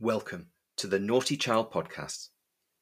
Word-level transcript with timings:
Welcome 0.00 0.48
to 0.78 0.88
the 0.88 0.98
Naughty 0.98 1.36
Child 1.36 1.70
Podcast 1.70 2.30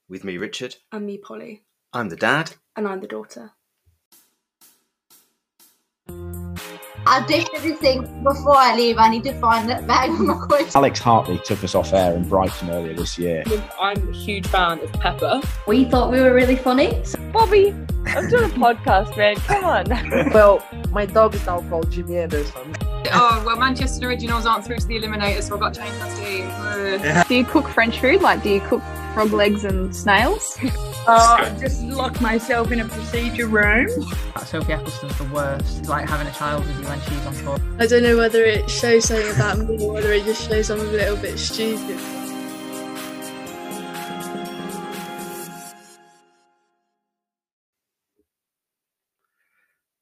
with 0.09 0.25
me, 0.25 0.39
Richard. 0.39 0.77
And 0.93 1.05
me, 1.05 1.19
Polly. 1.19 1.63
I'm 1.93 2.09
the 2.09 2.17
dad. 2.17 2.53
And 2.75 2.89
I'm 2.89 3.01
the 3.01 3.07
daughter. 3.07 3.53
I 6.09 7.23
definitely 7.29 7.75
think 7.75 8.07
before 8.25 8.57
I 8.57 8.75
leave, 8.75 8.97
I 8.97 9.11
need 9.11 9.25
to 9.25 9.39
find 9.41 9.69
that 9.69 9.87
bag 9.87 10.11
with 10.11 10.21
my 10.21 10.47
coins. 10.49 10.75
Alex 10.75 11.01
Hartley 11.01 11.39
took 11.45 11.63
us 11.63 11.75
off 11.75 11.93
air 11.93 12.17
in 12.17 12.27
Brighton 12.27 12.71
earlier 12.71 12.95
this 12.95 13.19
year. 13.19 13.45
I'm 13.79 14.09
a 14.09 14.13
huge 14.13 14.47
fan 14.47 14.81
of 14.81 14.91
Pepper. 14.95 15.43
We 15.67 15.85
thought 15.85 16.11
we 16.11 16.19
were 16.19 16.33
really 16.33 16.57
funny. 16.57 17.03
Bobby, 17.31 17.75
I'm 18.07 18.27
doing 18.31 18.45
a 18.45 18.55
podcast, 18.55 19.19
man. 19.19 19.37
Come 19.37 19.65
on. 19.65 20.31
well, 20.33 20.67
my 20.91 21.05
dog 21.05 21.35
is 21.35 21.45
now 21.45 21.61
called 21.69 21.91
Jimmy 21.91 22.17
Anderson. 22.17 22.75
Oh, 23.11 23.43
well, 23.45 23.57
Manchester 23.57 24.07
Originals 24.09 24.47
aren't 24.47 24.65
through 24.65 24.77
to 24.79 24.87
the 24.87 24.99
Eliminator, 25.01 25.43
so 25.43 25.55
I've 25.55 25.61
got 25.61 25.75
to 25.75 25.81
change 25.81 25.99
my 25.99 26.09
team. 26.15 26.47
Uh, 26.51 27.25
Do 27.25 27.35
you 27.35 27.45
cook 27.45 27.69
French 27.69 27.99
food? 28.01 28.23
Like, 28.23 28.43
do 28.43 28.51
you 28.51 28.61
cook 28.61 28.83
frog 29.15 29.33
legs 29.33 29.65
and 29.65 29.95
snails? 29.95 30.57
Oh, 30.63 30.69
I 31.41 31.57
just 31.61 31.83
lock 31.83 32.21
myself 32.21 32.71
in 32.71 32.81
a 32.81 32.85
procedure 32.87 33.47
room. 33.47 33.89
Sophie 34.45 34.73
Ecclestone's 34.73 35.19
the 35.19 35.25
worst. 35.25 35.81
It's 35.81 35.89
like 35.89 36.09
having 36.09 36.27
a 36.27 36.33
child 36.33 36.65
with 36.67 36.79
you 36.79 36.85
when 36.87 37.01
she's 37.03 37.27
on 37.27 37.35
tour. 37.59 37.59
I 37.79 37.87
don't 37.87 38.03
know 38.03 38.17
whether 38.17 38.43
it 38.45 38.69
shows 38.71 39.07
something 39.07 39.31
about 39.35 39.59
me 39.59 39.85
or 39.85 39.93
whether 39.95 40.13
it 40.13 40.25
just 40.25 40.49
shows 40.49 40.71
I'm 40.71 40.81
a 40.81 40.85
little 40.85 41.17
bit 41.17 41.39
stupid. 41.39 41.99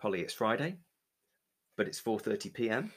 Polly, 0.01 0.21
it's 0.21 0.32
Friday, 0.35 0.79
but 1.77 1.87
it's 1.87 2.01
4:30 2.01 2.55
p.m. 2.55 2.93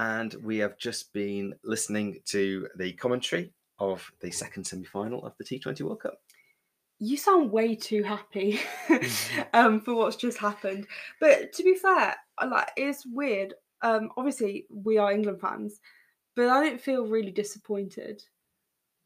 and 0.00 0.32
we 0.42 0.56
have 0.56 0.78
just 0.78 1.12
been 1.12 1.54
listening 1.62 2.20
to 2.24 2.66
the 2.76 2.90
commentary 2.94 3.52
of 3.78 4.10
the 4.22 4.30
second 4.30 4.64
semi-final 4.64 5.26
of 5.26 5.34
the 5.36 5.44
T20 5.44 5.82
World 5.82 6.00
Cup. 6.00 6.14
You 6.98 7.18
sound 7.18 7.52
way 7.52 7.74
too 7.74 8.02
happy 8.02 8.60
um, 9.52 9.82
for 9.82 9.94
what's 9.94 10.16
just 10.16 10.38
happened. 10.38 10.86
But 11.20 11.52
to 11.52 11.62
be 11.62 11.74
fair, 11.74 12.16
like 12.50 12.70
it's 12.78 13.04
weird. 13.06 13.52
Um, 13.82 14.08
obviously, 14.16 14.66
we 14.70 14.96
are 14.96 15.12
England 15.12 15.40
fans, 15.40 15.80
but 16.34 16.48
I 16.48 16.64
don't 16.64 16.80
feel 16.80 17.06
really 17.06 17.30
disappointed. 17.30 18.22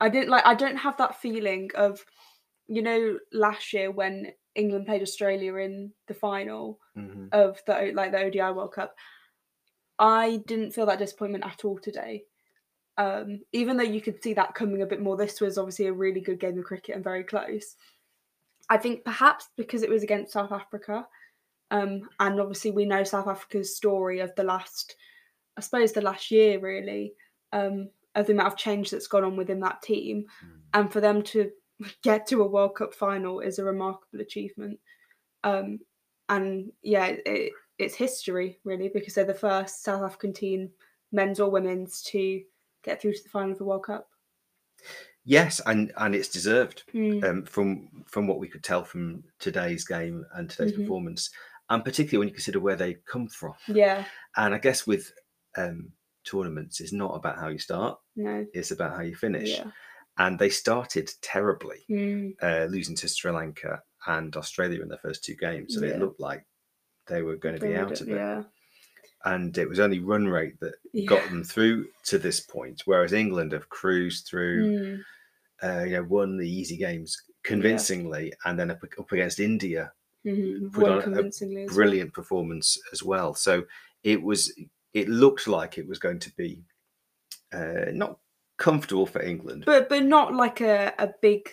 I 0.00 0.08
didn't 0.08 0.30
like. 0.30 0.46
I 0.46 0.54
don't 0.54 0.76
have 0.76 0.96
that 0.98 1.20
feeling 1.20 1.70
of, 1.74 2.04
you 2.68 2.82
know, 2.82 3.18
last 3.32 3.72
year 3.72 3.90
when 3.90 4.32
England 4.54 4.86
played 4.86 5.02
Australia 5.02 5.56
in 5.56 5.92
the 6.06 6.14
final 6.14 6.78
mm-hmm. 6.96 7.26
of 7.32 7.60
the 7.66 7.92
like 7.94 8.12
the 8.12 8.24
ODI 8.24 8.52
World 8.52 8.72
Cup. 8.72 8.94
I 9.98 10.40
didn't 10.46 10.72
feel 10.72 10.86
that 10.86 10.98
disappointment 10.98 11.44
at 11.46 11.64
all 11.64 11.78
today. 11.78 12.24
Um, 12.96 13.40
even 13.52 13.76
though 13.76 13.82
you 13.82 14.00
could 14.00 14.22
see 14.22 14.34
that 14.34 14.54
coming 14.54 14.82
a 14.82 14.86
bit 14.86 15.02
more, 15.02 15.16
this 15.16 15.40
was 15.40 15.58
obviously 15.58 15.86
a 15.86 15.92
really 15.92 16.20
good 16.20 16.40
game 16.40 16.58
of 16.58 16.64
cricket 16.64 16.94
and 16.94 17.04
very 17.04 17.24
close. 17.24 17.76
I 18.70 18.78
think 18.78 19.04
perhaps 19.04 19.48
because 19.56 19.82
it 19.82 19.90
was 19.90 20.02
against 20.02 20.32
South 20.32 20.52
Africa, 20.52 21.06
um, 21.70 22.02
and 22.20 22.40
obviously 22.40 22.70
we 22.70 22.84
know 22.84 23.04
South 23.04 23.26
Africa's 23.26 23.76
story 23.76 24.20
of 24.20 24.34
the 24.36 24.44
last, 24.44 24.94
I 25.56 25.60
suppose, 25.60 25.92
the 25.92 26.00
last 26.00 26.30
year 26.30 26.58
really, 26.60 27.12
um, 27.52 27.90
of 28.14 28.26
the 28.26 28.32
amount 28.32 28.52
of 28.52 28.58
change 28.58 28.90
that's 28.90 29.08
gone 29.08 29.24
on 29.24 29.36
within 29.36 29.60
that 29.60 29.82
team, 29.82 30.24
mm. 30.44 30.50
and 30.72 30.92
for 30.92 31.00
them 31.00 31.22
to 31.22 31.50
get 32.02 32.26
to 32.28 32.42
a 32.42 32.46
World 32.46 32.76
Cup 32.76 32.94
final 32.94 33.40
is 33.40 33.58
a 33.58 33.64
remarkable 33.64 34.20
achievement. 34.20 34.78
Um, 35.42 35.80
and 36.28 36.72
yeah, 36.82 37.06
it, 37.26 37.52
it's 37.78 37.94
history 37.94 38.58
really 38.64 38.90
because 38.92 39.14
they're 39.14 39.24
the 39.24 39.34
first 39.34 39.82
South 39.82 40.02
African 40.02 40.32
team, 40.32 40.70
men's 41.12 41.40
or 41.40 41.50
women's, 41.50 42.02
to 42.02 42.42
get 42.84 43.00
through 43.00 43.14
to 43.14 43.22
the 43.22 43.28
final 43.28 43.52
of 43.52 43.58
the 43.58 43.64
World 43.64 43.84
Cup. 43.84 44.08
Yes, 45.24 45.60
and 45.66 45.92
and 45.96 46.14
it's 46.14 46.28
deserved 46.28 46.82
mm. 46.92 47.24
um, 47.24 47.44
from 47.44 47.88
from 48.06 48.26
what 48.26 48.38
we 48.38 48.48
could 48.48 48.62
tell 48.62 48.84
from 48.84 49.24
today's 49.38 49.84
game 49.84 50.24
and 50.34 50.50
today's 50.50 50.72
mm-hmm. 50.72 50.82
performance, 50.82 51.30
and 51.70 51.84
particularly 51.84 52.18
when 52.18 52.28
you 52.28 52.34
consider 52.34 52.60
where 52.60 52.76
they 52.76 52.98
come 53.06 53.28
from. 53.28 53.54
Yeah, 53.66 54.04
and 54.36 54.54
I 54.54 54.58
guess 54.58 54.86
with 54.86 55.12
um, 55.56 55.92
tournaments, 56.24 56.80
it's 56.80 56.92
not 56.92 57.16
about 57.16 57.38
how 57.38 57.48
you 57.48 57.58
start; 57.58 57.98
no, 58.16 58.46
it's 58.52 58.70
about 58.70 58.96
how 58.96 59.02
you 59.02 59.16
finish. 59.16 59.50
Yeah. 59.50 59.70
And 60.16 60.38
they 60.38 60.50
started 60.50 61.10
terribly, 61.22 61.84
mm. 61.90 62.34
uh, 62.40 62.66
losing 62.66 62.94
to 62.96 63.08
Sri 63.08 63.32
Lanka 63.32 63.82
and 64.06 64.36
Australia 64.36 64.80
in 64.80 64.88
their 64.88 64.98
first 64.98 65.24
two 65.24 65.34
games, 65.34 65.74
so 65.74 65.84
yeah. 65.84 65.92
it 65.92 65.98
looked 65.98 66.20
like 66.20 66.44
they 67.06 67.22
were 67.22 67.36
going 67.36 67.58
to 67.58 67.66
be 67.66 67.76
out 67.76 68.00
of 68.00 68.08
it. 68.08 68.14
Yeah 68.14 68.42
and 69.24 69.56
it 69.56 69.68
was 69.68 69.80
only 69.80 70.00
run 70.00 70.28
rate 70.28 70.58
that 70.60 70.74
yeah. 70.92 71.06
got 71.06 71.24
them 71.28 71.42
through 71.42 71.86
to 72.04 72.18
this 72.18 72.40
point. 72.40 72.82
Whereas 72.84 73.12
England 73.12 73.52
have 73.52 73.68
cruised 73.68 74.26
through, 74.26 74.70
mm. 74.70 75.00
uh, 75.62 75.84
you 75.84 75.92
know, 75.92 76.02
won 76.04 76.36
the 76.36 76.48
easy 76.48 76.76
games 76.76 77.22
convincingly, 77.42 78.26
yeah. 78.26 78.50
and 78.50 78.58
then 78.58 78.70
up, 78.70 78.82
up 78.98 79.12
against 79.12 79.40
India, 79.40 79.92
mm-hmm. 80.26 80.68
put 80.68 80.88
on 80.88 81.14
a 81.18 81.66
brilliant 81.66 82.10
well. 82.10 82.22
performance 82.22 82.78
as 82.92 83.02
well. 83.02 83.34
So 83.34 83.64
it 84.02 84.22
was, 84.22 84.52
it 84.92 85.08
looked 85.08 85.48
like 85.48 85.78
it 85.78 85.88
was 85.88 85.98
going 85.98 86.18
to 86.18 86.30
be 86.36 86.62
uh, 87.52 87.90
not 87.92 88.18
comfortable 88.58 89.06
for 89.06 89.22
England, 89.22 89.64
but 89.64 89.88
but 89.88 90.04
not 90.04 90.34
like 90.34 90.60
a, 90.60 90.92
a 90.98 91.08
big 91.22 91.48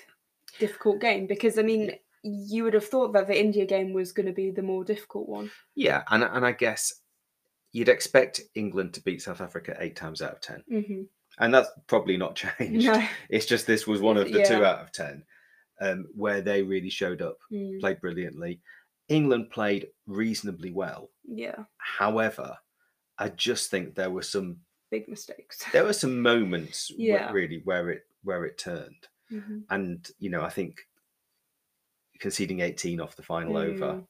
difficult 0.60 1.00
game 1.00 1.26
because 1.26 1.58
I 1.58 1.64
mean. 1.64 1.94
You 2.24 2.64
would 2.64 2.74
have 2.74 2.86
thought 2.86 3.14
that 3.14 3.28
the 3.28 3.40
India 3.40 3.66
game 3.66 3.94
was 3.94 4.12
going 4.12 4.28
to 4.28 4.32
be 4.32 4.52
the 4.52 4.62
more 4.62 4.84
difficult 4.84 5.28
one. 5.28 5.52
Yeah, 5.76 6.04
and 6.10 6.24
and 6.24 6.46
I 6.46 6.52
guess 6.52 7.02
you'd 7.72 7.90
expect 7.90 8.42
England 8.56 8.94
to 8.94 9.04
beat 9.04 9.22
South 9.22 9.42
Africa 9.42 9.76
eight 9.80 9.96
times 9.96 10.22
out 10.22 10.34
of 10.34 10.42
10 10.42 10.64
mm-hmm. 10.70 11.02
and 11.40 11.54
that's 11.54 11.70
probably 11.88 12.18
not 12.18 12.36
changed. 12.60 12.86
No. 12.86 13.08
It's 13.30 13.46
just 13.46 13.66
this 13.66 13.88
was 13.88 14.02
one 14.02 14.18
of 14.18 14.32
the 14.32 14.40
yeah. 14.40 14.44
two 14.46 14.66
out 14.66 14.82
of 14.82 14.92
ten 14.92 15.24
um, 15.80 16.06
where 16.16 16.42
they 16.42 16.62
really 16.62 16.90
showed 16.90 17.22
up, 17.22 17.38
mm. 17.52 17.80
played 17.80 18.02
brilliantly. 18.02 18.62
England 19.10 19.50
played 19.50 19.88
reasonably 20.06 20.72
well. 20.72 21.10
Yeah. 21.26 21.64
However, 21.78 22.58
I 23.18 23.30
just 23.30 23.72
think 23.72 23.96
there 23.96 24.12
were 24.12 24.22
some 24.22 24.58
big 24.90 25.08
mistakes. 25.08 25.64
There 25.72 25.84
were 25.84 25.94
some 25.94 26.22
moments, 26.22 26.92
yeah. 26.96 27.26
where, 27.26 27.34
really, 27.34 27.62
where 27.64 27.90
it 27.90 28.04
where 28.24 28.46
it 28.46 28.58
turned, 28.58 29.08
mm-hmm. 29.32 29.60
and 29.70 30.08
you 30.20 30.30
know, 30.30 30.44
I 30.44 30.50
think 30.50 30.82
conceding 32.22 32.62
18 32.62 33.02
off 33.02 33.18
the 33.18 33.24
final 33.24 33.56
mm. 33.56 33.74
over. 33.74 34.02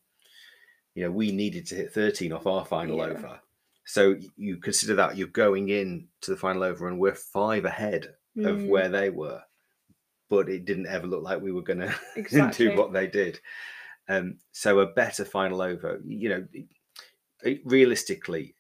You 0.94 1.06
know, 1.06 1.12
we 1.12 1.32
needed 1.32 1.66
to 1.68 1.76
hit 1.76 1.94
13 1.94 2.34
off 2.34 2.46
our 2.46 2.66
final 2.66 2.98
yeah. 2.98 3.04
over 3.06 3.40
so 3.86 4.16
you 4.38 4.58
consider 4.58 4.96
that 4.96 5.18
you're 5.18 5.28
going 5.28 5.70
in 5.70 6.08
to 6.22 6.32
the 6.32 6.38
final 6.38 6.64
over, 6.64 6.88
and 6.88 7.00
we're 7.00 7.16
five 7.16 7.66
ahead 7.66 8.14
mm. 8.38 8.48
of 8.48 8.64
where 8.64 8.90
they 8.90 9.10
were, 9.10 9.42
but 10.30 10.50
it 10.50 10.66
didn't 10.66 10.88
ever 10.88 11.08
look 11.08 11.24
like 11.24 11.42
we 11.42 11.52
were 11.52 11.62
going 11.62 11.80
to 11.80 11.96
exactly. 12.16 12.68
do 12.68 12.78
what 12.78 12.94
they 12.94 13.08
did. 13.08 13.40
Um, 14.08 14.38
so 14.52 14.80
a 14.80 14.88
better 14.88 15.26
final 15.26 15.62
over, 15.62 16.00
you 16.06 16.30
know, 16.30 16.48
realistically, 17.66 18.56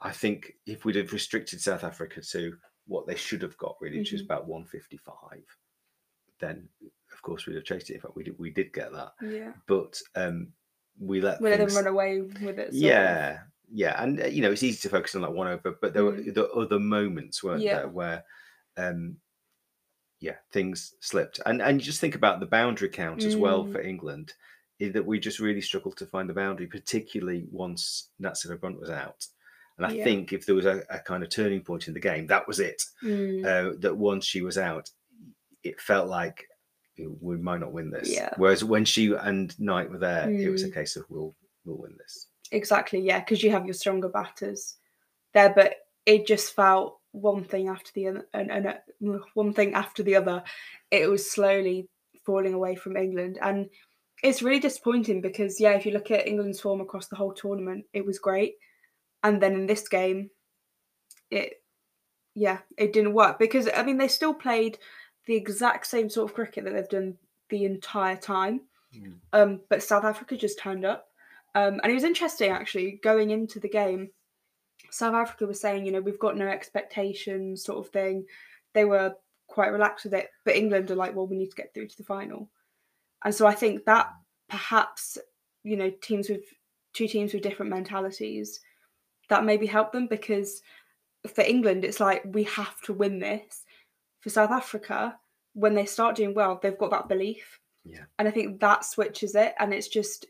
I 0.00 0.12
think 0.12 0.52
if 0.66 0.84
we'd 0.84 0.96
have 0.96 1.12
restricted 1.12 1.60
South 1.60 1.84
Africa 1.84 2.20
to 2.22 2.56
what 2.86 3.06
they 3.06 3.16
should 3.16 3.42
have 3.42 3.56
got, 3.58 3.76
really, 3.80 3.98
which 3.98 4.08
mm-hmm. 4.08 4.16
is 4.16 4.22
about 4.22 4.46
155, 4.46 5.42
then 6.40 6.68
of 7.18 7.22
course 7.22 7.46
we'd 7.46 7.56
have 7.56 7.64
chased 7.64 7.90
it. 7.90 7.94
In 7.94 8.00
fact, 8.00 8.14
we 8.14 8.22
did, 8.22 8.38
we 8.38 8.50
did 8.50 8.72
get 8.72 8.92
that. 8.92 9.12
Yeah. 9.20 9.52
But 9.66 10.00
um, 10.14 10.52
we 11.00 11.20
let 11.20 11.40
we 11.40 11.50
let 11.50 11.58
things... 11.58 11.74
them 11.74 11.84
run 11.84 11.92
away 11.92 12.20
with 12.20 12.58
it. 12.58 12.72
Yeah. 12.72 13.30
Of 13.32 13.38
yeah, 13.70 14.02
and 14.02 14.22
uh, 14.22 14.26
you 14.26 14.40
know 14.40 14.52
it's 14.52 14.62
easy 14.62 14.80
to 14.82 14.88
focus 14.88 15.14
on 15.16 15.22
that 15.22 15.32
one 15.32 15.48
over, 15.48 15.76
but 15.82 15.92
there 15.92 16.04
were 16.04 16.12
Mm. 16.12 16.32
the 16.32 16.48
other 16.52 16.78
moments, 16.78 17.42
weren't 17.42 17.60
Yeah. 17.60 17.80
there, 17.80 17.88
where, 17.88 18.24
um, 18.76 19.16
yeah, 20.20 20.36
things 20.52 20.94
slipped, 21.00 21.40
and 21.44 21.60
and 21.60 21.80
you 21.80 21.84
just 21.84 22.00
think 22.00 22.14
about 22.14 22.40
the 22.40 22.46
boundary 22.46 22.88
count 22.88 23.24
as 23.24 23.36
well 23.36 23.64
Mm. 23.64 23.72
for 23.72 23.80
England, 23.80 24.32
is 24.78 24.92
that 24.94 25.04
we 25.04 25.18
just 25.20 25.38
really 25.40 25.60
struggled 25.60 25.96
to 25.98 26.06
find 26.06 26.30
the 26.30 26.34
boundary, 26.34 26.66
particularly 26.66 27.46
once 27.50 28.10
Nat 28.18 28.34
Sciver-Brunt 28.34 28.80
was 28.80 28.90
out, 28.90 29.26
and 29.76 29.84
I 29.86 29.90
Yeah. 29.92 30.04
think 30.04 30.32
if 30.32 30.46
there 30.46 30.54
was 30.54 30.66
a, 30.66 30.84
a 30.88 31.00
kind 31.00 31.22
of 31.22 31.28
turning 31.28 31.60
point 31.62 31.88
in 31.88 31.94
the 31.94 32.00
game, 32.00 32.26
that 32.28 32.46
was 32.48 32.60
it. 32.60 32.82
Mm. 33.02 33.44
Uh, 33.44 33.76
that 33.80 33.96
once 33.96 34.24
she 34.24 34.40
was 34.40 34.56
out, 34.56 34.88
it 35.62 35.78
felt 35.78 36.08
like 36.08 36.46
we 37.20 37.36
might 37.36 37.60
not 37.60 37.72
win 37.72 37.90
this. 37.90 38.10
Yeah. 38.12 38.30
Whereas 38.36 38.64
when 38.64 38.84
she 38.84 39.12
and 39.12 39.58
Knight 39.60 39.90
were 39.90 39.98
there, 39.98 40.30
it 40.30 40.50
was 40.50 40.64
a 40.64 40.68
Mm. 40.68 40.74
case 40.74 40.96
of 40.96 41.04
we'll 41.08 41.34
we'll 41.64 41.78
win 41.78 41.96
this. 41.98 42.26
Exactly, 42.50 43.00
yeah, 43.00 43.20
because 43.20 43.42
you 43.42 43.50
have 43.50 43.66
your 43.66 43.74
stronger 43.74 44.08
batters 44.08 44.76
there, 45.34 45.52
but 45.54 45.76
it 46.06 46.26
just 46.26 46.54
felt 46.54 46.98
one 47.12 47.44
thing 47.44 47.68
after 47.68 47.90
the 47.94 48.06
other, 48.08 48.28
and, 48.32 48.50
and 48.50 48.66
uh, 48.66 49.18
one 49.34 49.52
thing 49.52 49.74
after 49.74 50.02
the 50.02 50.16
other. 50.16 50.42
It 50.90 51.08
was 51.08 51.30
slowly 51.30 51.88
falling 52.24 52.54
away 52.54 52.74
from 52.74 52.96
England, 52.96 53.38
and 53.42 53.68
it's 54.22 54.42
really 54.42 54.60
disappointing 54.60 55.20
because 55.20 55.60
yeah, 55.60 55.72
if 55.72 55.84
you 55.84 55.92
look 55.92 56.10
at 56.10 56.26
England's 56.26 56.60
form 56.60 56.80
across 56.80 57.08
the 57.08 57.16
whole 57.16 57.32
tournament, 57.34 57.84
it 57.92 58.04
was 58.04 58.18
great, 58.18 58.54
and 59.22 59.40
then 59.42 59.54
in 59.54 59.66
this 59.66 59.86
game, 59.88 60.30
it 61.30 61.62
yeah, 62.34 62.58
it 62.76 62.92
didn't 62.92 63.14
work 63.14 63.38
because 63.38 63.68
I 63.74 63.82
mean 63.82 63.98
they 63.98 64.08
still 64.08 64.34
played 64.34 64.78
the 65.28 65.36
exact 65.36 65.86
same 65.86 66.10
sort 66.10 66.28
of 66.28 66.34
cricket 66.34 66.64
that 66.64 66.72
they've 66.74 66.88
done 66.88 67.14
the 67.50 67.64
entire 67.64 68.16
time, 68.16 68.62
Mm. 68.96 69.14
um, 69.34 69.60
but 69.68 69.82
South 69.82 70.04
Africa 70.04 70.36
just 70.36 70.58
turned 70.58 70.84
up. 70.84 71.08
Um, 71.54 71.78
and 71.82 71.92
it 71.92 71.94
was 71.94 72.04
interesting 72.04 72.50
actually 72.50 72.92
going 73.02 73.30
into 73.30 73.60
the 73.60 73.68
game. 73.68 74.10
South 74.90 75.14
Africa 75.14 75.46
was 75.46 75.60
saying, 75.60 75.84
you 75.84 75.92
know, 75.92 76.00
we've 76.00 76.18
got 76.18 76.36
no 76.38 76.46
expectations, 76.48 77.62
sort 77.64 77.84
of 77.84 77.92
thing. 77.92 78.24
they 78.74 78.84
were 78.86 79.14
quite 79.46 79.72
relaxed 79.72 80.04
with 80.04 80.14
it. 80.14 80.30
But 80.44 80.56
England 80.56 80.90
are 80.90 80.94
like, 80.96 81.14
well, 81.14 81.26
we 81.26 81.36
need 81.36 81.50
to 81.50 81.56
get 81.56 81.72
through 81.74 81.88
to 81.88 81.96
the 81.98 82.04
final, 82.04 82.50
and 83.24 83.34
so 83.34 83.46
I 83.46 83.54
think 83.54 83.84
that 83.84 84.08
perhaps 84.48 85.18
you 85.64 85.76
know 85.76 85.90
teams 86.02 86.28
with 86.30 86.44
two 86.94 87.08
teams 87.08 87.32
with 87.34 87.42
different 87.42 87.70
mentalities 87.70 88.60
that 89.28 89.44
maybe 89.44 89.66
help 89.66 89.92
them 89.92 90.06
because 90.06 90.62
for 91.34 91.42
England 91.42 91.84
it's 91.84 92.00
like 92.00 92.22
we 92.26 92.44
have 92.44 92.80
to 92.82 92.92
win 92.94 93.18
this. 93.18 93.64
For 94.20 94.30
South 94.30 94.50
Africa, 94.50 95.18
when 95.54 95.74
they 95.74 95.86
start 95.86 96.16
doing 96.16 96.34
well, 96.34 96.58
they've 96.62 96.78
got 96.78 96.90
that 96.90 97.08
belief. 97.08 97.60
Yeah. 97.84 98.04
And 98.18 98.28
I 98.28 98.30
think 98.30 98.60
that 98.60 98.84
switches 98.84 99.34
it, 99.34 99.54
and 99.58 99.72
it's 99.72 99.88
just 99.88 100.26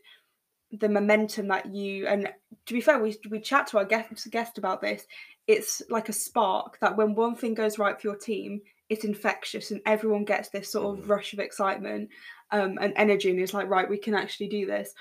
the 0.71 0.89
momentum 0.89 1.47
that 1.47 1.65
you 1.73 2.05
and 2.05 2.29
to 2.67 2.73
be 2.73 2.81
fair, 2.81 2.99
we 2.99 3.17
we 3.29 3.39
chat 3.39 3.67
to 3.67 3.77
our 3.79 3.85
guest 3.85 4.29
guest 4.31 4.57
about 4.57 4.81
this. 4.81 5.05
It's 5.47 5.81
like 5.89 6.09
a 6.09 6.13
spark 6.13 6.79
that 6.79 6.95
when 6.95 7.15
one 7.15 7.35
thing 7.35 7.55
goes 7.55 7.79
right 7.79 7.99
for 7.99 8.07
your 8.07 8.17
team, 8.17 8.61
it's 8.89 9.03
infectious, 9.05 9.71
and 9.71 9.81
everyone 9.85 10.25
gets 10.25 10.49
this 10.49 10.71
sort 10.71 10.99
of 10.99 11.09
rush 11.09 11.33
of 11.33 11.39
excitement 11.39 12.09
um, 12.51 12.77
and 12.79 12.93
energy, 12.95 13.31
and 13.31 13.39
it's 13.39 13.53
like 13.53 13.67
right, 13.67 13.89
we 13.89 13.97
can 13.97 14.13
actually 14.13 14.47
do 14.47 14.65
this. 14.65 14.93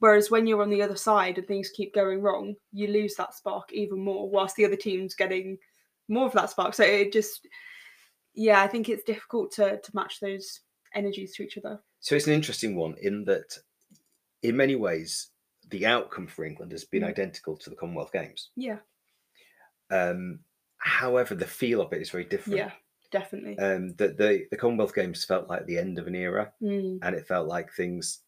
Whereas 0.00 0.32
when 0.32 0.48
you're 0.48 0.62
on 0.62 0.70
the 0.70 0.82
other 0.82 0.96
side 0.96 1.38
and 1.38 1.46
things 1.46 1.70
keep 1.70 1.94
going 1.94 2.20
wrong, 2.20 2.56
you 2.72 2.88
lose 2.88 3.14
that 3.14 3.34
spark 3.34 3.72
even 3.72 4.00
more, 4.00 4.28
whilst 4.28 4.56
the 4.56 4.64
other 4.64 4.74
team's 4.74 5.14
getting 5.14 5.56
more 6.08 6.26
of 6.26 6.32
that 6.32 6.50
spark. 6.50 6.74
So 6.74 6.82
it 6.82 7.12
just, 7.12 7.46
yeah, 8.34 8.62
I 8.62 8.68
think 8.68 8.88
it's 8.88 9.04
difficult 9.04 9.52
to 9.52 9.78
to 9.80 9.90
match 9.94 10.20
those 10.20 10.60
energies 10.94 11.34
to 11.36 11.42
each 11.42 11.58
other. 11.58 11.80
So 12.00 12.14
it's 12.16 12.26
an 12.26 12.32
interesting 12.34 12.76
one 12.76 12.96
in 13.00 13.24
that, 13.24 13.58
in 14.42 14.56
many 14.56 14.74
ways, 14.76 15.30
the 15.70 15.86
outcome 15.86 16.26
for 16.26 16.44
England 16.44 16.72
has 16.72 16.84
been 16.84 17.02
Mm. 17.02 17.08
identical 17.08 17.56
to 17.56 17.70
the 17.70 17.76
Commonwealth 17.76 18.12
Games. 18.12 18.50
Yeah, 18.56 18.78
Um, 19.90 20.40
however, 20.78 21.34
the 21.34 21.46
feel 21.46 21.80
of 21.80 21.92
it 21.92 22.02
is 22.02 22.10
very 22.10 22.24
different. 22.24 22.58
yeah, 22.58 22.72
definitely. 23.10 23.58
Um, 23.58 23.94
the, 23.96 24.08
the 24.08 24.46
the 24.50 24.56
Commonwealth 24.56 24.94
Games 24.94 25.24
felt 25.24 25.48
like 25.48 25.66
the 25.66 25.78
end 25.78 25.98
of 25.98 26.06
an 26.06 26.14
era, 26.14 26.52
Mm. 26.62 26.98
and 27.02 27.14
it 27.14 27.26
felt 27.26 27.46
like 27.48 27.72
things 27.72 28.20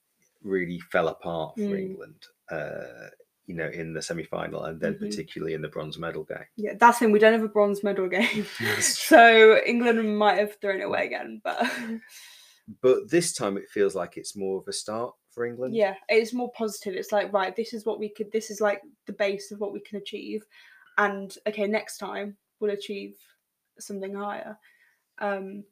really 0.43 0.79
fell 0.93 1.09
apart 1.09 1.55
for 1.57 1.63
Mm. 1.63 1.81
England. 1.81 2.27
Uh, 2.51 3.09
you 3.47 3.55
know, 3.55 3.69
in 3.69 3.93
the 3.93 4.01
semi 4.03 4.25
final, 4.25 4.65
and 4.65 4.81
then 4.81 4.95
Mhm. 4.95 5.01
particularly 5.01 5.55
in 5.55 5.63
the 5.63 5.69
bronze 5.69 5.99
medal 5.99 6.25
game. 6.25 6.47
Yeah, 6.57 6.75
that's 6.79 6.99
him. 7.01 7.13
We 7.13 7.19
don't 7.19 7.33
have 7.35 7.43
a 7.43 7.49
bronze 7.49 7.83
medal 7.85 8.09
game, 8.09 8.47
so 8.81 9.61
England 9.67 10.17
might 10.19 10.39
have 10.39 10.57
thrown 10.61 10.81
it 10.81 10.85
away 10.85 11.07
again. 11.07 11.41
But 11.45 11.59
But 12.81 13.11
this 13.11 13.35
time, 13.35 13.59
it 13.59 13.69
feels 13.69 13.95
like 13.95 14.17
it's 14.17 14.35
more 14.35 14.59
of 14.59 14.67
a 14.69 14.73
start 14.73 15.15
for 15.31 15.45
England. 15.45 15.75
yeah, 15.77 15.97
it's 16.09 16.33
more 16.33 16.51
positive. 16.53 16.95
It's 16.95 17.13
like 17.13 17.31
right, 17.33 17.55
this 17.55 17.75
is 17.75 17.85
what 17.85 17.99
we 17.99 18.09
could. 18.09 18.33
This 18.33 18.51
is 18.51 18.61
like 18.61 18.81
the 19.07 19.13
base 19.13 19.51
of 19.53 19.61
what 19.61 19.73
we 19.75 19.81
can 19.81 19.99
achieve, 19.99 20.43
and 20.97 21.37
okay, 21.47 21.67
next 21.67 21.99
time 21.99 22.39
we'll 22.61 22.71
achieve 22.71 23.17
something 23.79 24.15
higher. 24.15 24.57
Um, 25.19 25.65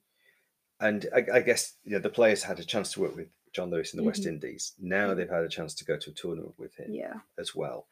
and 0.81 1.07
I, 1.15 1.25
I 1.39 1.41
guess 1.41 1.77
you 1.85 1.93
know 1.93 1.99
the 2.01 2.11
players 2.11 2.43
had 2.43 2.61
a 2.61 2.65
chance 2.65 2.93
to 2.93 3.01
work 3.01 3.17
with 3.17 3.29
Jon 3.53 3.71
Lewis 3.71 3.93
in 3.93 3.99
the 4.01 4.05
West 4.07 4.23
Mhm. 4.23 4.29
Indies. 4.29 4.73
Now 4.79 5.15
they've 5.15 5.29
had 5.29 5.45
a 5.45 5.49
chance 5.49 5.75
to 5.75 5.85
go 5.85 5.97
to 5.97 6.11
a 6.11 6.15
tournament 6.15 6.55
with 6.59 6.75
him 6.77 6.93
yeah, 6.95 7.15
as 7.39 7.55
well, 7.55 7.87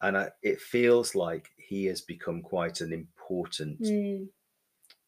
and 0.00 0.16
I, 0.16 0.30
it 0.42 0.60
feels 0.60 1.14
like 1.14 1.50
he 1.56 1.86
has 1.86 2.00
become 2.00 2.42
quite 2.42 2.80
an 2.80 2.92
important 2.92 3.80
Mm. 3.80 4.28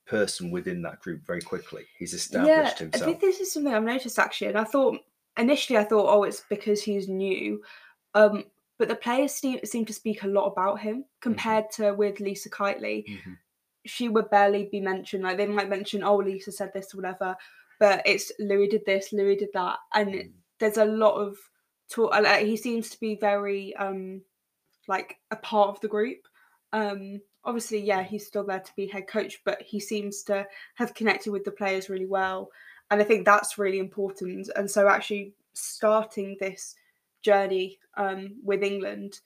person 0.06 0.50
within 0.50 0.82
that 0.82 1.00
group 1.00 1.25
very 1.26 1.40
quickly. 1.40 1.84
He's 1.99 2.12
established 2.14 2.49
yeah. 2.49 2.62
established 2.64 2.81
I 2.81 2.84
himself. 2.84 3.04
think 3.04 3.20
this 3.20 3.40
is 3.40 3.52
something 3.52 3.72
I've 3.72 3.84
noticed 3.84 4.19
actually, 4.19 4.49
and 4.49 4.58
I 4.58 4.64
thought 4.64 4.99
initially 5.38 5.78
I 5.78 5.84
thought, 5.84 6.12
oh, 6.12 6.25
it's 6.25 6.43
because 6.48 6.82
he's 6.82 7.08
new. 7.08 7.62
Um, 8.14 8.44
but 8.78 8.88
the 8.88 8.96
players 8.96 9.32
seem, 9.32 9.60
seem 9.64 9.84
to 9.87 9.93
speak 9.93 10.22
a 10.25 10.26
lot 10.26 10.46
about 10.46 10.81
him 10.81 11.05
compared 11.20 11.70
to 11.72 11.93
with 11.93 12.20
Lisa 12.20 12.50
Keightley. 12.50 13.06
Mhm. 13.06 13.38
she 13.84 14.08
would 14.08 14.31
barely 14.31 14.66
be 14.66 14.78
mentioned. 14.81 15.25
Like 15.25 15.37
they 15.37 15.46
might 15.46 15.69
mention, 15.69 16.05
oh, 16.05 16.16
Lisa 16.19 16.52
said 16.52 16.72
this 16.72 16.94
or 16.94 16.98
whatever, 16.98 17.37
but 17.78 18.02
it's 18.06 18.32
Lewis 18.38 18.69
did 18.70 18.84
this, 18.86 19.12
Lewis 19.12 19.38
did 19.38 19.50
that, 19.54 19.78
and 19.94 20.08
Mm. 20.14 20.32
there's 20.58 20.78
a 20.78 20.84
lot 20.84 21.14
of 21.14 21.36
talk. 21.88 22.12
Like, 22.12 22.46
he 22.46 22.56
seems 22.56 22.90
to 22.90 23.00
be 23.00 23.16
very 23.16 23.74
um 23.76 24.22
like 24.88 25.19
a 25.30 25.36
part 25.36 25.69
of 25.70 25.80
the 25.80 25.88
group. 25.88 26.26
Um, 26.72 27.20
obviously, 27.44 27.80
yeah, 27.80 28.02
he's 28.02 28.26
still 28.26 28.44
there 28.44 28.60
to 28.60 28.72
be 28.76 28.86
head 28.86 29.06
coach, 29.08 29.40
but 29.44 29.60
he 29.62 29.78
seems 29.80 30.22
to 30.24 30.46
have 30.74 30.94
connected 30.94 31.30
with 31.32 31.44
the 31.44 31.50
players 31.52 31.88
really 31.90 32.06
well, 32.06 32.50
and 32.90 33.00
I 33.00 33.04
think 33.04 33.24
that's 33.24 33.58
really 33.58 33.78
important. 33.78 34.48
And 34.56 34.70
so, 34.70 34.88
actually, 34.88 35.34
starting 35.54 36.36
this 36.40 36.74
journey 37.22 37.78
um 37.96 38.34
with 38.42 38.62
England 38.64 39.20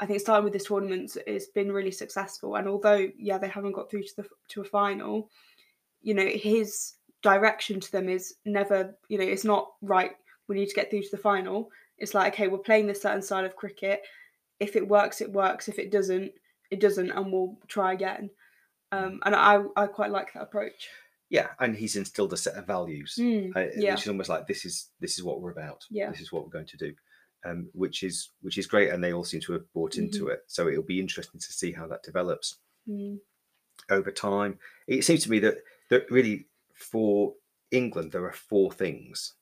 I 0.00 0.06
think 0.06 0.20
starting 0.20 0.44
with 0.44 0.52
this 0.54 0.64
tournament 0.64 1.16
it's 1.26 1.46
been 1.48 1.70
really 1.72 1.90
successful. 1.92 2.56
And 2.56 2.66
although 2.68 3.08
yeah 3.18 3.38
they 3.38 3.48
haven't 3.48 3.72
got 3.72 3.90
through 3.90 4.04
to 4.04 4.16
the 4.16 4.26
to 4.48 4.62
a 4.62 4.64
final, 4.64 5.30
you 6.02 6.14
know 6.14 6.26
his 6.26 6.94
direction 7.24 7.80
to 7.80 7.90
them 7.90 8.08
is 8.08 8.34
never 8.44 8.94
you 9.08 9.18
know 9.18 9.24
it's 9.24 9.44
not 9.44 9.72
right. 9.82 10.12
We 10.46 10.54
need 10.56 10.68
to 10.68 10.74
get 10.74 10.90
through 10.90 11.02
to 11.02 11.10
the 11.10 11.16
final. 11.30 11.70
It's 11.98 12.14
like 12.14 12.34
okay 12.34 12.46
we're 12.48 12.58
playing 12.58 12.86
this 12.86 13.02
certain 13.02 13.22
style 13.22 13.44
of 13.44 13.56
cricket. 13.56 14.02
If 14.60 14.76
it 14.76 14.86
works, 14.86 15.20
it 15.20 15.32
works. 15.32 15.66
If 15.68 15.78
it 15.80 15.90
doesn't, 15.90 16.30
it 16.70 16.80
doesn't, 16.80 17.10
and 17.10 17.32
we'll 17.32 17.58
try 17.66 17.92
again. 17.94 18.30
Um, 18.92 19.20
and 19.24 19.34
I 19.34 19.62
I 19.76 19.86
quite 19.88 20.10
like 20.12 20.32
that 20.34 20.42
approach. 20.42 20.88
yeah, 21.30 21.48
and 21.58 21.74
he's 21.74 21.96
instilled 21.96 22.32
a 22.32 22.36
set 22.36 22.54
of 22.54 22.66
values, 22.66 23.16
Mm, 23.18 23.56
uh, 23.56 23.70
yeah. 23.76 23.92
which 23.94 24.02
is 24.02 24.08
almost 24.08 24.28
like 24.28 24.46
this 24.46 24.64
is 24.64 24.90
this 25.00 25.18
is 25.18 25.24
what 25.24 25.40
we're 25.40 25.50
about. 25.58 25.84
Yeah. 25.90 26.10
this 26.10 26.20
is 26.20 26.30
what 26.32 26.44
we're 26.44 26.50
going 26.58 26.66
to 26.74 26.76
do. 26.76 26.94
Um, 27.46 27.68
which 27.74 28.02
is 28.04 28.30
which 28.42 28.56
is 28.58 28.66
great, 28.66 28.90
and 28.90 29.02
they 29.02 29.12
all 29.12 29.24
seem 29.24 29.40
to 29.42 29.52
have 29.54 29.72
bought 29.74 29.96
into 29.96 30.24
Mm-hmm. 30.24 30.32
it. 30.32 30.40
So 30.46 30.68
it'll 30.68 30.82
be 30.94 31.00
interesting 31.00 31.40
to 31.40 31.52
see 31.52 31.72
how 31.72 31.86
that 31.88 32.02
develops. 32.04 32.56
Mm, 32.88 33.18
over 33.90 34.10
time. 34.12 34.58
It 34.86 35.04
seems 35.04 35.22
to 35.24 35.30
me 35.30 35.38
that 35.40 35.56
that 35.90 36.10
really 36.10 36.46
for 36.74 37.34
England 37.70 38.12
there 38.12 38.26
are 38.26 38.32
four 38.32 38.70
things 38.72 39.34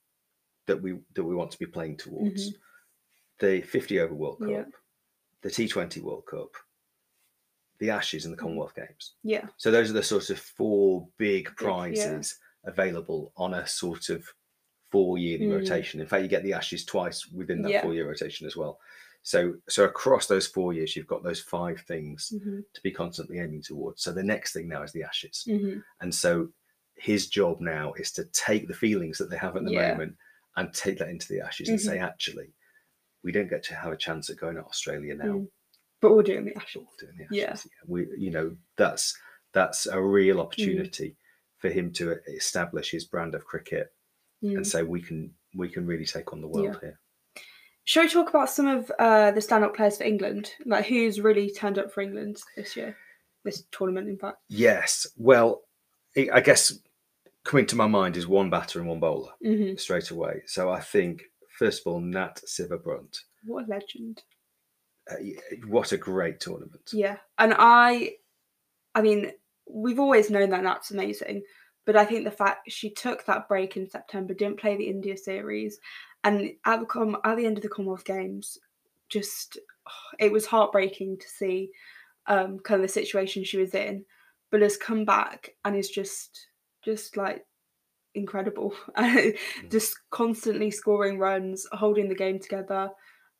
that 0.67 0.81
we 0.81 0.99
that 1.15 1.23
we 1.23 1.35
want 1.35 1.51
to 1.51 1.59
be 1.59 1.65
playing 1.67 1.97
towards: 1.97 2.53
the 3.39 3.61
50 3.61 3.99
over 3.99 4.13
World 4.15 4.39
Cup, 4.39 4.49
Yeah. 4.51 4.65
the 5.41 5.49
T20 5.49 6.01
World 6.01 6.25
Cup, 6.27 6.51
the 7.79 7.89
Ashes, 7.89 8.25
and 8.25 8.33
the 8.33 8.37
Commonwealth 8.37 8.75
Games. 8.75 9.15
yeah. 9.23 9.47
So 9.57 9.71
those 9.71 9.89
are 9.89 9.93
the 9.93 10.03
sort 10.03 10.29
of 10.29 10.39
four 10.39 11.07
big 11.17 11.45
yeah. 11.47 11.55
prizes 11.55 12.39
available 12.65 13.33
on 13.35 13.53
a 13.55 13.67
sort 13.67 14.09
of 14.09 14.25
four 14.91 15.17
yearly 15.17 15.47
Mm. 15.47 15.53
rotation. 15.53 15.99
In 15.99 16.07
fact, 16.07 16.23
you 16.23 16.29
get 16.29 16.43
the 16.43 16.53
Ashes 16.53 16.85
twice 16.85 17.27
within 17.27 17.61
that 17.63 17.71
Yeah. 17.71 17.81
four 17.81 17.93
year 17.93 18.07
rotation 18.07 18.47
as 18.47 18.55
well. 18.55 18.79
So 19.23 19.55
so 19.69 19.85
across 19.85 20.27
those 20.27 20.47
four 20.47 20.73
years, 20.73 20.95
you've 20.95 21.07
got 21.07 21.23
those 21.23 21.41
five 21.41 21.81
things 21.81 22.29
hmm 22.29 22.61
to 22.73 22.81
be 22.81 22.91
constantly 22.91 23.39
aiming 23.39 23.61
towards. 23.61 24.01
So 24.03 24.11
the 24.11 24.23
next 24.23 24.53
thing 24.53 24.67
now 24.67 24.83
is 24.83 24.91
the 24.91 25.03
Ashes. 25.03 25.43
hmm 25.45 25.79
And 26.01 26.13
so 26.13 26.51
his 26.95 27.27
job 27.27 27.59
now 27.59 27.93
is 27.93 28.11
to 28.13 28.25
take 28.25 28.67
the 28.67 28.73
feelings 28.73 29.17
that 29.17 29.29
they 29.29 29.37
have 29.37 29.55
at 29.55 29.65
the 29.65 29.71
Yeah. 29.71 29.91
moment 29.91 30.15
and 30.55 30.73
take 30.73 30.99
that 30.99 31.09
into 31.09 31.27
the 31.27 31.41
Ashes 31.41 31.69
and 31.69 31.81
say, 31.81 31.97
actually, 31.99 32.53
we 33.23 33.31
don't 33.31 33.49
get 33.49 33.63
to 33.63 33.75
have 33.75 33.91
a 33.91 33.97
chance 33.97 34.29
at 34.29 34.37
going 34.37 34.55
to 34.55 34.63
Australia 34.63 35.15
now. 35.15 35.25
Mm. 35.25 35.47
But 36.01 36.15
we're 36.15 36.23
doing 36.23 36.45
the 36.45 36.55
Ashes. 36.55 36.83
We're 37.01 37.07
doing 37.07 37.27
the 37.29 37.43
Ashes. 37.47 37.65
Yeah. 37.65 37.81
We, 37.87 38.07
you 38.17 38.31
know, 38.31 38.55
that's 38.75 39.17
that's 39.53 39.85
a 39.85 40.01
real 40.01 40.37
Mm. 40.37 40.41
opportunity 40.41 41.15
for 41.57 41.69
him 41.69 41.91
to 41.93 42.19
establish 42.27 42.91
his 42.91 43.05
brand 43.05 43.35
of 43.35 43.45
cricket 43.45 43.93
Mm. 44.43 44.57
and 44.57 44.67
say 44.67 44.83
we 44.83 45.01
can 45.01 45.33
we 45.55 45.69
can 45.69 45.85
really 45.85 46.05
take 46.05 46.33
on 46.33 46.41
the 46.41 46.47
world 46.47 46.79
here. 46.81 46.99
Shall 47.85 48.03
we 48.03 48.09
talk 48.09 48.29
about 48.29 48.49
some 48.49 48.67
of 48.67 48.91
uh, 48.97 49.31
the 49.31 49.41
stand-up 49.41 49.75
players 49.75 49.97
for 49.97 50.03
England? 50.05 50.51
Like 50.65 50.85
who's 50.85 51.19
really 51.19 51.49
turned 51.51 51.77
up 51.77 51.91
for 51.91 52.01
England 52.01 52.41
this 52.55 52.75
year, 52.77 52.97
this 53.43 53.63
tournament, 53.71 54.07
in 54.09 54.17
fact. 54.17 54.37
Yes. 54.49 55.05
Well, 55.17 55.63
I 56.17 56.29
I 56.33 56.41
guess 56.41 56.79
coming 57.43 57.65
to 57.67 57.75
my 57.75 57.87
mind 57.87 58.17
is 58.17 58.27
one 58.27 58.49
batter 58.49 58.79
and 58.79 58.87
one 58.87 58.99
bowler 58.99 59.31
hmm 59.43 59.75
straight 59.75 60.11
away. 60.11 60.43
So 60.45 60.69
I 60.69 60.79
think 60.79 61.23
first 61.57 61.81
of 61.81 61.91
all, 61.91 61.99
Nat 61.99 62.41
Sciver-Brunt. 62.47 63.19
What 63.45 63.65
a 63.65 63.67
legend! 63.67 64.23
Uh, 65.09 65.15
what 65.67 65.91
a 65.91 65.97
great 65.97 66.39
tournament. 66.39 66.89
Yeah, 66.93 67.17
and 67.37 67.53
I, 67.57 68.15
I 68.95 69.01
mean, 69.01 69.31
we've 69.69 69.99
always 69.99 70.29
known 70.29 70.49
that 70.51 70.63
Nat's 70.63 70.91
amazing, 70.91 71.43
but 71.85 71.95
I 71.95 72.05
think 72.05 72.23
the 72.23 72.31
fact 72.31 72.71
she 72.71 72.89
took 72.89 73.25
that 73.25 73.47
break 73.49 73.75
in 73.75 73.89
September, 73.89 74.33
didn't 74.33 74.59
play 74.59 74.77
the 74.77 74.87
India 74.87 75.17
series, 75.17 75.79
and 76.23 76.51
at 76.65 76.79
the 76.79 76.85
com- 76.85 77.17
at 77.23 77.37
the 77.37 77.45
end 77.45 77.57
of 77.57 77.63
the 77.63 77.69
Commonwealth 77.69 78.05
Games, 78.05 78.57
just 79.09 79.59
it 80.19 80.31
was 80.31 80.45
heartbreaking 80.45 81.17
to 81.17 81.27
see 81.27 81.69
um, 82.27 82.59
kind 82.59 82.81
of 82.81 82.87
the 82.87 82.93
situation 82.93 83.43
she 83.43 83.57
was 83.57 83.73
in, 83.73 84.05
but 84.53 84.61
has 84.61 84.77
come 84.77 85.03
back 85.03 85.49
and 85.65 85.75
is 85.75 85.89
just 85.89 86.47
just 86.85 87.17
like 87.17 87.43
incredible, 88.13 88.71
just 89.71 89.97
constantly 90.11 90.69
scoring 90.69 91.17
runs, 91.17 91.65
holding 91.71 92.07
the 92.07 92.13
game 92.13 92.37
together, 92.37 92.91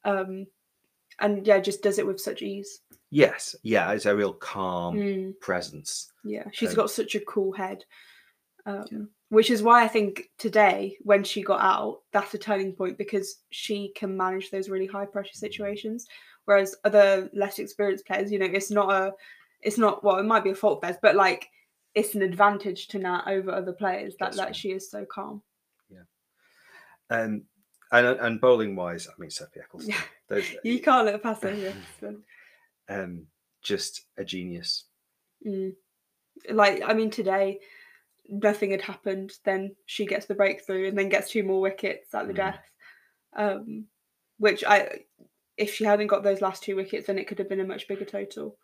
um, 0.06 0.48
and 1.20 1.46
yeah, 1.46 1.60
just 1.60 1.84
does 1.84 2.00
it 2.00 2.08
with 2.08 2.20
such 2.20 2.42
ease. 2.42 2.80
Yes, 3.12 3.56
yeah, 3.62 3.92
it's 3.92 4.08
a 4.08 4.16
real 4.16 4.34
calm 4.34 4.96
Mm. 4.98 5.40
presence. 5.40 6.12
Yeah, 6.24 6.46
she's 6.52 6.70
Um, 6.72 6.76
got 6.78 6.90
such 6.90 7.14
a 7.14 7.20
cool 7.20 7.52
head. 7.54 7.86
Um, 8.66 9.10
Which 9.30 9.52
is 9.52 9.62
why 9.62 9.84
I 9.84 9.88
think 9.88 10.32
today, 10.40 10.98
when 11.02 11.24
she 11.24 11.44
got 11.44 11.62
out, 11.62 12.02
that's 12.12 12.34
a 12.34 12.40
turning 12.40 12.74
point 12.74 12.98
because 12.98 13.42
she 13.52 13.92
can 13.96 14.18
manage 14.18 14.50
those 14.50 14.68
really 14.70 14.88
high 14.88 15.06
pressure 15.06 15.34
situations. 15.36 16.08
Whereas 16.46 16.76
other 16.84 17.30
less 17.34 17.60
experienced 17.60 18.08
players, 18.08 18.32
you 18.32 18.40
know, 18.40 18.46
it's 18.46 18.72
not 18.72 18.92
a, 18.92 19.12
it's 19.64 19.78
not 19.78 20.04
well, 20.04 20.18
it 20.18 20.24
might 20.24 20.44
be 20.44 20.52
a 20.52 20.56
fault 20.56 20.78
of 20.78 20.82
theirs, 20.82 20.98
but 21.02 21.16
like 21.16 21.48
it's 21.96 22.16
an 22.16 22.22
advantage 22.22 22.88
to 22.90 23.00
Nat 23.00 23.24
over 23.28 23.52
other 23.52 23.74
players 23.74 24.14
that 24.20 24.26
That's 24.28 24.38
that 24.38 24.44
right. 24.46 24.56
she 24.56 24.72
is 24.72 24.90
so 24.90 25.06
calm. 25.06 25.42
Yeah. 25.90 26.00
Um, 27.10 27.44
and 27.92 28.08
and 28.08 28.42
bowling 28.42 28.76
wise, 28.76 29.08
I 29.08 29.12
mean 29.20 29.30
Sophie 29.30 29.60
Ecclestone. 29.60 29.90
Yeah. 29.90 30.02
Those, 30.28 30.56
You 30.64 30.80
can't 30.80 31.06
let 31.06 31.22
pass 31.22 31.44
over. 31.44 31.74
um, 32.90 33.28
just 33.62 34.06
a 34.18 34.24
genius. 34.26 34.86
Mm. 35.46 35.74
Like, 36.50 36.82
I 36.86 36.94
mean, 36.94 37.12
today 37.12 37.60
nothing 38.28 38.72
had 38.72 38.82
happened. 38.82 39.34
Then 39.46 39.76
she 39.86 40.06
gets 40.06 40.26
the 40.26 40.34
breakthrough 40.36 40.88
and 40.88 40.98
then 40.98 41.10
gets 41.10 41.30
two 41.30 41.44
more 41.44 41.62
wickets 41.62 42.14
at 42.16 42.28
the 42.28 42.34
Mm. 42.34 42.38
death. 42.38 42.60
Um, 43.36 43.86
which 44.38 44.64
I, 44.64 45.00
if 45.58 45.74
she 45.76 45.84
hadn't 45.86 46.08
got 46.08 46.24
those 46.24 46.42
last 46.42 46.64
two 46.64 46.76
wickets, 46.76 47.08
then 47.08 47.20
it 47.20 47.28
could 47.28 47.38
have 47.40 47.50
been 47.50 47.60
a 47.60 47.66
much 47.66 47.88
bigger 47.88 48.06
total. 48.06 48.58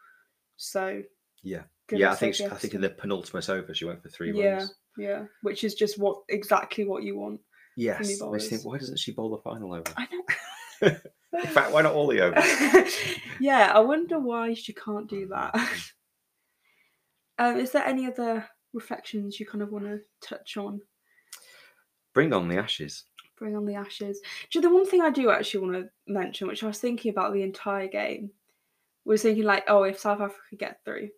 So 0.60 1.02
Yeah, 1.42 1.64
yeah. 1.90 2.12
I 2.12 2.16
think 2.16 2.36
Sophie 2.36 2.52
I 2.52 2.58
think 2.58 2.74
in 2.74 2.82
the 2.82 2.90
penultimate 2.90 3.50
over 3.50 3.74
she 3.74 3.86
went 3.86 4.04
for 4.04 4.10
three 4.10 4.34
yeah, 4.34 4.58
runs. 4.58 4.76
yeah, 4.98 5.24
which 5.42 5.64
is 5.64 5.74
just 5.74 5.98
what 5.98 6.18
exactly 6.28 6.86
what 6.86 7.04
you 7.04 7.18
want. 7.18 7.40
Yes, 7.78 8.02
I 8.02 8.40
think 8.40 8.66
why 8.66 8.78
doesn't 8.78 9.00
she 9.00 9.14
bowl 9.14 9.32
the 9.32 9.38
final 9.38 9.74
over? 9.74 9.94
I 9.96 10.08
know. 10.12 10.98
In 11.42 11.48
fact, 11.48 11.72
why 11.72 11.82
not 11.82 11.94
all 11.94 12.08
the 12.08 12.20
overs? 12.20 12.94
yeah, 13.40 13.72
I 13.74 13.80
wonder 13.80 14.20
why 14.20 14.54
she 14.54 14.74
can't 14.74 15.10
do 15.10 15.28
that. 15.28 15.56
um, 17.38 17.58
is 17.58 17.72
there 17.72 17.86
any 17.86 18.06
other 18.06 18.46
reflections 18.74 19.40
you 19.40 19.46
kind 19.46 19.62
of 19.62 19.72
want 19.72 19.86
to 19.86 20.00
touch 20.22 20.58
on? 20.58 20.82
Bring 22.14 22.34
on 22.34 22.50
the 22.50 22.58
ashes. 22.58 23.06
Bring 23.38 23.56
on 23.56 23.66
the 23.66 23.76
ashes. 23.76 24.20
So 24.50 24.60
the 24.60 24.70
one 24.70 24.86
thing 24.86 25.02
I 25.02 25.10
do 25.10 25.30
actually 25.30 25.62
want 25.62 25.74
to 25.76 25.90
mention, 26.12 26.48
which 26.50 26.64
I 26.64 26.68
was 26.68 26.80
thinking 26.80 27.12
about 27.12 27.32
the 27.32 27.44
entire 27.44 27.88
game, 27.88 28.32
was 29.12 29.24
thinking 29.24 29.44
like, 29.44 29.64
oh, 29.68 29.84
if 29.84 30.00
South 30.00 30.22
Africa 30.22 30.56
get 30.58 30.80
through, 30.86 31.10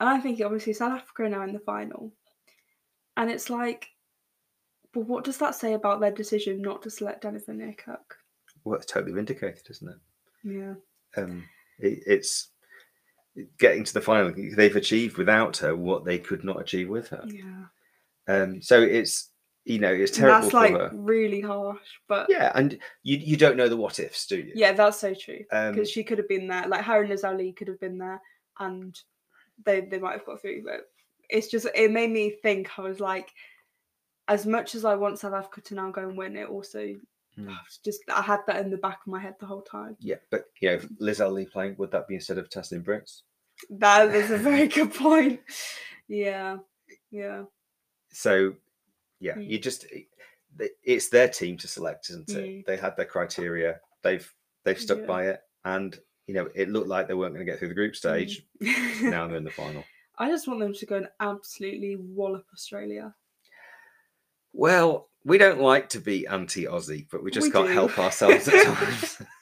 and 0.00 0.08
I'm 0.08 0.22
thinking 0.22 0.44
obviously 0.44 0.72
South 0.72 0.92
Africa 0.92 1.24
are 1.24 1.28
now 1.28 1.42
in 1.42 1.52
the 1.52 1.60
final, 1.60 2.12
and 3.16 3.30
it's 3.30 3.50
like, 3.50 3.88
but 4.92 5.06
what 5.06 5.24
does 5.24 5.38
that 5.38 5.54
say 5.54 5.74
about 5.74 6.00
their 6.00 6.10
decision 6.10 6.60
not 6.60 6.82
to 6.82 6.90
select 6.90 7.22
Jennifer 7.22 7.54
Cook? 7.84 8.16
Well, 8.64 8.76
it's 8.76 8.86
totally 8.86 9.12
vindicated, 9.12 9.62
isn't 9.70 9.88
it? 9.88 9.96
Yeah. 10.44 10.74
Um, 11.16 11.44
it, 11.78 12.02
it's 12.06 12.48
getting 13.58 13.84
to 13.84 13.94
the 13.94 14.00
final. 14.00 14.32
They've 14.56 14.76
achieved 14.76 15.16
without 15.16 15.56
her 15.58 15.74
what 15.74 16.04
they 16.04 16.18
could 16.18 16.44
not 16.44 16.60
achieve 16.60 16.88
with 16.88 17.08
her. 17.08 17.24
Yeah. 17.26 17.64
Um, 18.28 18.62
so 18.62 18.80
it's 18.80 19.31
you 19.64 19.78
know 19.78 19.92
it's 19.92 20.16
terrible 20.16 20.42
that's 20.42 20.54
like 20.54 20.72
her. 20.72 20.90
really 20.92 21.40
harsh, 21.40 21.78
but 22.08 22.26
Yeah, 22.28 22.50
and 22.54 22.78
you 23.02 23.16
you 23.18 23.36
don't 23.36 23.56
know 23.56 23.68
the 23.68 23.76
what 23.76 23.98
ifs, 24.00 24.26
do 24.26 24.36
you? 24.38 24.52
Yeah, 24.54 24.72
that's 24.72 24.98
so 24.98 25.14
true. 25.14 25.38
Because 25.50 25.78
Um, 25.78 25.84
she 25.84 26.02
could 26.04 26.18
have 26.18 26.28
been 26.28 26.48
there, 26.48 26.66
like 26.68 26.84
her 26.84 27.02
and 27.02 27.12
Nazali 27.12 27.54
could 27.54 27.68
have 27.68 27.80
been 27.80 27.98
there, 27.98 28.20
and 28.58 28.98
they 29.64 29.82
they 29.82 29.98
might 29.98 30.12
have 30.12 30.26
got 30.26 30.40
through. 30.40 30.64
But 30.64 30.90
it's 31.30 31.48
just 31.48 31.66
it 31.74 31.90
made 31.90 32.10
me 32.10 32.30
think. 32.30 32.78
I 32.78 32.82
was 32.82 33.00
like, 33.00 33.30
as 34.28 34.46
much 34.46 34.74
as 34.74 34.84
I 34.84 34.94
want 34.96 35.18
South 35.18 35.34
Africa 35.34 35.60
to 35.60 35.74
now 35.74 35.90
go 35.90 36.08
and 36.08 36.16
win, 36.16 36.36
it 36.36 36.48
also 36.48 36.94
Mm. 37.38 37.56
Just 37.82 38.00
I 38.14 38.20
had 38.20 38.40
that 38.46 38.60
in 38.62 38.70
the 38.70 38.76
back 38.76 39.00
of 39.00 39.10
my 39.10 39.18
head 39.18 39.36
the 39.40 39.46
whole 39.46 39.62
time. 39.62 39.96
Yeah, 40.00 40.16
but 40.30 40.50
you 40.60 40.68
know, 40.68 40.74
if 40.74 40.88
Lizelle 41.00 41.50
playing, 41.50 41.76
would 41.78 41.90
that 41.92 42.06
be 42.06 42.14
instead 42.16 42.36
of 42.36 42.50
Tazmin 42.50 42.84
Brits? 42.84 43.22
That 43.70 44.14
is 44.14 44.30
a 44.30 44.36
very 44.50 44.68
good 44.68 44.92
point. 44.92 45.40
Yeah, 46.08 46.58
yeah, 47.10 47.44
So, 48.10 48.54
yeah, 49.22 49.34
Mm. 49.36 49.48
you 49.48 49.58
just 49.58 49.86
it's 50.82 51.08
their 51.08 51.28
team 51.28 51.56
to 51.58 51.66
select, 51.68 52.10
isn't 52.10 52.28
it? 52.30 52.36
Mm. 52.36 52.66
They 52.66 52.76
had 52.76 52.96
their 52.96 53.06
criteria. 53.06 53.80
They've 54.02 54.28
they've 54.64 54.78
stuck 54.78 54.98
Yeah. 55.00 55.06
by 55.06 55.26
it, 55.28 55.40
and 55.64 55.98
you 56.26 56.34
know 56.34 56.48
it 56.54 56.68
looked 56.68 56.88
like 56.88 57.06
they 57.08 57.14
weren't 57.14 57.34
going 57.34 57.46
to 57.46 57.50
get 57.50 57.58
through 57.58 57.68
the 57.68 57.74
group 57.82 57.94
stage. 57.96 58.44
Mm. 58.62 59.10
now 59.10 59.26
they're 59.26 59.36
in 59.36 59.44
the 59.44 59.50
final. 59.50 59.84
I 60.18 60.28
just 60.28 60.46
want 60.46 60.60
them 60.60 60.74
to 60.74 60.86
go 60.86 60.96
and 60.96 61.08
absolutely 61.20 61.96
wallop 61.96 62.44
Australia. 62.52 63.14
Well, 64.52 65.08
we 65.24 65.38
don't 65.38 65.60
like 65.60 65.88
to 65.90 66.00
be 66.00 66.26
anti-Aussie, 66.26 67.06
but 67.10 67.22
we 67.24 67.30
just 67.30 67.46
We 67.46 67.50
can't 67.52 67.68
do. 67.68 67.72
help 67.74 67.98
ourselves 68.06 68.46
at 68.48 68.64
times. 68.66 69.22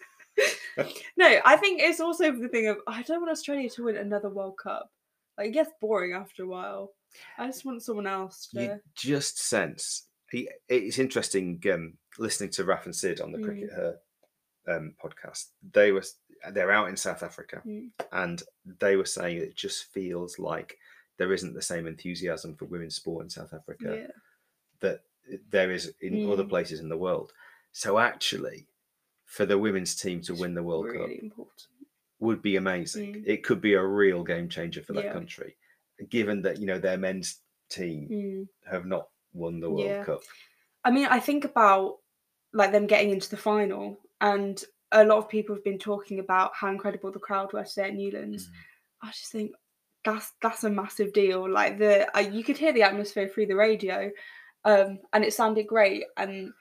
No, 1.17 1.39
I 1.45 1.57
think 1.57 1.83
it's 1.83 2.01
also 2.01 2.33
the 2.33 2.49
thing 2.49 2.69
of 2.69 2.79
I 2.87 3.03
don't 3.03 3.21
want 3.21 3.31
Australia 3.33 3.69
to 3.71 3.85
win 3.85 3.97
another 3.99 4.31
World 4.31 4.57
Cup. 4.63 4.89
Like 5.37 5.49
it 5.49 5.53
gets 5.53 5.71
boring 5.81 6.15
after 6.15 6.45
a 6.45 6.47
while. 6.47 6.93
I 7.39 7.47
just 7.47 7.65
want 7.65 7.83
someone 7.83 8.07
else 8.07 8.49
to. 8.55 8.63
you 8.63 8.81
just 8.95 9.39
sense 9.39 10.07
he- 10.31 10.51
it's 10.69 10.99
interesting 10.99 11.61
um, 11.73 11.95
listening 12.19 12.51
to 12.51 12.65
Raf 12.65 12.87
and 12.87 12.95
Sid 12.95 13.21
on 13.21 13.33
the 13.33 13.39
Mm. 13.39 13.45
CRICKETher 13.45 13.97
um, 14.69 14.95
podcast. 15.03 15.47
They 15.73 15.91
were 15.93 16.05
they're 16.53 16.71
out 16.71 16.89
in 16.89 16.97
South 16.97 17.23
Africa, 17.23 17.61
Mm. 17.67 17.91
and 18.13 18.43
they 18.65 18.97
were 18.97 19.05
saying 19.05 19.37
it 19.39 19.57
just 19.57 19.93
feels 19.93 20.39
like 20.39 20.79
there 21.19 21.33
isn't 21.35 21.53
the 21.55 21.61
same 21.63 21.87
enthusiasm 21.87 22.55
for 22.57 22.65
women's 22.65 22.95
sport 22.97 23.25
in 23.25 23.31
South 23.31 23.53
Africa 23.53 23.99
Yeah. 24.03 24.07
that 24.81 25.01
there 25.51 25.71
is 25.71 25.93
in 26.01 26.31
other 26.31 26.45
Mm. 26.45 26.49
places 26.49 26.81
in 26.81 26.89
the 26.89 26.97
world. 26.97 27.33
So 27.73 27.99
actually, 27.99 28.69
for 29.27 29.45
the 29.47 29.59
women's 29.59 29.95
team 29.95 30.23
to 30.23 30.35
win 30.35 30.55
the 30.55 30.63
World 30.63 30.87
Cup 30.93 31.11
important. 31.11 31.67
would 32.21 32.41
be 32.43 32.57
amazing. 32.57 33.15
Mm. 33.17 33.25
It 33.27 33.45
could 33.45 33.61
be 33.61 33.75
a 33.75 33.85
real 33.85 34.23
game 34.25 34.49
changer 34.49 34.83
for 34.83 34.93
that 34.95 35.05
Yeah. 35.07 35.13
country, 35.13 35.57
given 36.09 36.43
that 36.43 36.59
you 36.59 36.67
know 36.67 36.79
their 36.79 36.97
men's 36.99 37.41
team 37.69 38.09
Mm. 38.11 38.49
have 38.71 38.87
not 38.87 39.09
won 39.33 39.61
the 39.61 39.71
World 39.71 39.87
Yeah. 39.87 40.05
Cup. 40.05 40.23
I 40.85 40.91
mean, 40.91 41.07
I 41.07 41.21
think 41.21 41.45
about 41.45 41.99
like 42.53 42.73
them 42.73 42.87
getting 42.87 43.11
into 43.11 43.31
the 43.31 43.37
final, 43.37 43.99
and 44.21 44.63
a 44.93 45.05
lot 45.05 45.19
of 45.19 45.29
people 45.29 45.55
have 45.55 45.65
been 45.65 45.79
talking 45.79 46.19
about 46.19 46.53
how 46.55 46.69
incredible 46.69 47.13
the 47.13 47.19
crowd 47.21 47.53
were 47.53 47.65
today 47.65 47.89
at 47.89 47.95
Newlands. 47.95 48.49
Mm. 48.49 48.53
I 49.03 49.07
just 49.13 49.31
think 49.33 49.53
that's 50.05 50.33
that's 50.43 50.65
a 50.65 50.71
massive 50.71 51.13
deal. 51.13 51.49
Like 51.49 51.79
the 51.79 52.15
uh, 52.17 52.21
you 52.21 52.43
could 52.43 52.57
hear 52.59 52.73
the 52.73 52.83
atmosphere 52.83 53.29
through 53.29 53.47
the 53.47 53.55
radio, 53.57 54.11
um, 54.65 54.99
and 55.13 55.25
it 55.25 55.33
sounded 55.35 55.67
great. 55.67 56.05
And 56.17 56.53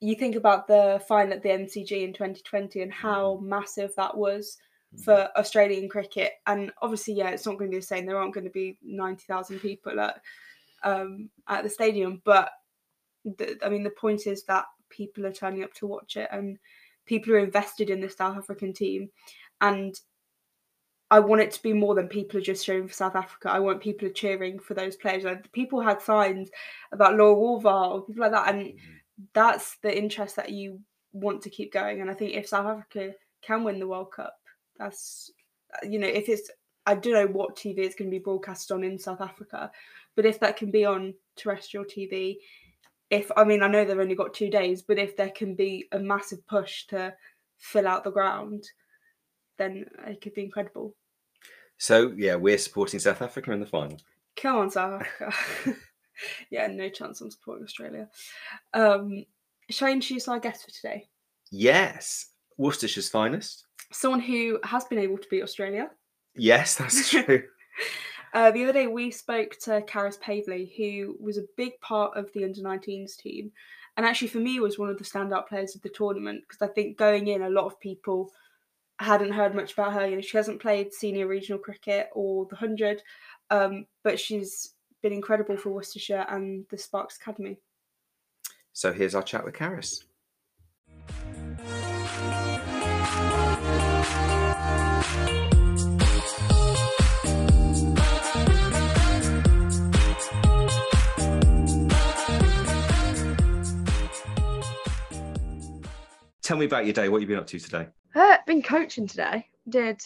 you 0.00 0.14
think 0.16 0.34
about 0.36 0.66
the 0.66 1.02
final 1.06 1.34
at 1.34 1.42
the 1.42 1.50
MCG 1.50 2.02
in 2.02 2.12
2020 2.12 2.82
and 2.82 2.92
how 2.92 3.38
massive 3.42 3.94
that 3.96 4.16
was 4.16 4.56
for 5.04 5.28
Australian 5.36 5.88
cricket. 5.88 6.32
And 6.46 6.72
obviously, 6.82 7.14
yeah, 7.14 7.30
it's 7.30 7.46
not 7.46 7.58
going 7.58 7.70
to 7.70 7.76
be 7.76 7.80
the 7.80 7.86
same. 7.86 8.06
There 8.06 8.18
aren't 8.18 8.34
going 8.34 8.44
to 8.44 8.50
be 8.50 8.78
90,000 8.82 9.60
people 9.60 9.98
at 10.00 10.20
um, 10.84 11.30
at 11.48 11.62
the 11.62 11.70
stadium, 11.70 12.20
but 12.24 12.50
the, 13.24 13.56
I 13.64 13.68
mean, 13.68 13.84
the 13.84 13.90
point 13.90 14.26
is 14.26 14.42
that 14.44 14.64
people 14.88 15.24
are 15.26 15.32
turning 15.32 15.62
up 15.62 15.72
to 15.74 15.86
watch 15.86 16.16
it, 16.16 16.28
and 16.32 16.58
people 17.06 17.32
are 17.34 17.38
invested 17.38 17.90
in 17.90 18.00
the 18.00 18.08
South 18.08 18.36
African 18.36 18.72
team, 18.72 19.08
and 19.60 19.98
I 21.10 21.20
want 21.20 21.42
it 21.42 21.52
to 21.52 21.62
be 21.62 21.72
more 21.72 21.94
than 21.94 22.08
people 22.08 22.38
are 22.38 22.42
just 22.42 22.64
cheering 22.64 22.88
for 22.88 22.94
South 22.94 23.14
Africa. 23.14 23.50
I 23.50 23.58
want 23.58 23.82
people 23.82 24.08
are 24.08 24.12
cheering 24.12 24.58
for 24.58 24.74
those 24.74 24.96
players. 24.96 25.24
Like 25.24 25.52
people 25.52 25.80
had 25.80 26.00
signs 26.00 26.50
about 26.90 27.16
Laura 27.16 27.36
Wolvaardt 27.36 27.92
or 27.92 28.06
people 28.06 28.22
like 28.22 28.32
that, 28.32 28.54
and 28.54 28.72
that's 29.34 29.76
the 29.82 29.96
interest 29.96 30.36
that 30.36 30.50
you 30.50 30.80
want 31.12 31.42
to 31.42 31.50
keep 31.50 31.72
going. 31.72 32.00
And 32.00 32.10
I 32.10 32.14
think 32.14 32.32
if 32.32 32.48
South 32.48 32.66
Africa 32.66 33.12
can 33.42 33.62
win 33.62 33.78
the 33.78 33.86
World 33.86 34.10
Cup, 34.12 34.34
that's 34.78 35.30
you 35.82 35.98
know 35.98 36.08
if 36.08 36.28
it's 36.28 36.50
I 36.86 36.94
don't 36.94 37.12
know 37.12 37.26
what 37.26 37.56
TV 37.56 37.78
is 37.78 37.94
going 37.94 38.10
to 38.10 38.16
be 38.16 38.22
broadcast 38.22 38.72
on 38.72 38.82
in 38.82 38.98
South 38.98 39.20
Africa, 39.20 39.70
but 40.16 40.26
if 40.26 40.40
that 40.40 40.56
can 40.56 40.70
be 40.70 40.84
on 40.84 41.14
terrestrial 41.36 41.84
TV, 41.84 42.38
if 43.10 43.30
I 43.36 43.44
mean 43.44 43.62
I 43.62 43.68
know 43.68 43.84
they've 43.84 43.98
only 43.98 44.14
got 44.14 44.34
two 44.34 44.50
days, 44.50 44.82
but 44.82 44.98
if 44.98 45.16
there 45.16 45.30
can 45.30 45.54
be 45.54 45.86
a 45.92 45.98
massive 45.98 46.46
push 46.46 46.86
to 46.88 47.14
fill 47.58 47.86
out 47.86 48.04
the 48.04 48.10
ground, 48.10 48.64
then 49.58 49.86
it 50.06 50.20
could 50.20 50.34
be 50.34 50.44
incredible. 50.44 50.94
So 51.78 52.12
yeah, 52.16 52.36
we're 52.36 52.58
supporting 52.58 53.00
South 53.00 53.22
Africa 53.22 53.52
in 53.52 53.60
the 53.60 53.66
final. 53.66 53.98
Come 54.36 54.56
on, 54.56 54.70
South 54.70 55.00
Africa. 55.00 55.76
yeah, 56.50 56.66
no 56.68 56.88
chance 56.88 57.20
I'm 57.20 57.30
supporting 57.30 57.64
Australia. 57.64 58.08
Um, 58.72 59.24
shall 59.70 59.88
I 59.88 59.92
introduce 59.92 60.28
our 60.28 60.40
guest 60.40 60.64
for 60.64 60.70
today? 60.70 61.08
Yes, 61.50 62.30
Worcestershire's 62.58 63.08
finest. 63.08 63.66
Someone 63.92 64.20
who 64.20 64.58
has 64.64 64.84
been 64.84 64.98
able 64.98 65.18
to 65.18 65.28
beat 65.28 65.42
Australia. 65.42 65.90
Yes, 66.34 66.76
that's 66.76 67.10
true. 67.10 67.44
Uh, 68.34 68.50
the 68.50 68.64
other 68.64 68.72
day, 68.72 68.86
we 68.86 69.10
spoke 69.10 69.58
to 69.60 69.82
Charis 69.82 70.18
Pavely, 70.18 70.74
who 70.76 71.16
was 71.20 71.36
a 71.36 71.44
big 71.56 71.78
part 71.80 72.16
of 72.16 72.32
the 72.32 72.44
under 72.44 72.62
19s 72.62 73.16
team. 73.16 73.52
And 73.96 74.06
actually, 74.06 74.28
for 74.28 74.38
me, 74.38 74.58
was 74.58 74.78
one 74.78 74.88
of 74.88 74.96
the 74.96 75.04
standout 75.04 75.48
players 75.48 75.74
of 75.74 75.82
the 75.82 75.90
tournament 75.90 76.42
because 76.48 76.62
I 76.62 76.72
think 76.72 76.96
going 76.96 77.28
in, 77.28 77.42
a 77.42 77.50
lot 77.50 77.66
of 77.66 77.78
people 77.78 78.32
hadn't 78.98 79.32
heard 79.32 79.54
much 79.54 79.74
about 79.74 79.92
her. 79.92 80.06
You 80.06 80.16
know, 80.16 80.22
she 80.22 80.36
hasn't 80.36 80.62
played 80.62 80.94
senior 80.94 81.26
regional 81.26 81.58
cricket 81.58 82.08
or 82.14 82.46
the 82.46 82.54
100, 82.54 83.02
um, 83.50 83.86
but 84.02 84.18
she's 84.18 84.74
been 85.02 85.12
incredible 85.12 85.56
for 85.56 85.70
Worcestershire 85.70 86.24
and 86.28 86.64
the 86.70 86.78
Sparks 86.78 87.18
Academy. 87.20 87.58
so 88.72 88.92
here's 88.92 89.14
our 89.14 89.22
chat 89.22 89.44
with 89.44 89.54
Karis. 89.54 90.04
Tell 106.52 106.58
me 106.58 106.66
about 106.66 106.84
your 106.84 106.92
day. 106.92 107.08
What 107.08 107.22
you've 107.22 107.30
been 107.30 107.38
up 107.38 107.46
to 107.46 107.58
today? 107.58 107.86
Uh, 108.14 108.36
been 108.46 108.60
coaching 108.60 109.06
today. 109.06 109.46
Did 109.70 110.04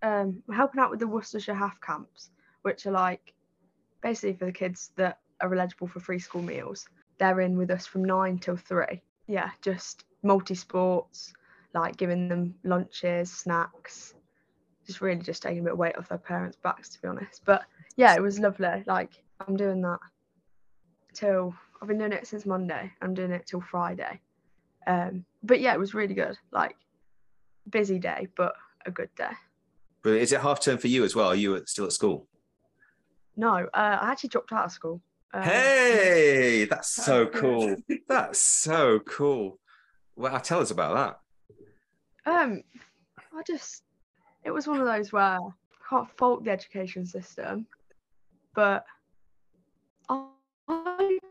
um 0.00 0.44
helping 0.54 0.80
out 0.80 0.90
with 0.90 1.00
the 1.00 1.08
Worcestershire 1.08 1.56
half 1.56 1.80
camps, 1.80 2.30
which 2.62 2.86
are 2.86 2.92
like 2.92 3.34
basically 4.00 4.34
for 4.34 4.44
the 4.44 4.52
kids 4.52 4.92
that 4.94 5.18
are 5.40 5.52
eligible 5.52 5.88
for 5.88 5.98
free 5.98 6.20
school 6.20 6.40
meals. 6.40 6.86
They're 7.18 7.40
in 7.40 7.58
with 7.58 7.72
us 7.72 7.84
from 7.84 8.04
nine 8.04 8.38
till 8.38 8.56
three. 8.56 9.02
Yeah, 9.26 9.50
just 9.60 10.04
multi 10.22 10.54
sports, 10.54 11.32
like 11.74 11.96
giving 11.96 12.28
them 12.28 12.54
lunches, 12.62 13.32
snacks, 13.32 14.14
just 14.86 15.00
really 15.00 15.20
just 15.20 15.42
taking 15.42 15.58
a 15.58 15.64
bit 15.64 15.72
of 15.72 15.78
weight 15.78 15.98
off 15.98 16.10
their 16.10 16.18
parents' 16.18 16.58
backs, 16.62 16.90
to 16.90 17.02
be 17.02 17.08
honest. 17.08 17.42
But 17.44 17.64
yeah, 17.96 18.14
it 18.14 18.22
was 18.22 18.38
lovely. 18.38 18.84
Like 18.86 19.20
I'm 19.40 19.56
doing 19.56 19.82
that 19.82 19.98
till 21.12 21.52
I've 21.82 21.88
been 21.88 21.98
doing 21.98 22.12
it 22.12 22.28
since 22.28 22.46
Monday. 22.46 22.92
I'm 23.02 23.14
doing 23.14 23.32
it 23.32 23.48
till 23.48 23.60
Friday. 23.60 24.20
Um, 24.86 25.24
but 25.42 25.60
yeah, 25.60 25.74
it 25.74 25.78
was 25.78 25.94
really 25.94 26.14
good. 26.14 26.36
Like 26.52 26.76
busy 27.68 27.98
day, 27.98 28.28
but 28.36 28.54
a 28.86 28.90
good 28.90 29.10
day. 29.16 29.30
But 30.02 30.14
is 30.14 30.32
it 30.32 30.40
half 30.40 30.60
term 30.60 30.78
for 30.78 30.88
you 30.88 31.04
as 31.04 31.14
well? 31.14 31.28
Are 31.28 31.34
you 31.34 31.62
still 31.66 31.86
at 31.86 31.92
school? 31.92 32.26
No, 33.36 33.68
uh, 33.74 33.98
I 34.00 34.10
actually 34.10 34.30
dropped 34.30 34.52
out 34.52 34.66
of 34.66 34.72
school. 34.72 35.00
Um, 35.32 35.42
Hey, 35.42 36.66
that's 36.68 36.88
so 36.88 37.26
cool. 37.34 37.76
That's 38.08 38.38
so 38.38 39.00
cool. 39.00 39.58
Well, 40.16 40.40
tell 40.40 40.60
us 40.60 40.70
about 40.70 41.20
that. 42.26 42.30
Um, 42.30 42.62
I 43.16 43.42
just, 43.46 43.82
it 44.44 44.50
was 44.50 44.66
one 44.66 44.80
of 44.80 44.86
those 44.86 45.12
where 45.12 45.22
I 45.22 45.38
can't 45.88 46.10
fault 46.16 46.44
the 46.44 46.50
education 46.50 47.06
system, 47.06 47.66
but 48.54 48.84
I, 50.08 50.24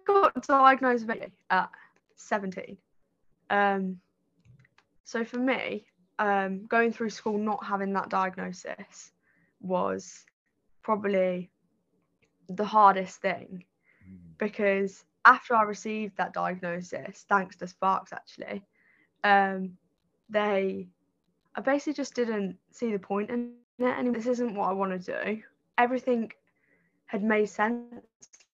got 0.05 0.41
diagnosed 0.47 1.05
at 1.49 1.69
17. 2.15 2.77
Um, 3.49 3.99
so 5.03 5.23
for 5.23 5.37
me, 5.39 5.85
um, 6.19 6.65
going 6.65 6.91
through 6.91 7.11
school 7.11 7.37
not 7.37 7.65
having 7.65 7.93
that 7.93 8.09
diagnosis 8.09 9.11
was 9.61 10.25
probably 10.83 11.49
the 12.49 12.65
hardest 12.65 13.21
thing 13.21 13.63
because 14.37 15.03
after 15.25 15.55
I 15.55 15.63
received 15.63 16.17
that 16.17 16.33
diagnosis, 16.33 17.25
thanks 17.27 17.55
to 17.57 17.67
Sparks 17.67 18.13
actually, 18.13 18.63
um, 19.23 19.77
they 20.29 20.87
I 21.55 21.61
basically 21.61 21.93
just 21.93 22.13
didn't 22.13 22.55
see 22.71 22.91
the 22.91 22.99
point 22.99 23.29
in 23.29 23.53
it 23.79 23.95
and 23.97 24.13
this 24.13 24.27
isn't 24.27 24.55
what 24.55 24.69
I 24.69 24.73
want 24.73 25.01
to 25.01 25.23
do. 25.23 25.41
Everything 25.77 26.31
had 27.05 27.23
made 27.23 27.49
sense. 27.49 28.05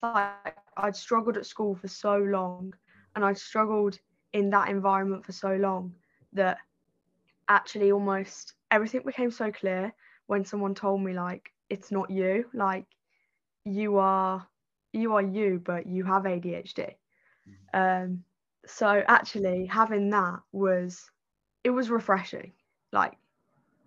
Like 0.01 0.57
I'd 0.77 0.95
struggled 0.95 1.37
at 1.37 1.45
school 1.45 1.75
for 1.75 1.87
so 1.87 2.17
long 2.17 2.73
and 3.15 3.23
I'd 3.23 3.37
struggled 3.37 3.99
in 4.33 4.49
that 4.51 4.69
environment 4.69 5.25
for 5.25 5.31
so 5.33 5.55
long 5.55 5.93
that 6.33 6.57
actually 7.47 7.91
almost 7.91 8.53
everything 8.71 9.01
became 9.05 9.31
so 9.31 9.51
clear 9.51 9.93
when 10.27 10.45
someone 10.45 10.73
told 10.75 11.01
me 11.01 11.13
like 11.13 11.51
it's 11.69 11.91
not 11.91 12.09
you. 12.09 12.45
Like 12.53 12.85
you 13.65 13.97
are 13.97 14.47
you 14.93 15.13
are 15.13 15.21
you 15.21 15.61
but 15.63 15.87
you 15.87 16.03
have 16.05 16.25
ADHD 16.25 16.95
um 17.73 18.23
so 18.65 19.03
actually 19.07 19.65
having 19.65 20.09
that 20.09 20.39
was 20.51 21.09
it 21.63 21.69
was 21.71 21.89
refreshing. 21.89 22.53
Like 22.91 23.13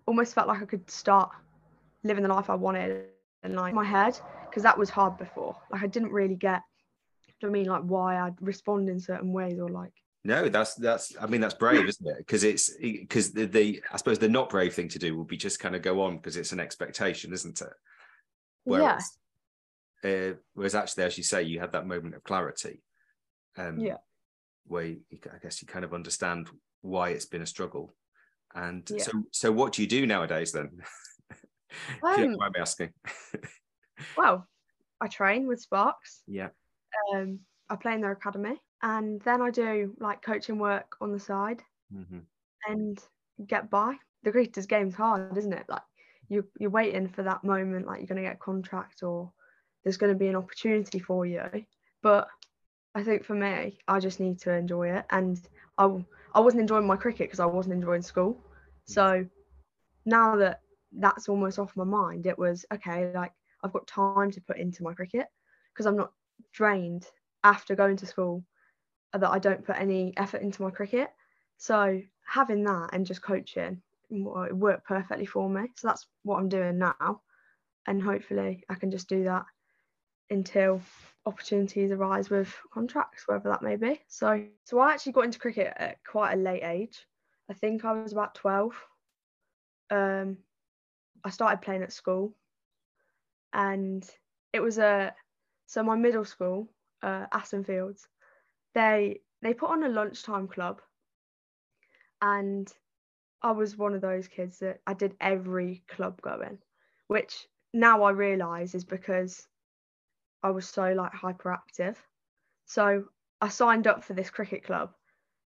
almost 0.07 0.33
felt 0.35 0.47
like 0.47 0.61
I 0.61 0.65
could 0.65 0.89
start 0.89 1.29
living 2.03 2.23
the 2.23 2.29
life 2.29 2.49
I 2.49 2.55
wanted 2.55 2.91
and 3.43 3.55
like 3.55 3.73
my 3.73 3.83
head 3.85 4.19
because 4.49 4.63
that 4.63 4.77
was 4.77 4.89
hard 4.89 5.17
before. 5.17 5.55
Like 5.71 5.83
I 5.83 5.87
didn't 5.87 6.11
really 6.11 6.35
get 6.35 6.61
do 7.39 7.47
you 7.47 7.49
know 7.49 7.49
what 7.49 7.49
I 7.49 7.51
mean? 7.51 7.65
Like 7.69 7.81
why 7.83 8.19
I'd 8.19 8.35
respond 8.41 8.89
in 8.89 8.99
certain 8.99 9.31
ways 9.33 9.59
or 9.59 9.69
like 9.69 9.93
No, 10.27 10.49
that's 10.49 10.75
that's. 10.75 11.15
I 11.21 11.25
mean, 11.25 11.39
that's 11.39 11.53
brave, 11.53 11.87
isn't 11.87 12.05
it? 12.05 12.17
Because 12.17 12.43
it's 12.43 12.69
because 12.77 13.31
the, 13.31 13.45
the 13.45 13.81
I 13.93 13.95
suppose 13.95 14.19
the 14.19 14.27
not 14.27 14.49
brave 14.49 14.73
thing 14.73 14.89
to 14.89 14.99
do 14.99 15.17
would 15.17 15.27
be 15.27 15.37
just 15.37 15.61
kind 15.61 15.73
of 15.73 15.81
go 15.81 16.01
on 16.01 16.17
because 16.17 16.35
it's 16.35 16.51
an 16.51 16.59
expectation, 16.59 17.31
isn't 17.31 17.61
it? 17.61 17.73
Yeah. 18.65 18.99
Uh, 20.03 20.35
whereas 20.53 20.75
actually, 20.75 21.05
as 21.05 21.17
you 21.17 21.23
say, 21.23 21.43
you 21.43 21.61
had 21.61 21.71
that 21.71 21.87
moment 21.87 22.13
of 22.13 22.25
clarity. 22.25 22.83
Um, 23.55 23.79
Yeah. 23.79 23.95
Where 24.65 24.83
you, 24.83 24.99
I 25.33 25.37
guess 25.41 25.61
you 25.61 25.67
kind 25.67 25.85
of 25.85 25.93
understand 25.93 26.49
why 26.81 27.11
it's 27.11 27.25
been 27.25 27.41
a 27.41 27.45
struggle, 27.45 27.95
and 28.53 28.83
Yeah. 28.89 29.03
so 29.03 29.11
so 29.31 29.49
what 29.53 29.71
do 29.71 29.81
you 29.81 29.87
do 29.87 30.05
nowadays 30.05 30.51
then? 30.51 30.81
if 31.31 32.17
you 32.17 32.25
Um, 32.25 32.35
mind 32.37 32.53
me 32.53 32.59
asking. 32.59 32.93
well 34.17 34.45
I 34.99 35.07
train 35.07 35.47
with 35.47 35.61
Sparks 35.61 36.21
yeah. 36.27 36.49
um 37.15 37.39
I 37.69 37.77
play 37.77 37.93
in 37.93 38.01
their 38.01 38.11
academy 38.11 38.61
and 38.81 39.21
then 39.21 39.41
I 39.41 39.51
do 39.51 39.95
like 39.99 40.21
coaching 40.21 40.59
work 40.59 40.95
on 41.01 41.11
the 41.11 41.19
side 41.19 41.63
hmm 41.91 42.19
and 42.67 42.99
get 43.47 43.69
by. 43.69 43.95
The 44.23 44.31
greatest 44.31 44.69
game's 44.69 44.95
hard, 44.95 45.25
isn't 45.25 45.41
it? 45.41 45.53
Like 45.57 45.71
you 46.29 46.43
you're 46.59 46.69
waiting 46.69 47.07
for 47.07 47.23
that 47.23 47.43
moment, 47.43 47.85
like 47.87 47.99
you're 47.99 48.07
gonna 48.07 48.21
get 48.21 48.35
a 48.35 48.37
contract 48.37 49.03
or 49.03 49.31
there's 49.83 49.97
gonna 49.97 50.15
be 50.15 50.27
an 50.27 50.35
opportunity 50.35 50.99
for 50.99 51.25
you. 51.25 51.65
But 52.01 52.27
I 52.95 53.03
think 53.03 53.23
for 53.25 53.35
me, 53.35 53.79
I 53.87 53.99
just 53.99 54.19
need 54.19 54.39
to 54.39 54.53
enjoy 54.53 54.89
it, 54.91 55.05
and 55.11 55.39
I 55.77 55.85
I 56.33 56.39
wasn't 56.39 56.61
enjoying 56.61 56.87
my 56.87 56.97
cricket 56.97 57.27
because 57.27 57.39
I 57.39 57.45
wasn't 57.45 57.75
enjoying 57.75 58.01
school. 58.03 58.37
So 58.85 59.25
now 60.05 60.35
that 60.37 60.61
that's 60.93 61.29
almost 61.29 61.59
off 61.59 61.75
my 61.75 61.83
mind, 61.85 62.25
it 62.27 62.37
was 62.37 62.65
okay. 62.73 63.09
Like 63.13 63.33
I've 63.63 63.73
got 63.73 63.87
time 63.87 64.17
to 64.17 64.27
put 64.27 64.43
into 64.43 64.69
my 64.71 64.81
cricket 64.81 65.11
because 65.55 65.73
I'm 65.73 65.85
not 65.85 66.01
drained 66.53 67.05
after 67.43 67.75
going 67.75 67.95
to 67.97 68.05
school 68.05 68.43
that 69.13 69.29
I 69.29 69.39
don't 69.39 69.65
put 69.65 69.79
any 69.79 70.13
effort 70.17 70.41
into 70.41 70.61
my 70.61 70.69
cricket. 70.69 71.09
So 71.57 72.01
having 72.25 72.63
that 72.65 72.89
and 72.93 73.05
just 73.05 73.21
coaching 73.21 73.81
it 74.09 74.55
worked 74.55 74.85
perfectly 74.85 75.25
for 75.25 75.49
me. 75.49 75.71
So 75.75 75.87
that's 75.87 76.07
what 76.23 76.37
I'm 76.37 76.49
doing 76.49 76.77
now, 76.77 77.21
and 77.85 78.01
hopefully 78.01 78.63
I 78.69 78.75
can 78.75 78.91
just 78.91 79.09
do 79.09 79.25
that 79.25 79.45
until 80.29 80.81
opportunities 81.25 81.91
arise 81.91 82.29
with 82.29 82.53
contracts, 82.73 83.23
wherever 83.27 83.49
that 83.49 83.61
may 83.61 83.75
be. 83.75 84.01
So 84.07 84.45
so 84.63 84.79
I 84.79 84.93
actually 84.93 85.13
got 85.13 85.25
into 85.25 85.39
cricket 85.39 85.73
at 85.75 85.97
quite 86.09 86.33
a 86.33 86.37
late 86.37 86.63
age. 86.63 87.05
I 87.49 87.53
think 87.53 87.85
I 87.85 87.93
was 87.93 88.11
about 88.11 88.35
12. 88.35 88.75
Um, 89.89 90.37
I 91.23 91.29
started 91.29 91.61
playing 91.61 91.83
at 91.83 91.93
school, 91.93 92.33
and 93.53 94.09
it 94.53 94.59
was 94.59 94.77
a 94.77 95.13
so 95.65 95.83
my 95.83 95.95
middle 95.95 96.25
school, 96.25 96.69
uh, 97.03 97.25
Aston 97.31 97.65
Fields, 97.65 98.07
they 98.77 99.19
they 99.41 99.53
put 99.55 99.71
on 99.71 99.83
a 99.83 99.89
lunchtime 99.89 100.47
club 100.47 100.81
and 102.21 102.71
I 103.41 103.51
was 103.51 103.75
one 103.75 103.93
of 103.93 104.01
those 104.01 104.27
kids 104.27 104.59
that 104.59 104.81
I 104.85 104.93
did 104.93 105.15
every 105.19 105.83
club 105.87 106.21
going, 106.21 106.59
which 107.07 107.47
now 107.73 108.03
I 108.03 108.11
realise 108.11 108.75
is 108.75 108.85
because 108.85 109.47
I 110.43 110.51
was 110.51 110.67
so 110.69 110.93
like 110.93 111.11
hyperactive. 111.11 111.95
So 112.65 113.05
I 113.41 113.49
signed 113.49 113.87
up 113.87 114.03
for 114.03 114.13
this 114.13 114.29
cricket 114.29 114.63
club 114.63 114.91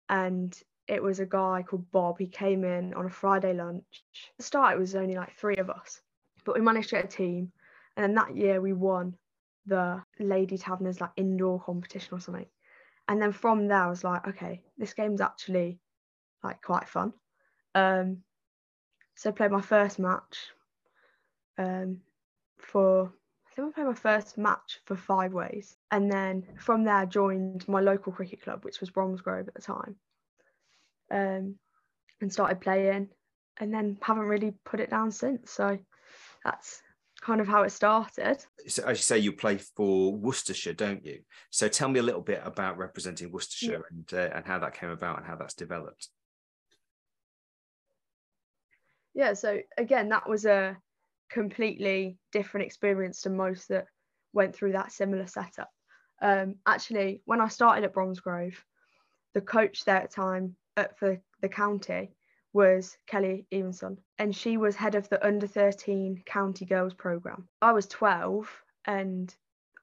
and 0.08 0.56
it 0.86 1.02
was 1.02 1.20
a 1.20 1.26
guy 1.26 1.64
called 1.66 1.90
Bob. 1.90 2.18
He 2.18 2.26
came 2.26 2.62
in 2.64 2.92
on 2.92 3.06
a 3.06 3.10
Friday 3.10 3.54
lunch. 3.54 4.04
At 4.30 4.36
the 4.38 4.42
start 4.42 4.76
it 4.76 4.80
was 4.80 4.94
only 4.94 5.14
like 5.14 5.34
three 5.36 5.56
of 5.56 5.70
us, 5.70 6.00
but 6.44 6.54
we 6.54 6.60
managed 6.60 6.90
to 6.90 6.96
get 6.96 7.04
a 7.06 7.08
team. 7.08 7.52
And 7.96 8.04
then 8.04 8.14
that 8.16 8.36
year 8.36 8.60
we 8.60 8.74
won 8.74 9.14
the 9.66 10.02
Lady 10.18 10.58
Taverners 10.58 11.00
like 11.00 11.10
indoor 11.16 11.60
competition 11.60 12.14
or 12.14 12.20
something. 12.20 12.46
And 13.08 13.20
then 13.20 13.32
from 13.32 13.68
there 13.68 13.84
I 13.84 13.88
was 13.88 14.04
like, 14.04 14.26
okay, 14.28 14.62
this 14.78 14.94
game's 14.94 15.20
actually 15.20 15.78
like 16.42 16.62
quite 16.62 16.88
fun. 16.88 17.12
Um, 17.74 18.18
so 19.14 19.30
I 19.30 19.32
played 19.32 19.50
my 19.50 19.60
first 19.60 19.98
match 19.98 20.38
um, 21.58 22.00
for 22.58 23.12
I 23.46 23.54
think 23.54 23.68
I 23.68 23.72
played 23.72 23.86
my 23.86 23.94
first 23.94 24.36
match 24.36 24.80
for 24.84 24.96
five 24.96 25.32
ways, 25.32 25.76
and 25.90 26.10
then 26.10 26.44
from 26.58 26.82
there 26.82 26.96
I 26.96 27.04
joined 27.04 27.68
my 27.68 27.80
local 27.80 28.12
cricket 28.12 28.42
club, 28.42 28.64
which 28.64 28.80
was 28.80 28.90
Bromsgrove 28.90 29.46
at 29.46 29.54
the 29.54 29.62
time, 29.62 29.96
um, 31.10 31.54
and 32.20 32.32
started 32.32 32.60
playing, 32.60 33.10
and 33.58 33.72
then 33.72 33.96
haven't 34.02 34.24
really 34.24 34.54
put 34.64 34.80
it 34.80 34.90
down 34.90 35.12
since. 35.12 35.52
So 35.52 35.78
that's 36.44 36.82
kind 37.24 37.40
of 37.40 37.48
how 37.48 37.62
it 37.62 37.70
started. 37.70 38.44
So 38.68 38.84
as 38.84 38.98
you 38.98 39.02
say, 39.02 39.18
you 39.18 39.32
play 39.32 39.58
for 39.58 40.12
Worcestershire, 40.12 40.74
don't 40.74 41.04
you? 41.04 41.20
So 41.50 41.68
tell 41.68 41.88
me 41.88 42.00
a 42.00 42.02
little 42.02 42.20
bit 42.20 42.42
about 42.44 42.76
representing 42.76 43.32
Worcestershire 43.32 43.84
and 43.90 44.12
uh, 44.12 44.36
and 44.36 44.46
how 44.46 44.58
that 44.58 44.74
came 44.74 44.90
about 44.90 45.18
and 45.18 45.26
how 45.26 45.36
that's 45.36 45.54
developed. 45.54 46.08
yeah 49.14 49.32
so 49.32 49.60
again 49.78 50.08
that 50.08 50.28
was 50.28 50.44
a 50.44 50.76
completely 51.30 52.18
different 52.32 52.66
experience 52.66 53.22
to 53.22 53.30
most 53.30 53.68
that 53.68 53.86
went 54.32 54.54
through 54.54 54.72
that 54.72 54.92
similar 54.92 55.26
setup 55.26 55.70
um, 56.20 56.56
actually 56.66 57.22
when 57.24 57.40
i 57.40 57.48
started 57.48 57.84
at 57.84 57.94
bromsgrove 57.94 58.62
the 59.32 59.40
coach 59.40 59.84
there 59.84 59.96
at 59.96 60.10
the 60.10 60.14
time 60.14 60.54
uh, 60.76 60.84
for 60.98 61.20
the 61.40 61.48
county 61.48 62.10
was 62.54 62.96
kelly 63.06 63.46
evenson 63.50 63.98
and 64.18 64.34
she 64.34 64.56
was 64.56 64.74
head 64.74 64.94
of 64.94 65.08
the 65.10 65.26
under 65.26 65.46
13 65.46 66.22
county 66.24 66.64
girls 66.64 66.94
program 66.94 67.46
i 67.60 67.72
was 67.72 67.86
12 67.88 68.48
and 68.86 69.34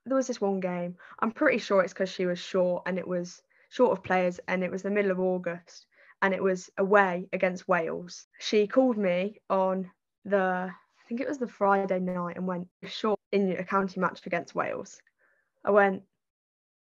there 0.06 0.16
was 0.16 0.28
this 0.28 0.42
one 0.42 0.60
game 0.60 0.96
i'm 1.20 1.32
pretty 1.32 1.60
sure 1.60 1.84
it's 1.84 1.94
because 1.94 2.10
she 2.10 2.26
was 2.26 2.40
short 2.40 2.82
and 2.88 2.98
it 2.98 3.08
was 3.08 3.44
short 3.70 3.92
of 3.92 4.04
players 4.04 4.40
and 4.48 4.64
it 4.64 4.72
was 4.72 4.82
the 4.82 4.90
middle 4.90 5.12
of 5.12 5.20
august 5.20 5.86
and 6.22 6.34
it 6.34 6.44
was 6.44 6.70
away 6.78 7.28
against 7.34 7.68
Wales. 7.68 8.28
She 8.40 8.68
called 8.68 8.98
me 8.98 9.42
on 9.50 9.90
the 10.26 10.70
I 10.72 11.08
think 11.08 11.20
it 11.20 11.28
was 11.28 11.40
the 11.40 11.48
Friday 11.48 12.00
night 12.00 12.38
and 12.38 12.48
went 12.48 12.68
short 12.84 13.20
in 13.32 13.52
a 13.52 13.64
county 13.64 14.00
match 14.00 14.26
against 14.26 14.56
Wales. 14.56 14.98
I 15.66 15.72
went, 15.72 16.04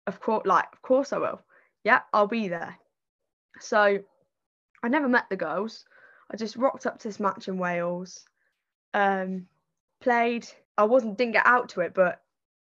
of 0.06 0.20
course, 0.20 0.46
like, 0.46 0.66
of 0.72 0.82
course 0.82 1.12
I 1.12 1.18
will. 1.18 1.40
Yeah, 1.82 2.02
I'll 2.12 2.28
be 2.28 2.48
there. 2.48 2.76
So 3.58 4.00
I 4.82 4.88
never 4.88 5.08
met 5.08 5.26
the 5.28 5.36
girls. 5.36 5.84
I 6.32 6.36
just 6.36 6.56
rocked 6.56 6.86
up 6.86 6.98
to 6.98 7.08
this 7.08 7.20
match 7.20 7.48
in 7.48 7.58
Wales, 7.58 8.24
um, 8.94 9.46
played. 10.00 10.46
I 10.78 10.84
wasn't 10.84 11.18
didn't 11.18 11.32
get 11.32 11.46
out 11.46 11.70
to 11.70 11.80
it, 11.80 11.92
but 11.94 12.22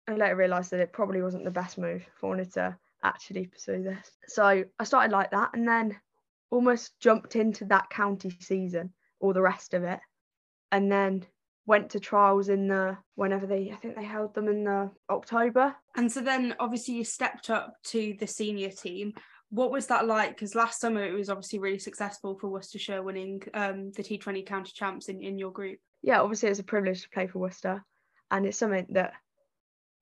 I 0.08 0.14
later 0.14 0.36
realised 0.36 0.70
that 0.70 0.80
it 0.80 0.92
probably 0.92 1.20
wasn't 1.20 1.44
the 1.44 1.50
best 1.50 1.78
move 1.78 2.04
I 2.22 2.26
wanted 2.26 2.52
to 2.54 2.76
actually 3.02 3.46
pursue 3.46 3.82
this. 3.82 4.10
So 4.28 4.64
I 4.78 4.84
started 4.84 5.12
like 5.12 5.32
that, 5.32 5.50
and 5.54 5.66
then 5.66 5.96
almost 6.50 6.98
jumped 7.00 7.36
into 7.36 7.64
that 7.66 7.90
county 7.90 8.30
season 8.40 8.92
or 9.18 9.34
the 9.34 9.42
rest 9.42 9.74
of 9.74 9.82
it, 9.82 10.00
and 10.70 10.90
then 10.90 11.26
went 11.66 11.90
to 11.90 12.00
trials 12.00 12.48
in 12.48 12.68
the 12.68 12.96
whenever 13.16 13.46
they 13.46 13.70
I 13.72 13.76
think 13.76 13.96
they 13.96 14.04
held 14.04 14.34
them 14.34 14.48
in 14.48 14.64
the 14.64 14.90
October. 15.10 15.74
And 15.96 16.10
so 16.10 16.20
then 16.20 16.54
obviously 16.60 16.94
you 16.94 17.04
stepped 17.04 17.50
up 17.50 17.74
to 17.86 18.14
the 18.18 18.26
senior 18.26 18.70
team. 18.70 19.14
What 19.50 19.70
was 19.70 19.86
that 19.86 20.06
like? 20.06 20.30
Because 20.30 20.54
last 20.54 20.80
summer 20.80 21.04
it 21.04 21.12
was 21.12 21.30
obviously 21.30 21.58
really 21.58 21.78
successful 21.78 22.36
for 22.38 22.48
Worcestershire 22.48 23.02
winning 23.02 23.42
um, 23.54 23.92
the 23.92 24.02
T20 24.02 24.44
county 24.46 24.72
champs 24.74 25.08
in, 25.08 25.22
in 25.22 25.38
your 25.38 25.52
group. 25.52 25.78
Yeah, 26.02 26.20
obviously 26.20 26.48
it's 26.48 26.60
a 26.60 26.64
privilege 26.64 27.02
to 27.02 27.10
play 27.10 27.26
for 27.26 27.38
Worcester, 27.38 27.84
and 28.30 28.46
it's 28.46 28.58
something 28.58 28.86
that 28.90 29.12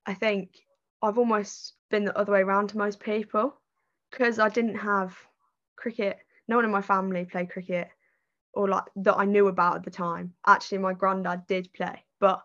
I 0.07 0.14
think 0.14 0.50
I've 1.02 1.18
almost 1.18 1.74
been 1.90 2.04
the 2.04 2.18
other 2.18 2.33
way 2.33 2.40
around 2.40 2.68
to 2.68 2.78
most 2.78 3.00
people 3.00 3.54
because 4.11 4.38
I 4.38 4.48
didn't 4.48 4.76
have 4.76 5.16
cricket. 5.76 6.18
No 6.48 6.57
one 6.57 6.64
in 6.64 6.70
my 6.70 6.83
family 6.83 7.24
played 7.24 7.50
cricket 7.50 7.88
or 8.54 8.68
like 8.68 8.85
that 8.96 9.18
I 9.18 9.24
knew 9.24 9.48
about 9.48 9.76
at 9.76 9.85
the 9.85 9.90
time. 9.90 10.33
Actually, 10.46 10.78
my 10.78 10.94
granddad 10.94 11.46
did 11.46 11.72
play, 11.72 12.04
but 12.20 12.42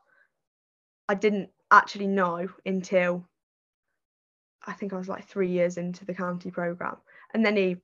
I 1.08 1.16
didn't 1.16 1.50
actually 1.72 2.08
know 2.08 2.50
until 2.66 3.28
I 4.66 4.74
think 4.74 4.94
I 4.94 4.98
was 4.98 5.10
like 5.10 5.26
three 5.28 5.50
years 5.50 5.78
into 5.78 6.06
the 6.06 6.14
county 6.14 6.52
program, 6.52 6.98
and 7.34 7.46
then 7.46 7.56
he 7.56 7.78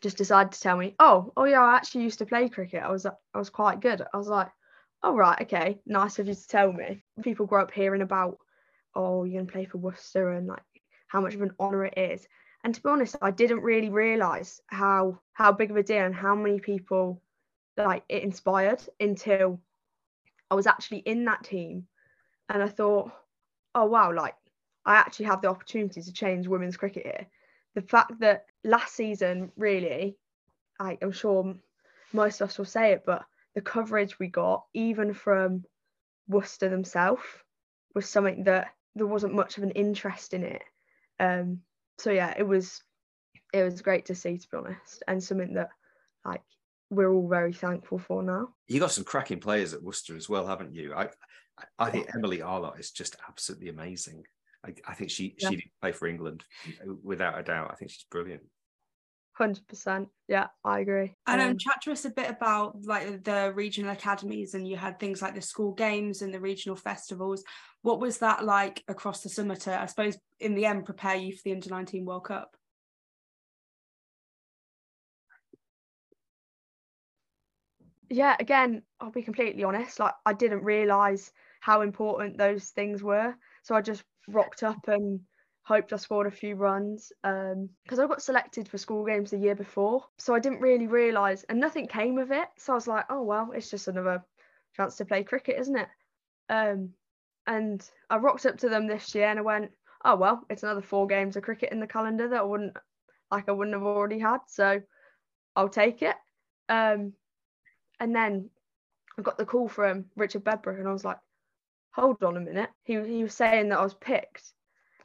just 0.00 0.16
decided 0.16 0.52
to 0.52 0.60
tell 0.60 0.76
me, 0.76 0.94
"Oh, 0.98 1.32
oh 1.36 1.44
yeah, 1.44 1.62
I 1.62 1.76
actually 1.76 2.04
used 2.04 2.18
to 2.18 2.26
play 2.26 2.48
cricket. 2.48 2.82
I 2.82 2.90
was 2.90 3.06
uh, 3.06 3.12
I 3.34 3.38
was 3.38 3.50
quite 3.50 3.80
good." 3.80 4.02
I 4.12 4.16
was 4.16 4.28
like, 4.28 4.50
"Oh 5.02 5.14
right, 5.16 5.40
okay, 5.42 5.80
nice 5.86 6.18
of 6.18 6.28
you 6.28 6.34
to 6.34 6.48
tell 6.48 6.72
me." 6.72 7.02
People 7.22 7.46
grow 7.46 7.62
up 7.62 7.70
hearing 7.70 8.02
about, 8.02 8.38
"Oh, 8.94 9.24
you're 9.24 9.42
gonna 9.42 9.52
play 9.52 9.64
for 9.66 9.78
Worcester," 9.78 10.30
and 10.30 10.46
like 10.46 10.62
how 11.08 11.20
much 11.20 11.34
of 11.34 11.42
an 11.42 11.54
honour 11.60 11.84
it 11.86 11.98
is. 11.98 12.26
And 12.64 12.74
to 12.74 12.82
be 12.82 12.88
honest, 12.88 13.16
I 13.20 13.30
didn't 13.30 13.60
really 13.60 13.90
realise 13.90 14.60
how 14.66 15.20
how 15.32 15.52
big 15.52 15.70
of 15.70 15.76
a 15.76 15.82
deal 15.82 16.04
and 16.04 16.14
how 16.14 16.34
many 16.34 16.60
people 16.60 17.22
like 17.76 18.04
it 18.08 18.22
inspired 18.22 18.82
until 19.00 19.60
I 20.50 20.54
was 20.54 20.66
actually 20.66 20.98
in 20.98 21.24
that 21.24 21.44
team 21.44 21.86
and 22.48 22.62
I 22.62 22.68
thought, 22.68 23.10
oh 23.74 23.86
wow, 23.86 24.12
like 24.12 24.34
I 24.86 24.96
actually 24.96 25.26
have 25.26 25.42
the 25.42 25.48
opportunity 25.48 26.02
to 26.02 26.12
change 26.12 26.46
women's 26.46 26.76
cricket 26.76 27.04
here. 27.04 27.26
The 27.74 27.82
fact 27.82 28.20
that 28.20 28.46
last 28.62 28.94
season, 28.94 29.50
really, 29.56 30.16
I, 30.78 30.98
I'm 31.00 31.12
sure 31.12 31.54
most 32.12 32.40
of 32.40 32.48
us 32.48 32.58
will 32.58 32.64
say 32.64 32.92
it, 32.92 33.02
but 33.04 33.24
the 33.54 33.60
coverage 33.60 34.18
we 34.18 34.28
got, 34.28 34.64
even 34.74 35.14
from 35.14 35.64
Worcester 36.28 36.68
themselves, 36.68 37.22
was 37.94 38.08
something 38.08 38.44
that 38.44 38.68
there 38.94 39.06
wasn't 39.06 39.34
much 39.34 39.56
of 39.56 39.64
an 39.64 39.70
interest 39.70 40.34
in 40.34 40.44
it. 40.44 40.62
Um, 41.18 41.60
so 41.98 42.10
yeah, 42.10 42.34
it 42.36 42.46
was 42.46 42.82
it 43.52 43.62
was 43.62 43.82
great 43.82 44.06
to 44.06 44.14
see, 44.14 44.36
to 44.36 44.48
be 44.50 44.56
honest, 44.56 45.02
and 45.06 45.22
something 45.22 45.54
that 45.54 45.70
like 46.24 46.42
we're 46.90 47.12
all 47.12 47.28
very 47.28 47.52
thankful 47.52 47.98
for 47.98 48.22
now. 48.22 48.48
You 48.66 48.80
got 48.80 48.90
some 48.90 49.04
cracking 49.04 49.40
players 49.40 49.74
at 49.74 49.82
Worcester 49.82 50.16
as 50.16 50.28
well, 50.28 50.46
haven't 50.46 50.74
you? 50.74 50.94
I 50.94 51.08
I 51.78 51.90
think 51.90 52.08
Emily 52.14 52.42
Arlott 52.42 52.80
is 52.80 52.90
just 52.90 53.16
absolutely 53.28 53.68
amazing. 53.68 54.24
I, 54.64 54.74
I 54.86 54.94
think 54.94 55.10
she 55.10 55.34
yeah. 55.38 55.50
she 55.50 55.56
did 55.56 55.70
play 55.80 55.92
for 55.92 56.08
England 56.08 56.44
without 57.02 57.38
a 57.38 57.42
doubt. 57.42 57.70
I 57.70 57.74
think 57.76 57.90
she's 57.90 58.06
brilliant. 58.10 58.42
Hundred 59.32 59.66
percent. 59.66 60.08
Yeah, 60.28 60.46
I 60.64 60.80
agree. 60.80 61.14
And 61.26 61.40
um, 61.40 61.58
chat 61.58 61.82
to 61.82 61.92
us 61.92 62.04
a 62.04 62.10
bit 62.10 62.30
about 62.30 62.76
like 62.84 63.24
the 63.24 63.52
regional 63.54 63.90
academies, 63.90 64.54
and 64.54 64.66
you 64.66 64.76
had 64.76 64.98
things 64.98 65.20
like 65.20 65.34
the 65.34 65.42
school 65.42 65.72
games 65.72 66.22
and 66.22 66.32
the 66.32 66.40
regional 66.40 66.76
festivals. 66.76 67.44
What 67.82 68.00
was 68.00 68.18
that 68.18 68.44
like 68.44 68.82
across 68.88 69.22
the 69.22 69.28
summer 69.28 69.56
to, 69.56 69.80
I 69.80 69.86
suppose, 69.86 70.16
in 70.40 70.54
the 70.54 70.66
end, 70.66 70.86
prepare 70.86 71.16
you 71.16 71.32
for 71.32 71.42
the 71.44 71.52
Under 71.52 71.68
Nineteen 71.70 72.04
World 72.04 72.24
Cup? 72.24 72.56
yeah, 78.10 78.36
again, 78.38 78.82
I'll 79.00 79.10
be 79.10 79.22
completely 79.22 79.64
honest. 79.64 79.98
Like 79.98 80.14
I 80.24 80.32
didn't 80.32 80.62
realise 80.62 81.32
how 81.60 81.80
important 81.80 82.38
those 82.38 82.68
things 82.68 83.02
were, 83.02 83.34
so 83.62 83.74
I 83.74 83.80
just 83.80 84.04
rocked 84.28 84.62
up 84.62 84.88
and 84.88 85.20
hoped 85.62 85.92
I 85.92 85.96
scored 85.96 86.26
a 86.26 86.30
few 86.30 86.56
runs. 86.56 87.12
Um, 87.24 87.70
because 87.82 87.98
I 87.98 88.06
got 88.06 88.22
selected 88.22 88.68
for 88.68 88.78
school 88.78 89.04
games 89.04 89.30
the 89.30 89.38
year 89.38 89.54
before, 89.54 90.04
so 90.18 90.34
I 90.34 90.38
didn't 90.40 90.60
really 90.60 90.86
realise, 90.86 91.44
and 91.44 91.58
nothing 91.58 91.88
came 91.88 92.18
of 92.18 92.30
it. 92.30 92.48
So 92.58 92.72
I 92.72 92.76
was 92.76 92.86
like, 92.86 93.06
oh 93.10 93.22
well, 93.22 93.50
it's 93.54 93.70
just 93.70 93.88
another 93.88 94.24
chance 94.76 94.96
to 94.96 95.04
play 95.04 95.24
cricket, 95.24 95.58
isn't 95.58 95.76
it? 95.76 95.88
Um, 96.48 96.90
and 97.46 97.88
I 98.10 98.16
rocked 98.16 98.46
up 98.46 98.58
to 98.58 98.68
them 98.68 98.86
this 98.86 99.14
year, 99.14 99.28
and 99.28 99.38
I 99.38 99.42
went, 99.42 99.70
oh 100.04 100.16
well, 100.16 100.44
it's 100.50 100.62
another 100.62 100.82
four 100.82 101.06
games 101.06 101.36
of 101.36 101.42
cricket 101.42 101.72
in 101.72 101.80
the 101.80 101.86
calendar 101.86 102.28
that 102.28 102.40
I 102.40 102.44
wouldn't 102.44 102.76
like 103.30 103.48
I 103.48 103.52
wouldn't 103.52 103.74
have 103.74 103.84
already 103.84 104.18
had, 104.18 104.38
so 104.46 104.80
I'll 105.56 105.68
take 105.68 106.02
it. 106.02 106.16
Um, 106.68 107.14
and 108.00 108.14
then 108.14 108.50
I 109.18 109.22
got 109.22 109.38
the 109.38 109.46
call 109.46 109.68
from 109.68 110.06
Richard 110.16 110.44
Bedbrook, 110.44 110.78
and 110.78 110.88
I 110.88 110.92
was 110.92 111.04
like, 111.04 111.18
hold 111.94 112.22
on 112.24 112.36
a 112.36 112.40
minute. 112.40 112.70
He, 112.82 112.94
he 113.00 113.22
was 113.22 113.34
saying 113.34 113.68
that 113.68 113.78
I 113.78 113.82
was 113.82 113.94
picked. 113.94 114.52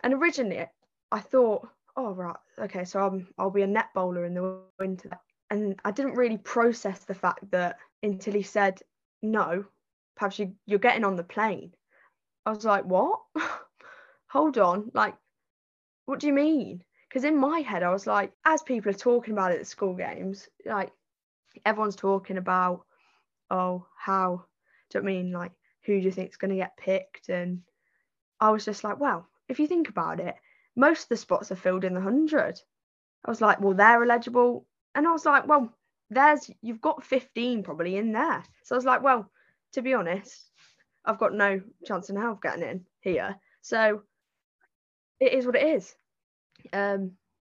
And 0.02 0.14
originally, 0.14 0.66
I 1.12 1.20
thought, 1.20 1.68
oh, 1.96 2.14
right, 2.14 2.36
okay, 2.58 2.84
so 2.86 3.06
I'm, 3.06 3.28
I'll 3.38 3.52
be 3.52 3.62
a 3.62 3.68
net 3.68 3.90
bowler 3.94 4.26
in 4.26 4.34
the 4.34 4.60
winter. 4.80 5.12
And 5.52 5.80
I 5.86 5.92
didn't 5.92 6.16
really 6.16 6.38
process 6.38 7.00
the 7.06 7.14
fact 7.14 7.52
that 7.52 7.78
until 8.04 8.34
he 8.34 8.44
said, 8.44 8.82
no, 9.22 9.66
perhaps 10.16 10.40
you, 10.40 10.56
you're 10.66 10.80
getting 10.80 11.04
on 11.04 11.16
the 11.16 11.24
plane. 11.24 11.74
I 12.46 12.52
was 12.52 12.66
like, 12.66 12.86
what? 12.86 13.20
hold 14.28 14.58
on. 14.58 14.92
Like, 14.94 15.16
what 16.06 16.20
do 16.20 16.28
you 16.28 16.34
mean? 16.34 16.84
Because 17.08 17.24
in 17.24 17.38
my 17.38 17.60
head, 17.60 17.84
I 17.84 17.90
was 17.90 18.08
like, 18.08 18.32
as 18.46 18.62
people 18.62 18.92
are 18.92 18.94
talking 18.94 19.34
about 19.34 19.52
it 19.52 19.60
at 19.60 19.68
school 19.68 19.96
games, 19.96 20.48
like, 20.66 20.92
everyone's 21.66 21.96
talking 21.96 22.38
about, 22.38 22.86
oh, 23.50 23.86
how 23.98 24.46
do 24.90 24.98
you 24.98 25.04
know 25.04 25.10
I 25.10 25.14
mean 25.14 25.32
like 25.32 25.52
who 25.90 26.00
do 26.00 26.06
you 26.06 26.12
think 26.12 26.30
is 26.30 26.38
going 26.38 26.52
to 26.52 26.58
get 26.58 26.78
picked? 26.78 27.30
And 27.30 27.62
I 28.40 28.52
was 28.52 28.64
just 28.64 28.84
like, 28.84 29.00
well, 29.00 29.28
if 29.48 29.60
you 29.60 29.68
think 29.68 29.90
about 29.90 30.20
it, 30.20 30.36
most 30.76 31.04
of 31.04 31.10
the 31.10 31.18
spots 31.18 31.52
are 31.52 31.56
filled 31.56 31.84
in 31.84 31.96
the 31.96 32.02
hundred. 32.02 32.60
I 33.26 33.32
was 33.32 33.42
like, 33.42 33.60
well, 33.60 33.74
they're 33.74 34.04
eligible, 34.04 34.66
and 34.96 35.08
I 35.08 35.12
was 35.12 35.26
like, 35.26 35.48
well, 35.48 35.74
there's 36.10 36.50
you've 36.62 36.82
got 36.82 37.04
15 37.04 37.64
probably 37.64 37.98
in 37.98 38.14
there. 38.14 38.44
So 38.64 38.76
I 38.76 38.78
was 38.78 38.86
like, 38.86 39.04
well, 39.04 39.30
to 39.74 39.82
be 39.82 39.94
honest, 39.94 40.50
I've 41.04 41.20
got 41.20 41.34
no 41.34 41.62
chance 41.86 42.10
in 42.10 42.16
hell 42.16 42.34
of 42.34 42.42
getting 42.42 42.64
in 42.64 42.86
here. 43.02 43.36
So 43.62 44.04
it 45.20 45.34
is 45.34 45.46
what 45.46 45.56
it 45.56 45.68
is. 45.68 45.94
Um, 46.72 47.12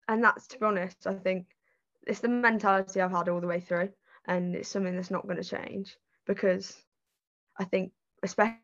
and 0.08 0.24
that's 0.24 0.48
to 0.48 0.60
be 0.60 0.66
honest, 0.66 1.08
I 1.08 1.14
think 1.14 1.48
it's 2.06 2.20
the 2.20 2.28
mentality 2.28 3.02
I've 3.02 3.12
had 3.12 3.30
all 3.30 3.42
the 3.42 3.48
way 3.48 3.60
through, 3.60 3.90
and 4.26 4.56
it's 4.56 4.70
something 4.70 4.96
that's 4.96 5.12
not 5.12 5.26
going 5.26 5.42
to 5.42 5.50
change 5.50 5.96
because 6.28 6.76
I 7.58 7.64
think, 7.64 7.92
especially 8.26 8.60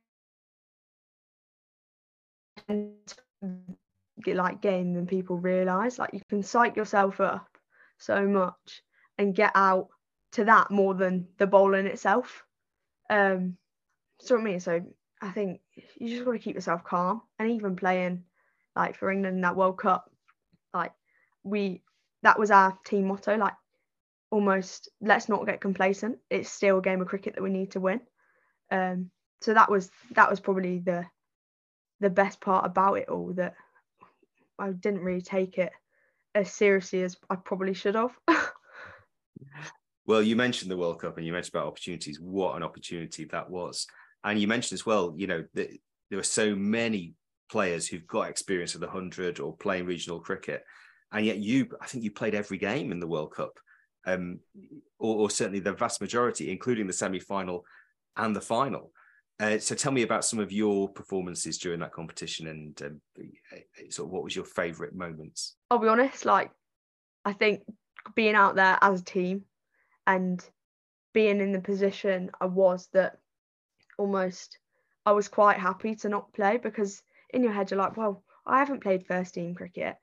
like 4.28 4.62
game 4.62 4.94
than 4.94 5.08
people 5.08 5.38
realize, 5.38 6.00
like 6.00 6.14
you 6.14 6.22
can 6.30 6.44
psych 6.44 6.76
yourself 6.76 7.20
up 7.22 7.48
so 7.98 8.28
much 8.28 8.84
and 9.18 9.36
get 9.36 9.52
out 9.56 9.90
to 10.34 10.46
that 10.46 10.72
more 10.72 10.94
than 10.94 11.28
the 11.38 11.48
bowling 11.48 11.86
itself. 11.88 12.44
Um, 13.10 13.58
so 14.20 14.38
I 14.38 14.42
mean, 14.42 14.60
so 14.60 14.82
I 15.22 15.32
think 15.32 15.62
you 15.98 16.10
just 16.10 16.26
got 16.26 16.34
to 16.34 16.40
keep 16.40 16.56
yourself 16.56 16.84
calm, 16.84 17.22
and 17.40 17.52
even 17.52 17.76
playing 17.76 18.24
like 18.76 18.96
for 18.96 19.12
England 19.12 19.38
in 19.38 19.42
that 19.42 19.56
World 19.56 19.78
Cup, 19.78 20.10
like 20.74 20.94
we 21.44 21.84
that 22.24 22.40
was 22.40 22.52
our 22.52 22.78
team 22.86 23.08
motto 23.08 23.36
like 23.38 23.54
almost 24.32 24.90
let's 25.02 25.30
not 25.30 25.46
get 25.46 25.60
complacent 25.62 26.18
it's 26.30 26.50
still 26.50 26.80
a 26.80 26.82
game 26.82 27.02
of 27.02 27.08
cricket 27.08 27.36
that 27.36 27.44
we 27.44 27.50
need 27.50 27.72
to 27.72 27.80
win 27.80 28.00
um 28.72 29.10
so 29.42 29.54
that 29.54 29.70
was 29.70 29.92
that 30.12 30.30
was 30.30 30.40
probably 30.40 30.80
the 30.80 31.06
the 32.00 32.10
best 32.10 32.40
part 32.40 32.66
about 32.66 32.96
it 32.96 33.10
all 33.10 33.34
that 33.34 33.56
I 34.58 34.72
didn't 34.72 35.02
really 35.02 35.22
take 35.22 35.58
it 35.58 35.72
as 36.34 36.52
seriously 36.52 37.04
as 37.04 37.18
I 37.30 37.36
probably 37.36 37.74
should 37.74 37.96
have. 37.96 38.18
Well 40.08 40.24
you 40.24 40.36
mentioned 40.36 40.70
the 40.70 40.78
world 40.78 41.00
cup 41.00 41.18
and 41.18 41.26
you 41.26 41.32
mentioned 41.32 41.56
about 41.56 41.68
opportunities. 41.68 42.20
What 42.20 42.58
an 42.58 42.64
opportunity 42.64 43.26
that 43.26 43.50
was. 43.50 43.86
And 44.24 44.40
you 44.40 44.48
mentioned 44.48 44.78
as 44.78 44.86
well 44.86 45.14
you 45.16 45.28
know 45.28 45.46
that 45.54 45.70
there 46.10 46.18
were 46.18 46.24
so 46.24 46.56
many 46.56 47.14
players 47.50 47.88
who've 47.88 48.08
got 48.08 48.28
experience 48.28 48.74
of 48.74 48.82
the 48.82 48.88
100 48.88 49.40
or 49.40 49.56
playing 49.56 49.86
regional 49.86 50.20
cricket. 50.20 50.64
And 51.12 51.26
yet 51.26 51.38
you 51.38 51.70
i 51.80 51.86
think 51.86 52.04
you 52.04 52.12
played 52.12 52.36
every 52.36 52.58
game 52.58 52.92
in 52.92 53.00
the 53.00 53.08
world 53.08 53.34
cup 53.34 53.60
um, 54.08 54.40
or, 54.98 55.18
or, 55.18 55.30
certainly 55.30 55.60
the 55.60 55.74
vast 55.74 56.02
majority 56.02 56.52
including 56.52 56.88
the 56.88 56.94
semi-final 56.94 57.64
and 58.18 58.36
the 58.36 58.42
final 58.42 58.92
Uh, 59.42 59.58
so 59.58 59.74
tell 59.74 59.92
me 59.92 60.04
about 60.04 60.24
some 60.24 60.38
of 60.38 60.52
your 60.52 60.88
performances 60.88 61.58
during 61.58 61.80
that 61.80 61.92
competition 61.92 62.48
and 62.48 62.80
um, 62.84 63.02
sort 63.90 64.08
of 64.08 64.14
what 64.14 64.24
was 64.24 64.36
your 64.36 64.46
favourite 64.46 64.94
moments? 64.94 65.56
I'll 65.72 65.80
be 65.80 65.88
honest, 65.88 66.26
like 66.26 66.52
I 67.26 67.34
think 67.34 67.64
being 68.16 68.36
out 68.36 68.56
there 68.56 68.78
as 68.82 69.02
a 69.02 69.04
team 69.04 69.46
and 70.06 70.44
being 71.12 71.42
in 71.42 71.54
the 71.54 71.60
position 71.60 72.30
I 72.40 72.46
was 72.46 72.88
that 72.94 73.18
almost 73.98 74.60
I 75.08 75.14
was 75.14 75.28
quite 75.28 75.58
happy 75.58 75.96
to 75.96 76.10
not 76.10 76.34
play 76.34 76.58
because 76.58 77.02
in 77.34 77.42
your 77.44 77.52
head 77.52 77.72
you're 77.72 77.80
like, 77.80 77.98
well, 77.98 78.24
I 78.46 78.60
haven't 78.60 78.84
played 78.84 79.08
first 79.08 79.34
team 79.34 79.56
cricket. 79.56 79.96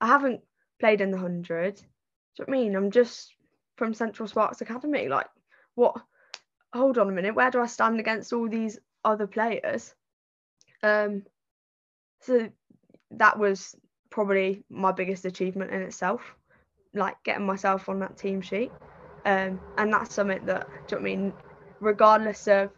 I 0.00 0.06
haven't 0.06 0.40
played 0.78 1.00
in 1.00 1.10
the 1.10 1.18
hundred. 1.18 1.74
Do 1.74 1.82
you 1.82 2.44
know 2.46 2.46
what 2.46 2.48
I 2.48 2.60
mean? 2.60 2.76
I'm 2.76 2.90
just 2.92 3.34
from 3.76 3.92
Central 3.92 4.28
Sparks 4.28 4.60
Academy. 4.60 5.08
Like, 5.08 5.26
what 5.74 5.96
hold 6.74 6.98
on 6.98 7.08
a 7.08 7.12
minute, 7.12 7.34
where 7.34 7.50
do 7.50 7.60
I 7.60 7.66
stand 7.66 8.00
against 8.00 8.32
all 8.32 8.48
these 8.48 8.78
other 9.04 9.26
players? 9.26 9.94
Um, 10.82 11.22
so 12.20 12.50
that 13.12 13.38
was 13.38 13.76
probably 14.10 14.64
my 14.68 14.92
biggest 14.92 15.24
achievement 15.24 15.72
in 15.72 15.82
itself, 15.82 16.34
like 16.92 17.16
getting 17.24 17.46
myself 17.46 17.88
on 17.88 18.00
that 18.00 18.18
team 18.18 18.40
sheet. 18.40 18.72
Um, 19.24 19.60
and 19.78 19.92
that's 19.92 20.14
something 20.14 20.44
that, 20.46 20.66
do 20.88 20.96
you 20.96 21.00
know 21.00 21.00
I 21.00 21.02
mean? 21.02 21.32
Regardless 21.80 22.46
of 22.48 22.70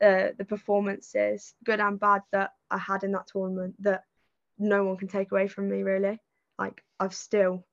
uh, 0.00 0.28
the 0.38 0.44
performances, 0.46 1.54
good 1.64 1.80
and 1.80 1.98
bad, 1.98 2.22
that 2.32 2.52
I 2.70 2.78
had 2.78 3.02
in 3.02 3.12
that 3.12 3.26
tournament, 3.26 3.74
that 3.80 4.04
no 4.58 4.84
one 4.84 4.96
can 4.96 5.08
take 5.08 5.32
away 5.32 5.48
from 5.48 5.68
me, 5.68 5.82
really. 5.82 6.20
Like, 6.58 6.82
I've 7.00 7.14
still, 7.14 7.64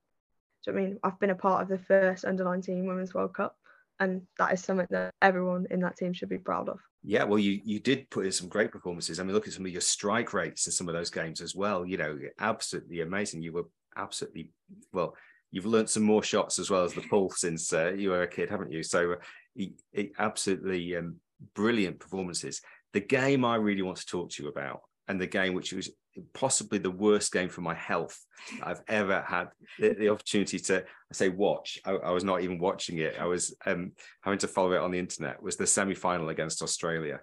do 0.65 0.71
you 0.71 0.73
know 0.73 0.79
I 0.79 0.83
mean? 0.83 0.99
I've 1.03 1.19
been 1.19 1.29
a 1.29 1.35
part 1.35 1.61
of 1.61 1.69
the 1.69 1.77
first 1.77 2.25
under 2.25 2.43
19 2.43 2.85
Women's 2.85 3.13
World 3.13 3.33
Cup 3.33 3.55
and 3.99 4.21
that 4.37 4.53
is 4.53 4.63
something 4.63 4.87
that 4.89 5.11
everyone 5.21 5.67
in 5.71 5.79
that 5.81 5.97
team 5.97 6.13
should 6.13 6.29
be 6.29 6.37
proud 6.37 6.69
of. 6.69 6.79
Yeah, 7.03 7.23
well, 7.23 7.39
you 7.39 7.59
you 7.63 7.79
did 7.79 8.09
put 8.09 8.25
in 8.25 8.31
some 8.31 8.47
great 8.47 8.71
performances. 8.71 9.19
I 9.19 9.23
mean, 9.23 9.33
look 9.33 9.47
at 9.47 9.53
some 9.53 9.65
of 9.65 9.71
your 9.71 9.81
strike 9.81 10.33
rates 10.33 10.65
in 10.65 10.71
some 10.71 10.87
of 10.87 10.95
those 10.95 11.09
games 11.09 11.41
as 11.41 11.55
well. 11.55 11.85
You 11.85 11.97
know, 11.97 12.17
absolutely 12.39 13.01
amazing. 13.01 13.41
You 13.41 13.53
were 13.53 13.65
absolutely 13.97 14.51
well. 14.91 15.15
You've 15.51 15.65
learned 15.65 15.89
some 15.89 16.03
more 16.03 16.23
shots 16.23 16.57
as 16.57 16.71
well 16.71 16.83
as 16.83 16.93
the 16.93 17.01
pull 17.01 17.29
since 17.29 17.71
uh, 17.73 17.93
you 17.93 18.09
were 18.09 18.23
a 18.23 18.27
kid, 18.27 18.49
haven't 18.49 18.71
you? 18.71 18.81
So, 18.81 19.15
uh, 19.59 20.03
absolutely 20.17 20.95
um, 20.95 21.17
brilliant 21.53 21.99
performances. 21.99 22.61
The 22.93 23.01
game 23.01 23.45
I 23.45 23.55
really 23.55 23.83
want 23.83 23.97
to 23.97 24.05
talk 24.05 24.31
to 24.31 24.43
you 24.43 24.49
about, 24.49 24.81
and 25.07 25.21
the 25.21 25.27
game 25.27 25.53
which 25.53 25.73
was 25.73 25.91
possibly 26.33 26.77
the 26.77 26.91
worst 26.91 27.31
game 27.31 27.49
for 27.49 27.61
my 27.61 27.73
health 27.73 28.19
I've 28.61 28.81
ever 28.87 29.21
had 29.21 29.49
the, 29.79 29.93
the 29.93 30.09
opportunity 30.09 30.59
to 30.59 30.81
I 30.81 31.13
say 31.13 31.29
watch. 31.29 31.79
I, 31.85 31.91
I, 31.91 32.11
was 32.11 32.23
not 32.23 32.41
even 32.41 32.59
watching 32.59 32.99
it. 32.99 33.15
I 33.19 33.25
was 33.25 33.55
um, 33.65 33.93
having 34.21 34.39
to 34.39 34.47
follow 34.47 34.73
it 34.73 34.81
on 34.81 34.91
the 34.91 34.99
internet. 34.99 35.41
Was 35.41 35.57
the 35.57 35.67
semi 35.67 35.95
final 35.95 36.29
against 36.29 36.61
Australia? 36.61 37.21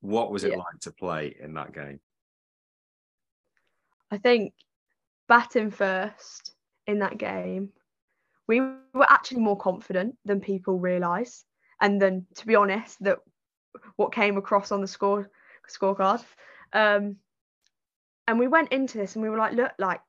What 0.00 0.32
was 0.32 0.44
it 0.44 0.52
yeah. 0.52 0.58
like 0.58 0.80
to 0.82 0.92
play 0.92 1.36
in 1.40 1.54
that 1.54 1.72
game? 1.72 2.00
I 4.10 4.18
think 4.18 4.52
batting 5.28 5.70
first 5.70 6.52
in 6.86 6.98
that 6.98 7.18
game, 7.18 7.70
we 8.48 8.60
were 8.60 9.08
actually 9.08 9.40
more 9.40 9.56
confident 9.56 10.16
than 10.24 10.40
people 10.40 10.78
realise. 10.78 11.44
And 11.80 12.00
then, 12.00 12.26
to 12.36 12.46
be 12.46 12.54
honest, 12.54 13.02
that 13.04 13.18
what 13.96 14.12
came 14.12 14.36
across 14.36 14.72
on 14.72 14.80
the 14.80 14.86
score 14.86 15.30
scorecard. 15.68 16.24
Um, 16.72 17.16
and 18.26 18.38
we 18.38 18.48
went 18.48 18.72
into 18.72 18.98
this 18.98 19.14
and 19.14 19.22
we 19.22 19.28
were 19.28 19.38
like, 19.38 19.52
look, 19.52 19.72
like 19.78 20.00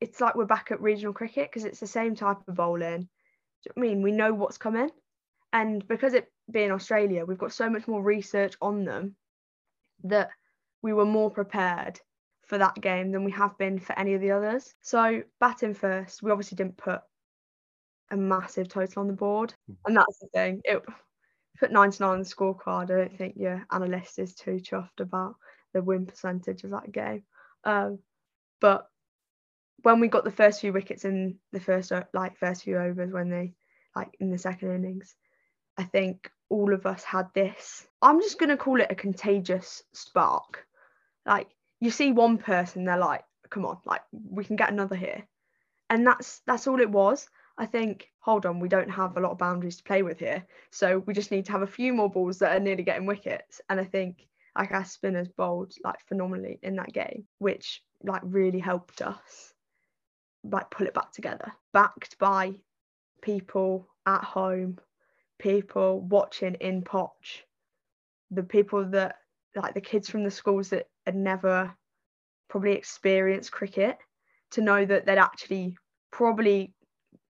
it's 0.00 0.20
like 0.20 0.34
we're 0.34 0.44
back 0.44 0.70
at 0.70 0.80
regional 0.80 1.12
cricket 1.12 1.50
because 1.50 1.64
it's 1.64 1.80
the 1.80 1.86
same 1.86 2.14
type 2.14 2.36
of 2.46 2.54
bowling. 2.54 3.08
You 3.64 3.72
know 3.76 3.82
I 3.82 3.88
mean? 3.88 4.02
We 4.02 4.12
know 4.12 4.32
what's 4.32 4.58
coming. 4.58 4.90
And 5.52 5.86
because 5.88 6.14
it 6.14 6.30
being 6.50 6.70
Australia, 6.70 7.24
we've 7.24 7.38
got 7.38 7.52
so 7.52 7.68
much 7.68 7.88
more 7.88 8.02
research 8.02 8.54
on 8.60 8.84
them 8.84 9.16
that 10.04 10.30
we 10.82 10.92
were 10.92 11.04
more 11.04 11.30
prepared 11.30 11.98
for 12.46 12.58
that 12.58 12.80
game 12.80 13.10
than 13.10 13.24
we 13.24 13.32
have 13.32 13.58
been 13.58 13.78
for 13.78 13.98
any 13.98 14.14
of 14.14 14.20
the 14.20 14.30
others. 14.30 14.74
So 14.80 15.22
batting 15.40 15.74
first, 15.74 16.22
we 16.22 16.30
obviously 16.30 16.56
didn't 16.56 16.76
put 16.76 17.00
a 18.10 18.16
massive 18.16 18.68
total 18.68 19.00
on 19.00 19.08
the 19.08 19.14
board. 19.14 19.52
Hmm. 19.66 19.74
And 19.86 19.96
that's 19.96 20.18
the 20.20 20.28
thing. 20.32 20.60
It 20.64 20.82
put 21.58 21.72
99 21.72 22.08
on 22.08 22.18
the 22.20 22.24
scorecard. 22.24 22.90
I 22.90 22.96
don't 22.96 23.18
think 23.18 23.34
your 23.36 23.66
analyst 23.72 24.18
is 24.18 24.34
too 24.34 24.60
chuffed 24.62 25.00
about 25.00 25.34
the 25.74 25.82
win 25.82 26.06
percentage 26.06 26.64
of 26.64 26.70
that 26.70 26.92
game. 26.92 27.24
Um, 27.68 27.98
but 28.60 28.88
when 29.82 30.00
we 30.00 30.08
got 30.08 30.24
the 30.24 30.30
first 30.30 30.62
few 30.62 30.72
wickets 30.72 31.04
in 31.04 31.36
the 31.52 31.60
first 31.60 31.92
like 32.14 32.38
first 32.38 32.64
few 32.64 32.78
overs, 32.78 33.12
when 33.12 33.28
they 33.28 33.52
like 33.94 34.16
in 34.20 34.30
the 34.30 34.38
second 34.38 34.74
innings, 34.74 35.14
I 35.76 35.84
think 35.84 36.30
all 36.48 36.72
of 36.72 36.86
us 36.86 37.04
had 37.04 37.26
this. 37.34 37.86
I'm 38.00 38.22
just 38.22 38.38
gonna 38.38 38.56
call 38.56 38.80
it 38.80 38.90
a 38.90 38.94
contagious 38.94 39.82
spark. 39.92 40.66
Like 41.26 41.48
you 41.78 41.90
see 41.90 42.10
one 42.10 42.38
person, 42.38 42.84
they're 42.84 42.96
like, 42.96 43.24
"Come 43.50 43.66
on, 43.66 43.78
like 43.84 44.02
we 44.12 44.44
can 44.44 44.56
get 44.56 44.72
another 44.72 44.96
here," 44.96 45.28
and 45.90 46.06
that's 46.06 46.40
that's 46.46 46.66
all 46.66 46.80
it 46.80 46.90
was. 46.90 47.28
I 47.58 47.66
think, 47.66 48.08
hold 48.20 48.46
on, 48.46 48.60
we 48.60 48.68
don't 48.68 48.88
have 48.90 49.16
a 49.16 49.20
lot 49.20 49.32
of 49.32 49.38
boundaries 49.38 49.76
to 49.76 49.84
play 49.84 50.02
with 50.02 50.20
here, 50.20 50.46
so 50.70 51.00
we 51.00 51.12
just 51.12 51.30
need 51.30 51.44
to 51.46 51.52
have 51.52 51.62
a 51.62 51.66
few 51.66 51.92
more 51.92 52.08
balls 52.10 52.38
that 52.38 52.56
are 52.56 52.60
nearly 52.60 52.82
getting 52.84 53.04
wickets. 53.04 53.60
And 53.68 53.78
I 53.78 53.84
think 53.84 54.26
like 54.58 54.72
our 54.72 54.84
spinners 54.84 55.28
bowled 55.28 55.72
like 55.84 56.00
phenomenally 56.08 56.58
in 56.62 56.74
that 56.76 56.92
game, 56.92 57.24
which 57.38 57.80
like 58.02 58.22
really 58.24 58.58
helped 58.58 59.00
us 59.00 59.54
like 60.42 60.68
pull 60.70 60.86
it 60.86 60.94
back 60.94 61.12
together. 61.12 61.52
Backed 61.72 62.18
by 62.18 62.54
people 63.22 63.86
at 64.04 64.24
home, 64.24 64.78
people 65.38 66.00
watching 66.00 66.54
in 66.54 66.82
Potch, 66.82 67.44
the 68.32 68.42
people 68.42 68.84
that 68.90 69.16
like 69.54 69.74
the 69.74 69.80
kids 69.80 70.10
from 70.10 70.24
the 70.24 70.30
schools 70.30 70.70
that 70.70 70.88
had 71.06 71.14
never 71.14 71.72
probably 72.50 72.72
experienced 72.72 73.52
cricket 73.52 73.96
to 74.50 74.60
know 74.60 74.84
that 74.84 75.06
they'd 75.06 75.18
actually 75.18 75.76
probably 76.10 76.74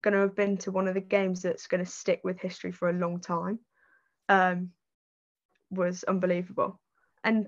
going 0.02 0.14
to 0.14 0.20
have 0.20 0.34
been 0.34 0.56
to 0.56 0.72
one 0.72 0.88
of 0.88 0.94
the 0.94 1.00
games 1.00 1.42
that's 1.42 1.68
going 1.68 1.84
to 1.84 1.90
stick 1.90 2.20
with 2.24 2.40
history 2.40 2.72
for 2.72 2.88
a 2.88 2.92
long 2.92 3.20
time 3.20 3.58
um, 4.28 4.70
was 5.70 6.02
unbelievable 6.04 6.80
and 7.24 7.46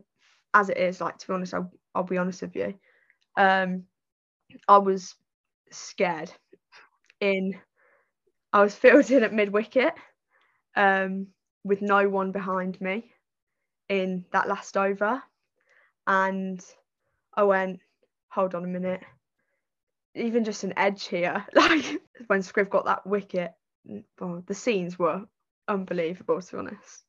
as 0.55 0.71
it 0.71 0.79
is, 0.79 1.01
like 1.01 1.19
to 1.19 1.27
be 1.29 1.35
honest, 1.35 1.55
I'll, 1.55 1.71
I'll 1.95 2.05
be 2.05 2.19
honest 2.19 2.43
with 2.43 2.57
you, 2.57 2.75
um, 3.37 3.85
I 4.69 4.79
was 4.79 5.15
scared. 5.73 6.33
In 7.21 7.55
I 8.53 8.63
was 8.63 8.75
fielded 8.83 9.23
at 9.23 9.33
mid 9.33 9.51
wicket, 9.53 9.95
um, 10.77 11.29
with 11.65 11.83
no 11.83 12.09
one 12.09 12.33
behind 12.33 12.81
me, 12.81 13.13
in 13.89 14.25
that 14.33 14.49
last 14.49 14.77
over, 14.77 15.23
and 16.07 16.65
I 17.35 17.45
went, 17.45 17.81
hold 18.31 18.55
on 18.55 18.65
a 18.65 18.69
minute, 18.69 19.03
even 20.15 20.45
just 20.45 20.65
an 20.65 20.75
edge 20.77 21.07
here, 21.07 21.45
like 21.55 21.85
when 22.27 22.41
Scriv 22.41 22.71
got 22.71 22.85
that 22.87 23.07
wicket, 23.07 23.53
well, 24.21 24.43
the 24.47 24.55
scenes 24.55 24.99
were 24.99 25.25
unbelievable 25.69 26.41
to 26.41 26.53
be 26.53 26.59
honest. 26.59 27.05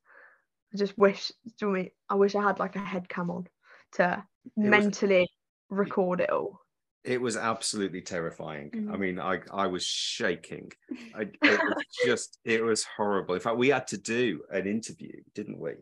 I 0.76 0.78
just 0.78 0.98
wish, 0.98 1.32
do 1.58 1.70
me, 1.70 1.92
I 2.10 2.16
wish 2.16 2.36
I 2.36 2.44
had 2.44 2.60
like 2.60 2.76
a 2.76 2.80
head 2.80 3.08
cam 3.08 3.32
on 3.32 3.48
to 3.94 4.22
it 4.46 4.52
mentally 4.58 5.30
was, 5.70 5.78
record 5.88 6.20
it 6.20 6.30
all. 6.30 6.60
It 7.06 7.22
was 7.22 7.38
absolutely 7.38 8.02
terrifying. 8.02 8.72
Mm. 8.72 8.94
I 8.94 8.98
mean, 8.98 9.18
I 9.18 9.40
I 9.54 9.68
was 9.68 9.86
shaking. 9.86 10.74
I, 11.16 11.22
it 11.22 11.40
was 11.42 11.86
just, 12.06 12.40
it 12.44 12.62
was 12.62 12.84
horrible. 12.84 13.36
In 13.36 13.40
fact, 13.40 13.56
we 13.56 13.70
had 13.70 13.88
to 13.88 13.98
do 13.98 14.42
an 14.52 14.68
interview, 14.68 15.14
didn't 15.34 15.60
we? 15.60 15.76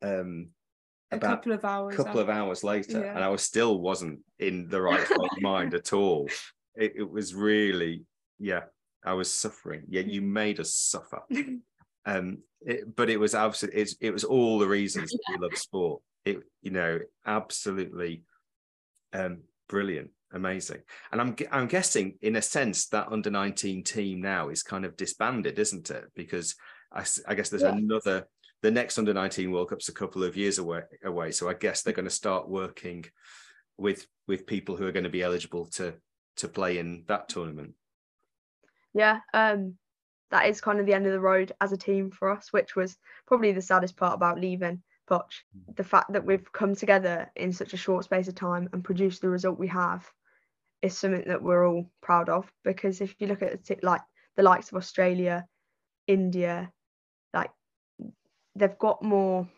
Um, 0.00 0.50
a 1.10 1.18
couple 1.18 1.50
of 1.50 1.64
hours. 1.64 1.94
A 1.94 1.96
couple 1.96 2.20
after. 2.20 2.22
of 2.22 2.30
hours 2.30 2.62
later, 2.62 3.00
yeah. 3.00 3.14
and 3.16 3.24
I 3.24 3.30
was 3.30 3.42
still 3.42 3.80
wasn't 3.80 4.20
in 4.38 4.68
the 4.68 4.80
right 4.80 5.04
mind 5.40 5.74
at 5.74 5.92
all. 5.92 6.28
It, 6.76 6.92
it 6.94 7.10
was 7.10 7.34
really, 7.34 8.04
yeah, 8.38 8.60
I 9.04 9.14
was 9.14 9.28
suffering. 9.28 9.82
Yeah, 9.88 10.02
you 10.02 10.22
made 10.40 10.60
us 10.60 10.72
suffer. 10.72 11.22
Um, 12.06 12.38
it, 12.60 12.94
but 12.94 13.08
it 13.10 13.18
was 13.18 13.34
absolutely 13.34 13.82
it, 13.82 13.94
it 14.00 14.10
was 14.10 14.24
all 14.24 14.58
the 14.58 14.68
reasons 14.68 15.10
that 15.10 15.20
we 15.28 15.38
love 15.38 15.56
sport. 15.56 16.02
It 16.24 16.42
you 16.62 16.70
know 16.70 17.00
absolutely 17.26 18.22
um, 19.12 19.38
brilliant, 19.68 20.10
amazing. 20.32 20.82
And 21.12 21.20
I'm 21.20 21.36
I'm 21.50 21.66
guessing 21.66 22.18
in 22.22 22.36
a 22.36 22.42
sense 22.42 22.88
that 22.88 23.08
under 23.10 23.30
19 23.30 23.84
team 23.84 24.20
now 24.20 24.48
is 24.48 24.62
kind 24.62 24.84
of 24.84 24.96
disbanded, 24.96 25.58
isn't 25.58 25.90
it? 25.90 26.04
Because 26.14 26.56
I, 26.92 27.04
I 27.26 27.34
guess 27.34 27.48
there's 27.48 27.62
yeah. 27.62 27.76
another 27.76 28.26
the 28.62 28.70
next 28.70 28.98
under 28.98 29.14
19 29.14 29.50
World 29.50 29.70
Cup's 29.70 29.88
a 29.88 29.94
couple 29.94 30.22
of 30.22 30.36
years 30.36 30.58
away 30.58 30.82
away. 31.04 31.30
So 31.30 31.48
I 31.48 31.54
guess 31.54 31.82
they're 31.82 31.94
going 31.94 32.04
to 32.04 32.10
start 32.10 32.48
working 32.48 33.06
with 33.78 34.06
with 34.26 34.46
people 34.46 34.76
who 34.76 34.86
are 34.86 34.92
going 34.92 35.04
to 35.04 35.10
be 35.10 35.22
eligible 35.22 35.66
to 35.66 35.94
to 36.36 36.48
play 36.48 36.78
in 36.78 37.04
that 37.08 37.28
tournament. 37.28 37.74
Yeah, 38.92 39.20
um, 39.32 39.76
that 40.30 40.48
is 40.48 40.60
kind 40.60 40.78
of 40.78 40.86
the 40.86 40.94
end 40.94 41.06
of 41.06 41.12
the 41.12 41.20
road 41.20 41.52
as 41.60 41.72
a 41.72 41.76
team 41.76 42.10
for 42.10 42.30
us, 42.30 42.52
which 42.52 42.76
was 42.76 42.96
probably 43.26 43.52
the 43.52 43.62
saddest 43.62 43.96
part 43.96 44.14
about 44.14 44.40
leaving 44.40 44.82
Potch. 45.08 45.44
Mm. 45.56 45.76
The 45.76 45.84
fact 45.84 46.12
that 46.12 46.24
we've 46.24 46.52
come 46.52 46.74
together 46.74 47.30
in 47.36 47.52
such 47.52 47.72
a 47.72 47.78
short 47.78 48.04
space 48.04 48.28
of 48.28 48.34
time 48.34 48.68
and 48.72 48.84
produced 48.84 49.22
the 49.22 49.28
result 49.28 49.58
we 49.58 49.68
have 49.68 50.08
is 50.82 50.96
something 50.96 51.24
that 51.26 51.42
we're 51.42 51.66
all 51.66 51.90
proud 52.00 52.28
of. 52.28 52.50
Because 52.64 53.00
if 53.00 53.14
you 53.18 53.26
look 53.26 53.42
at 53.42 53.70
it, 53.70 53.82
like 53.82 54.02
the 54.36 54.42
likes 54.42 54.70
of 54.70 54.76
Australia, 54.76 55.46
India, 56.06 56.72
like 57.34 57.50
they've 58.54 58.78
got 58.78 59.02
more 59.02 59.48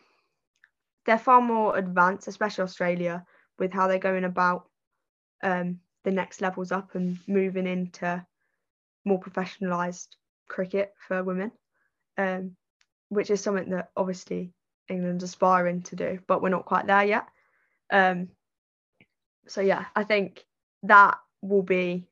they're 1.05 1.19
far 1.19 1.41
more 1.41 1.77
advanced, 1.77 2.29
especially 2.29 2.63
Australia, 2.63 3.25
with 3.59 3.73
how 3.73 3.89
they're 3.89 3.99
going 3.99 4.25
about 4.25 4.69
um, 5.43 5.81
the 6.05 6.13
next 6.13 6.41
levels 6.41 6.71
up 6.71 6.95
and 6.95 7.19
moving 7.27 7.67
into 7.67 8.25
more 9.05 9.21
professionalised 9.21 10.09
cricket 10.49 10.93
for 11.07 11.23
women, 11.23 11.53
um, 12.19 12.57
which 13.09 13.31
is 13.31 13.41
something 13.41 13.71
that 13.71 13.91
obviously 13.97 14.53
England's 14.89 15.25
aspiring 15.25 15.83
to 15.83 15.97
do, 15.97 16.19
but 16.27 16.43
we're 16.43 16.49
not 16.49 16.67
quite 16.67 16.87
there 16.87 17.05
yet. 17.05 17.27
Um, 17.91 18.29
so 19.47 19.61
yeah, 19.61 19.87
I 19.95 20.05
think 20.05 20.45
that 20.85 21.19
will 21.43 21.63
be 21.63 22.07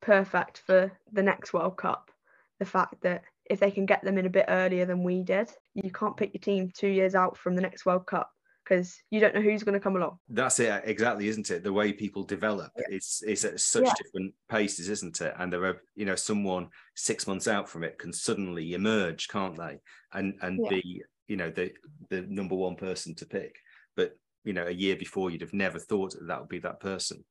perfect 0.00 0.62
for 0.66 0.92
the 1.12 1.22
next 1.22 1.52
World 1.52 1.76
Cup. 1.76 2.10
The 2.58 2.66
fact 2.66 3.02
that 3.02 3.24
if 3.46 3.60
they 3.60 3.70
can 3.70 3.86
get 3.86 4.02
them 4.02 4.18
in 4.18 4.26
a 4.26 4.30
bit 4.30 4.46
earlier 4.48 4.86
than 4.86 5.02
we 5.02 5.22
did, 5.22 5.50
you 5.74 5.90
can't 5.90 6.16
pick 6.16 6.32
your 6.34 6.40
team 6.40 6.70
two 6.72 6.88
years 6.88 7.14
out 7.14 7.36
from 7.36 7.54
the 7.54 7.62
next 7.62 7.84
World 7.84 8.06
Cup 8.06 8.33
because 8.64 8.98
you 9.10 9.20
don't 9.20 9.34
know 9.34 9.42
who's 9.42 9.62
going 9.62 9.74
to 9.74 9.80
come 9.80 9.96
along. 9.96 10.18
That's 10.28 10.58
it, 10.58 10.82
exactly, 10.84 11.28
isn't 11.28 11.50
it? 11.50 11.62
The 11.62 11.72
way 11.72 11.92
people 11.92 12.24
develop, 12.24 12.72
yeah. 12.76 12.84
it's 12.96 13.22
it's 13.22 13.44
at 13.44 13.60
such 13.60 13.84
Yeah. 13.84 13.92
different 14.02 14.34
paces, 14.48 14.88
isn't 14.88 15.20
it? 15.20 15.34
And 15.38 15.52
there 15.52 15.64
are, 15.64 15.82
you 15.94 16.06
know, 16.06 16.16
someone 16.16 16.68
six 16.94 17.26
months 17.26 17.46
out 17.46 17.68
from 17.68 17.84
it 17.84 17.98
can 17.98 18.12
suddenly 18.12 18.74
emerge, 18.74 19.28
can't 19.28 19.56
they? 19.56 19.80
And 20.12 20.34
and 20.40 20.60
Yeah. 20.62 20.70
be, 20.70 21.02
you 21.28 21.36
know, 21.36 21.50
the 21.50 21.72
the 22.08 22.22
number 22.22 22.54
one 22.54 22.76
person 22.76 23.14
to 23.16 23.26
pick. 23.26 23.54
But 23.96 24.16
you 24.44 24.52
know, 24.52 24.66
a 24.66 24.70
year 24.70 24.96
before, 24.96 25.30
you'd 25.30 25.40
have 25.42 25.54
never 25.54 25.78
thought 25.78 26.12
that, 26.12 26.26
that 26.26 26.40
would 26.40 26.48
be 26.48 26.60
that 26.60 26.80
person. 26.80 27.24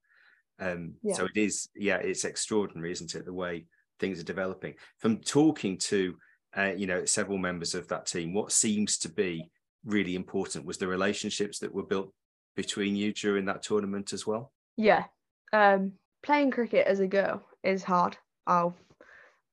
Um. 0.59 0.95
So 1.15 1.25
it 1.25 1.37
is, 1.37 1.69
yeah, 1.75 1.97
it's 1.97 2.25
extraordinary, 2.25 2.91
isn't 2.91 3.15
it? 3.15 3.25
The 3.25 3.33
way 3.33 3.65
things 3.99 4.19
are 4.19 4.23
developing. 4.23 4.75
From 4.99 5.17
talking 5.17 5.77
to, 5.77 6.15
uh, 6.55 6.73
you 6.75 6.87
know, 6.87 7.05
several 7.05 7.37
members 7.37 7.73
of 7.75 7.87
that 7.87 8.05
team, 8.05 8.33
what 8.33 8.51
seems 8.51 8.97
to 8.99 9.09
be 9.09 9.49
really 9.85 10.15
important 10.15 10.65
was 10.65 10.77
the 10.77 10.87
relationships 10.87 11.59
that 11.59 11.73
were 11.73 11.83
built 11.83 12.13
between 12.55 12.95
you 12.95 13.13
during 13.13 13.45
that 13.45 13.63
tournament 13.63 14.13
as 14.13 14.25
well. 14.25 14.51
Yeah. 14.77 15.05
Um, 15.51 15.93
playing 16.21 16.51
cricket 16.51 16.87
as 16.87 16.99
a 16.99 17.07
girl 17.07 17.43
is 17.63 17.83
hard. 17.83 18.17
I'll 18.47 18.75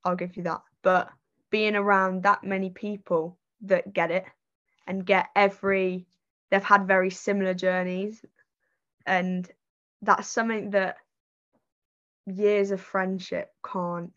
I'll 0.05 0.17
give 0.17 0.37
you 0.37 0.43
that. 0.45 0.63
But 0.83 1.11
being 1.51 1.77
around 1.77 2.23
that 2.23 2.45
many 2.45 2.71
people 2.71 3.39
that 3.63 3.93
get 3.93 4.11
it 4.11 4.25
and 4.87 5.05
get 5.05 5.29
every 5.37 6.07
they've 6.51 6.63
had 6.63 6.87
very 6.87 7.11
similar 7.11 7.55
journeys 7.55 8.25
and 9.07 9.49
that's 10.03 10.29
something 10.29 10.71
that 10.71 10.97
years 12.27 12.71
of 12.71 12.81
friendship 12.81 13.51
can't 13.65 14.13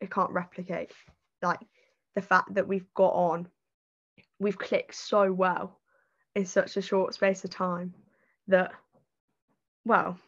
it 0.00 0.10
can't 0.10 0.30
replicate. 0.30 0.92
Like 1.42 1.60
the 2.14 2.22
fact 2.22 2.54
that 2.54 2.68
we've 2.68 2.92
got 2.94 3.12
on, 3.12 3.48
we've 4.38 4.58
clicked 4.58 4.94
so 4.94 5.32
well 5.32 5.80
in 6.34 6.44
such 6.44 6.76
a 6.76 6.82
short 6.82 7.14
space 7.14 7.44
of 7.44 7.50
time 7.50 7.94
that 8.48 8.72
well, 9.84 10.18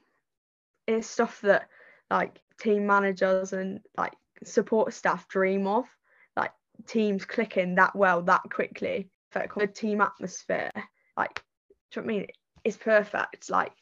it's 0.87 1.09
stuff 1.09 1.41
that 1.43 1.69
like 2.11 2.41
team 2.61 2.87
managers 2.87 3.53
and 3.53 3.81
like 3.97 4.13
support 4.45 4.93
staff 4.93 5.29
dream 5.29 5.67
of, 5.67 5.87
like 6.37 6.53
teams 6.87 7.25
clicking 7.25 7.75
that 7.77 7.97
well 7.97 8.23
that 8.23 8.43
quickly. 8.51 9.11
Like 9.35 9.55
the 9.55 9.67
team 9.67 10.01
atmosphere, 10.01 10.71
like 11.17 11.43
do 11.91 12.01
you 12.01 12.07
know 12.07 12.13
I 12.13 12.17
mean? 12.19 12.27
It's 12.65 12.77
perfect. 12.77 13.51
Like 13.51 13.73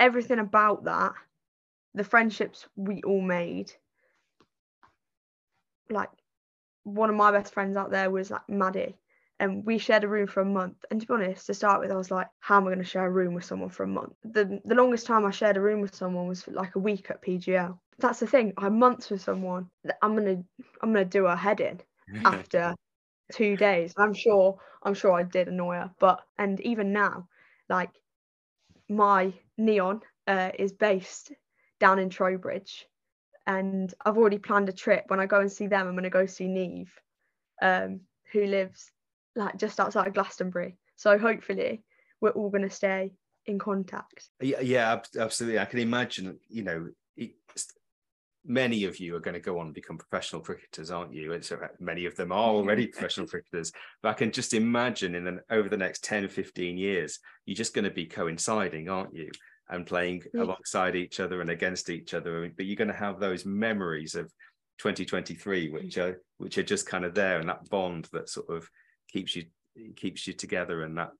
everything 0.00 0.38
about 0.38 0.84
that, 0.84 1.12
the 1.94 2.04
friendships 2.04 2.66
we 2.76 3.02
all 3.02 3.20
made. 3.20 3.72
Like 5.90 6.10
one 6.84 7.10
of 7.10 7.16
my 7.16 7.30
best 7.32 7.52
friends 7.52 7.76
out 7.76 7.90
there 7.90 8.10
was 8.10 8.30
like 8.30 8.48
Maddie, 8.48 8.96
and 9.40 9.64
we 9.64 9.78
shared 9.78 10.04
a 10.04 10.08
room 10.08 10.26
for 10.26 10.40
a 10.40 10.44
month. 10.46 10.84
And 10.90 11.00
to 11.00 11.06
be 11.06 11.12
honest, 11.14 11.46
to 11.46 11.54
start 11.54 11.80
with, 11.80 11.90
I 11.90 11.96
was 11.96 12.10
like, 12.10 12.28
how 12.40 12.56
am 12.56 12.64
I 12.64 12.66
going 12.68 12.78
to 12.78 12.84
share 12.84 13.06
a 13.06 13.10
room 13.10 13.34
with 13.34 13.44
someone 13.44 13.70
for 13.70 13.84
a 13.84 13.88
month? 13.88 14.14
The 14.24 14.60
the 14.64 14.74
longest 14.74 15.06
time 15.06 15.24
I 15.26 15.30
shared 15.30 15.56
a 15.56 15.60
room 15.60 15.80
with 15.80 15.94
someone 15.94 16.26
was 16.26 16.46
like 16.48 16.74
a 16.76 16.80
week 16.80 17.10
at 17.10 17.22
PGL. 17.22 17.78
That's 17.98 18.20
the 18.20 18.26
thing. 18.26 18.52
I'm 18.58 18.78
months 18.78 19.10
with 19.10 19.22
someone 19.22 19.68
that 19.84 19.98
I'm 20.02 20.16
gonna 20.16 20.42
I'm 20.82 20.92
gonna 20.92 21.04
do 21.04 21.24
her 21.26 21.36
head 21.36 21.60
in 21.60 21.80
after 22.24 22.74
two 23.32 23.56
days. 23.56 23.94
I'm 23.96 24.14
sure 24.14 24.58
I'm 24.82 24.94
sure 24.94 25.12
I 25.12 25.22
did 25.24 25.48
annoy 25.48 25.74
her, 25.76 25.90
but 25.98 26.20
and 26.38 26.60
even 26.60 26.92
now, 26.92 27.28
like 27.68 27.90
my 28.88 29.32
neon 29.58 30.00
uh, 30.26 30.50
is 30.58 30.72
based 30.72 31.32
down 31.80 31.98
in 31.98 32.10
Trowbridge, 32.10 32.86
and 33.46 33.92
I've 34.04 34.16
already 34.16 34.38
planned 34.38 34.68
a 34.68 34.72
trip. 34.72 35.04
When 35.08 35.20
I 35.20 35.26
go 35.26 35.40
and 35.40 35.50
see 35.52 35.66
them, 35.66 35.86
I'm 35.88 35.94
gonna 35.94 36.10
go 36.10 36.26
see 36.26 36.48
Neve, 36.48 36.92
um, 37.62 38.00
who 38.32 38.46
lives 38.46 38.90
like 39.36 39.56
just 39.56 39.80
outside 39.80 40.06
of 40.06 40.14
Glastonbury. 40.14 40.76
So 40.96 41.18
hopefully 41.18 41.82
we're 42.20 42.30
all 42.30 42.50
gonna 42.50 42.70
stay 42.70 43.12
in 43.46 43.58
contact. 43.58 44.28
Yeah, 44.40 44.60
yeah, 44.60 45.00
absolutely. 45.18 45.58
I 45.58 45.66
can 45.66 45.80
imagine, 45.80 46.38
you 46.48 46.62
know, 46.62 46.88
many 48.44 48.84
of 48.84 48.98
you 49.00 49.16
are 49.16 49.20
going 49.20 49.34
to 49.34 49.40
go 49.40 49.58
on 49.58 49.66
and 49.66 49.74
become 49.74 49.96
professional 49.96 50.42
cricketers, 50.42 50.90
aren't 50.90 51.14
you? 51.14 51.32
And 51.32 51.44
so 51.44 51.56
uh, 51.56 51.68
many 51.80 52.04
of 52.04 52.14
them 52.16 52.30
are 52.30 52.50
already 52.50 52.86
professional 52.86 53.26
cricketers. 53.26 53.72
But 54.02 54.10
I 54.10 54.12
can 54.14 54.30
just 54.32 54.54
imagine 54.54 55.14
in 55.14 55.26
an, 55.26 55.40
over 55.50 55.68
the 55.68 55.76
next 55.76 56.04
10, 56.04 56.28
15 56.28 56.76
years, 56.76 57.18
you're 57.46 57.54
just 57.54 57.74
going 57.74 57.86
to 57.86 57.90
be 57.90 58.06
coinciding, 58.06 58.88
aren't 58.88 59.14
you? 59.14 59.30
And 59.68 59.86
playing 59.86 60.24
Yeah. 60.34 60.42
alongside 60.42 60.94
each 60.94 61.20
other 61.20 61.40
and 61.40 61.48
against 61.48 61.88
each 61.88 62.12
other. 62.12 62.50
But 62.54 62.66
you're 62.66 62.76
going 62.76 62.88
to 62.88 62.94
have 62.94 63.18
those 63.18 63.46
memories 63.46 64.14
of 64.14 64.30
2023, 64.78 65.70
which 65.70 65.96
are 65.96 66.20
which 66.36 66.58
are 66.58 66.62
just 66.62 66.86
kind 66.86 67.04
of 67.04 67.14
there, 67.14 67.38
and 67.38 67.48
that 67.48 67.70
bond 67.70 68.08
that 68.12 68.28
sort 68.28 68.50
of 68.50 68.68
keeps 69.14 69.34
you 69.36 69.44
keeps 69.96 70.26
you 70.26 70.32
together, 70.32 70.82
and 70.82 70.98
that 70.98 71.12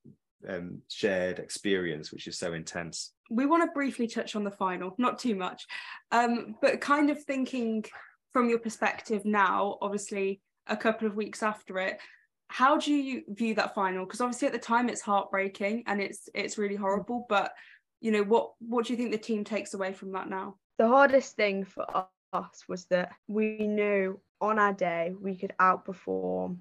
um, 0.48 0.82
shared 0.88 1.38
experience, 1.38 2.12
which 2.12 2.26
is 2.26 2.36
so 2.36 2.52
intense. 2.52 3.12
we 3.30 3.46
want 3.46 3.62
to 3.62 3.72
briefly 3.72 4.06
touch 4.06 4.36
on 4.36 4.44
the 4.44 4.50
final, 4.50 4.94
not 4.98 5.18
too 5.18 5.34
much, 5.34 5.66
um, 6.12 6.56
but 6.60 6.80
kind 6.80 7.08
of 7.08 7.22
thinking 7.22 7.84
from 8.32 8.50
your 8.50 8.58
perspective 8.58 9.24
now, 9.24 9.78
obviously 9.80 10.42
a 10.66 10.76
couple 10.76 11.06
of 11.06 11.14
weeks 11.14 11.42
after 11.42 11.78
it, 11.78 11.98
how 12.48 12.76
do 12.76 12.92
you 12.92 13.22
view 13.28 13.54
that 13.54 13.74
final? 13.74 14.04
Because 14.04 14.20
obviously 14.20 14.46
at 14.46 14.52
the 14.52 14.58
time 14.58 14.88
it's 14.88 15.00
heartbreaking 15.00 15.84
and 15.86 16.00
it's 16.00 16.28
it's 16.34 16.58
really 16.58 16.76
horrible, 16.76 17.26
but 17.28 17.52
you 18.00 18.10
know 18.10 18.22
what 18.22 18.52
what 18.58 18.84
do 18.84 18.92
you 18.92 18.96
think 18.96 19.12
the 19.12 19.18
team 19.18 19.44
takes 19.44 19.74
away 19.74 19.92
from 19.92 20.12
that 20.12 20.28
now? 20.28 20.56
The 20.78 20.88
hardest 20.88 21.36
thing 21.36 21.64
for 21.64 21.86
us 22.32 22.64
was 22.68 22.84
that 22.86 23.12
we 23.28 23.66
knew 23.66 24.20
on 24.40 24.58
our 24.58 24.72
day 24.74 25.14
we 25.18 25.36
could 25.36 25.54
outperform 25.58 26.58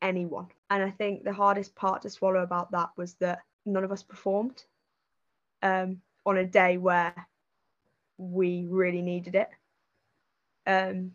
anyone. 0.00 0.48
And 0.72 0.82
I 0.82 0.90
think 0.90 1.22
the 1.22 1.34
hardest 1.34 1.74
part 1.74 2.00
to 2.00 2.08
swallow 2.08 2.42
about 2.42 2.70
that 2.70 2.88
was 2.96 3.12
that 3.16 3.40
none 3.66 3.84
of 3.84 3.92
us 3.92 4.02
performed 4.02 4.64
um, 5.62 6.00
on 6.24 6.38
a 6.38 6.46
day 6.46 6.78
where 6.78 7.14
we 8.16 8.64
really 8.70 9.02
needed 9.02 9.34
it. 9.34 9.50
Um, 10.66 11.14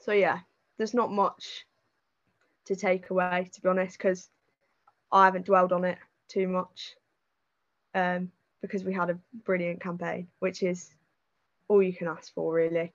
so, 0.00 0.10
yeah, 0.10 0.40
there's 0.76 0.92
not 0.92 1.12
much 1.12 1.66
to 2.64 2.74
take 2.74 3.10
away, 3.10 3.48
to 3.54 3.60
be 3.60 3.68
honest, 3.68 3.96
because 3.96 4.28
I 5.12 5.26
haven't 5.26 5.46
dwelled 5.46 5.72
on 5.72 5.84
it 5.84 5.98
too 6.26 6.48
much 6.48 6.96
um, 7.94 8.32
because 8.60 8.82
we 8.82 8.92
had 8.92 9.10
a 9.10 9.20
brilliant 9.44 9.80
campaign, 9.80 10.26
which 10.40 10.64
is 10.64 10.90
all 11.68 11.80
you 11.80 11.92
can 11.92 12.08
ask 12.08 12.34
for, 12.34 12.52
really. 12.52 12.92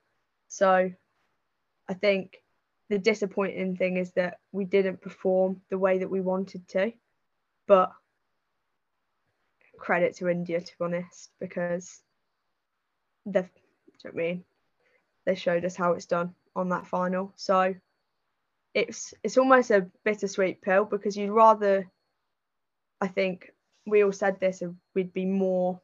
So, 0.49 0.91
I 1.87 1.93
think 1.93 2.42
the 2.89 2.97
disappointing 2.97 3.75
thing 3.75 3.97
is 3.97 4.11
that 4.13 4.37
we 4.51 4.65
didn't 4.65 5.01
perform 5.01 5.61
the 5.69 5.77
way 5.77 5.99
that 5.99 6.09
we 6.09 6.21
wanted 6.21 6.67
to. 6.69 6.91
But 7.67 7.91
credit 9.77 10.17
to 10.17 10.29
India, 10.29 10.59
to 10.61 10.71
be 10.79 10.85
honest, 10.85 11.31
because 11.39 12.01
they've, 13.25 13.49
do 14.01 14.09
I 14.09 14.11
mean? 14.11 14.43
They 15.25 15.35
showed 15.35 15.63
us 15.63 15.75
how 15.75 15.93
it's 15.93 16.05
done 16.05 16.35
on 16.55 16.69
that 16.69 16.87
final. 16.87 17.33
So 17.37 17.73
it's 18.73 19.13
it's 19.23 19.37
almost 19.37 19.71
a 19.71 19.87
bittersweet 20.03 20.61
pill 20.61 20.85
because 20.85 21.15
you'd 21.15 21.31
rather, 21.31 21.89
I 22.99 23.07
think 23.07 23.51
we 23.85 24.03
all 24.03 24.11
said 24.11 24.39
this, 24.39 24.61
uh, 24.61 24.69
we'd 24.95 25.13
be 25.13 25.25
more 25.25 25.79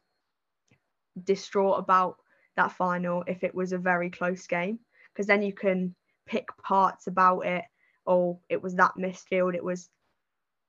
distraught 1.22 1.80
about 1.80 2.18
that 2.56 2.72
final 2.74 3.24
if 3.28 3.44
it 3.44 3.56
was 3.56 3.72
a 3.72 3.78
very 3.78 4.10
close 4.10 4.48
game 4.48 4.80
because 5.14 5.28
then 5.28 5.42
you 5.42 5.54
can 5.54 5.96
pick 6.30 6.48
parts 6.64 7.08
about 7.08 7.42
it. 7.42 7.66
Oh, 8.06 8.40
it 8.48 8.62
was 8.62 8.76
that 8.76 8.94
misfield. 8.98 9.56
It 9.56 9.64
was. 9.64 9.90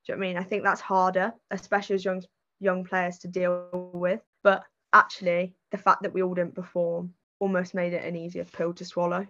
Do 0.07 0.13
you 0.13 0.15
know 0.15 0.19
what 0.19 0.25
I 0.25 0.29
mean? 0.29 0.37
I 0.39 0.43
think 0.45 0.65
that's 0.65 0.81
harder, 0.81 1.33
especially 1.51 1.97
as 1.97 2.05
young 2.05 2.23
young 2.59 2.85
players 2.85 3.19
to 3.19 3.29
deal 3.29 3.91
with. 3.93 4.23
But 4.43 4.65
actually, 4.93 5.55
the 5.71 5.79
fact 5.79 6.03
that 6.03 6.15
we 6.15 6.23
all 6.23 6.35
didn't 6.35 6.55
perform 6.55 7.15
almost 7.39 7.75
made 7.75 7.93
it 7.93 8.05
an 8.05 8.17
easier 8.17 8.45
pill 8.45 8.73
to 8.75 8.85
swallow. 8.85 9.27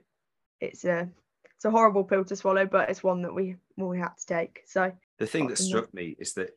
It's 0.60 0.84
a 0.84 1.08
it's 1.56 1.64
a 1.64 1.70
horrible 1.70 2.04
pill 2.04 2.24
to 2.24 2.36
swallow, 2.36 2.66
but 2.66 2.88
it's 2.88 3.02
one 3.02 3.22
that 3.22 3.34
we 3.34 3.56
we 3.76 3.98
had 3.98 4.16
to 4.18 4.26
take. 4.26 4.62
So 4.66 4.92
The 5.18 5.26
thing 5.26 5.48
that 5.48 5.58
struck 5.58 5.92
me 5.92 6.16
is 6.18 6.34
that 6.34 6.50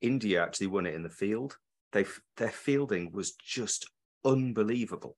India 0.00 0.42
actually 0.42 0.68
won 0.68 0.86
it 0.86 0.94
in 0.94 1.02
the 1.02 1.08
field. 1.08 1.56
They 1.92 2.04
their 2.36 2.50
fielding 2.50 3.12
was 3.12 3.32
just 3.32 3.90
unbelievable, 4.24 5.16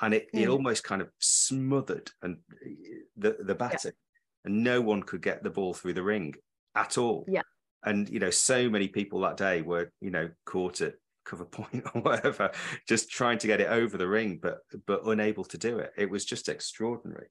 and 0.00 0.14
it, 0.14 0.28
it 0.32 0.48
Mm. 0.48 0.52
almost 0.52 0.84
kind 0.84 1.00
of 1.02 1.10
smothered 1.20 2.10
and 2.22 2.38
the 3.16 3.36
the 3.40 3.54
batting, 3.54 3.92
and 4.44 4.62
no 4.64 4.80
one 4.80 5.02
could 5.02 5.22
get 5.22 5.42
the 5.42 5.50
ball 5.50 5.74
through 5.74 5.94
the 5.94 6.02
ring 6.02 6.34
at 6.74 6.98
all. 6.98 7.24
Yeah. 7.28 7.42
and 7.84 8.08
you 8.08 8.18
know 8.18 8.30
so 8.30 8.68
many 8.70 8.88
people 8.88 9.20
that 9.20 9.36
day 9.36 9.62
were 9.62 9.90
you 10.00 10.10
know 10.10 10.28
caught 10.46 10.80
at 10.80 10.94
cover 11.24 11.44
point 11.58 11.84
or 11.94 12.00
whatever 12.00 12.50
just 12.88 13.10
trying 13.10 13.38
to 13.38 13.46
get 13.46 13.60
it 13.60 13.68
over 13.68 13.96
the 13.96 14.08
ring 14.08 14.38
but 14.42 14.58
but 14.86 15.06
unable 15.06 15.44
to 15.44 15.56
do 15.58 15.78
it 15.78 15.92
it 15.96 16.08
was 16.10 16.24
just 16.24 16.48
extraordinary 16.48 17.28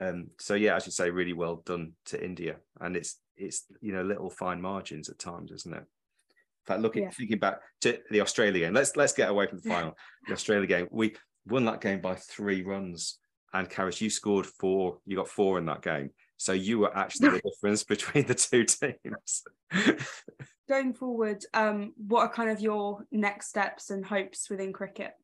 um 0.00 0.28
so 0.38 0.54
yeah 0.54 0.76
as 0.76 0.86
you 0.86 0.92
say 0.92 1.10
really 1.10 1.32
well 1.32 1.56
done 1.66 1.92
to 2.06 2.22
india 2.24 2.56
and 2.80 2.96
it's 2.96 3.18
it's 3.36 3.64
you 3.80 3.92
know 3.92 4.02
little 4.02 4.30
fine 4.30 4.60
margins 4.60 5.08
at 5.08 5.18
times 5.18 5.50
isn't 5.50 5.74
it 5.74 5.78
in 5.78 6.64
fact 6.66 6.80
looking 6.80 7.02
Yeah. 7.04 7.10
thinking 7.10 7.38
back 7.38 7.60
to 7.80 7.98
the 8.10 8.20
australia 8.20 8.66
game 8.66 8.74
let's 8.74 8.94
let's 8.96 9.12
get 9.14 9.28
away 9.30 9.46
from 9.46 9.58
the 9.60 9.68
final 9.74 9.96
the 10.26 10.32
australia 10.34 10.66
game 10.66 10.86
we 10.90 11.14
won 11.48 11.64
that 11.64 11.80
game 11.80 12.00
by 12.00 12.14
three 12.14 12.62
runs 12.62 13.18
and 13.52 13.70
Charis, 13.70 14.00
you 14.00 14.10
scored 14.10 14.46
four 14.46 14.98
you 15.06 15.16
got 15.16 15.28
four 15.28 15.58
in 15.58 15.66
that 15.66 15.82
game 15.82 16.10
so 16.36 16.52
you 16.52 16.78
were 16.78 16.96
actually 16.96 17.30
the 17.30 17.40
difference 17.50 17.84
between 17.84 18.26
the 18.26 18.34
two 18.34 18.64
teams 18.64 19.42
Going 20.68 20.92
forward, 20.92 21.44
um, 21.54 21.94
what 21.96 22.20
are 22.20 22.28
kind 22.28 22.50
of 22.50 22.60
your 22.60 23.06
next 23.10 23.48
steps 23.48 23.88
and 23.88 24.04
hopes 24.04 24.50
within 24.50 24.74
cricket? 24.74 25.14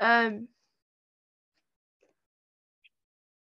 Um, 0.00 0.48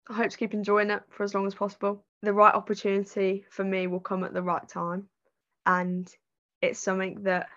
I 0.08 0.14
hope 0.14 0.30
to 0.30 0.36
keep 0.38 0.54
enjoying 0.54 0.88
it 0.88 1.02
for 1.10 1.24
as 1.24 1.34
long 1.34 1.46
as 1.46 1.54
possible. 1.54 2.06
The 2.22 2.32
right 2.32 2.54
opportunity 2.54 3.44
for 3.50 3.64
me 3.64 3.86
will 3.86 4.00
come 4.00 4.24
at 4.24 4.32
the 4.32 4.42
right 4.42 4.66
time, 4.66 5.08
and 5.66 6.10
it's 6.62 6.80
something 6.80 7.24
that 7.24 7.48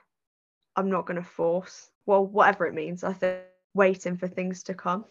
I'm 0.76 0.90
not 0.90 1.06
going 1.06 1.22
to 1.22 1.28
force. 1.28 1.90
Well, 2.06 2.26
whatever 2.26 2.66
it 2.66 2.74
means, 2.74 3.06
I 3.06 3.14
think 3.14 3.40
waiting 3.74 4.18
for 4.18 4.28
things 4.28 4.64
to 4.64 4.74
come 4.74 5.06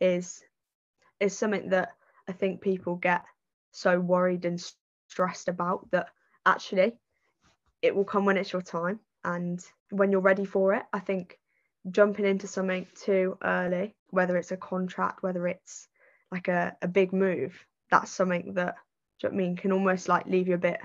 is 0.00 0.42
is 1.20 1.36
something 1.36 1.70
that 1.70 1.90
I 2.28 2.32
think 2.32 2.60
people 2.60 2.96
get 2.96 3.24
so 3.70 3.98
worried 4.00 4.44
and 4.44 4.62
stressed 5.08 5.48
about 5.48 5.90
that 5.90 6.08
actually 6.46 6.94
it 7.82 7.94
will 7.94 8.04
come 8.04 8.24
when 8.24 8.36
it's 8.36 8.52
your 8.52 8.62
time 8.62 9.00
and 9.24 9.64
when 9.90 10.10
you're 10.10 10.20
ready 10.20 10.44
for 10.44 10.74
it. 10.74 10.84
I 10.92 11.00
think 11.00 11.38
jumping 11.90 12.24
into 12.24 12.46
something 12.46 12.86
too 12.94 13.36
early, 13.42 13.94
whether 14.10 14.36
it's 14.36 14.52
a 14.52 14.56
contract, 14.56 15.22
whether 15.22 15.46
it's 15.46 15.88
like 16.30 16.48
a, 16.48 16.76
a 16.82 16.88
big 16.88 17.12
move, 17.12 17.54
that's 17.90 18.10
something 18.10 18.54
that 18.54 18.76
I 19.24 19.28
mean 19.28 19.56
can 19.56 19.72
almost 19.72 20.08
like 20.08 20.26
leave 20.26 20.48
you 20.48 20.54
a 20.54 20.58
bit 20.58 20.80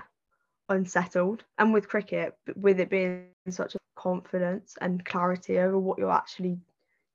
unsettled. 0.68 1.44
And 1.58 1.72
with 1.72 1.88
cricket, 1.88 2.36
with 2.54 2.80
it 2.80 2.90
being 2.90 3.28
such 3.48 3.74
a 3.74 3.78
confidence 3.96 4.76
and 4.80 5.04
clarity 5.04 5.58
over 5.58 5.78
what 5.78 5.98
you're 5.98 6.10
actually 6.10 6.58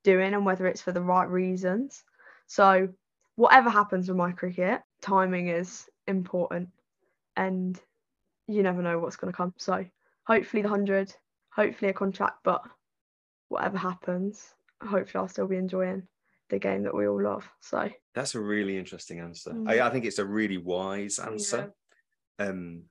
doing 0.06 0.34
and 0.34 0.46
whether 0.46 0.68
it's 0.68 0.82
for 0.82 0.94
the 0.94 1.02
right 1.02 1.30
reasons. 1.30 2.04
So 2.48 2.90
whatever 3.36 3.70
happens 3.70 4.08
with 4.08 4.18
my 4.18 4.32
cricket, 4.32 4.82
timing 5.02 5.50
is 5.50 5.86
important 6.08 6.70
and 7.36 7.80
you 8.48 8.64
never 8.64 8.82
know 8.82 9.00
what's 9.00 9.18
going 9.18 9.34
to 9.34 9.36
come. 9.36 9.54
So 9.58 9.84
hopefully 10.26 10.62
the 10.62 10.70
100, 10.70 11.14
hopefully 11.54 11.90
a 11.90 11.94
contract, 11.94 12.38
but 12.44 12.62
whatever 13.50 13.78
happens, 13.78 14.54
hopefully 14.82 15.22
I'll 15.22 15.28
still 15.28 15.48
be 15.48 15.58
enjoying 15.58 16.04
the 16.50 16.60
game 16.60 16.84
that 16.84 16.96
we 16.96 17.08
all 17.08 17.22
love. 17.22 17.50
So 17.60 17.90
That's 18.14 18.36
a 18.36 18.40
really 18.40 18.78
interesting 18.78 19.20
answer. 19.20 19.52
Mm. 19.52 19.70
I, 19.70 19.88
I 19.88 19.90
think 19.90 20.06
it's 20.06 20.20
a 20.20 20.26
really 20.26 20.58
wise 20.58 21.20
answer. 21.20 21.74
Um, 22.38 22.84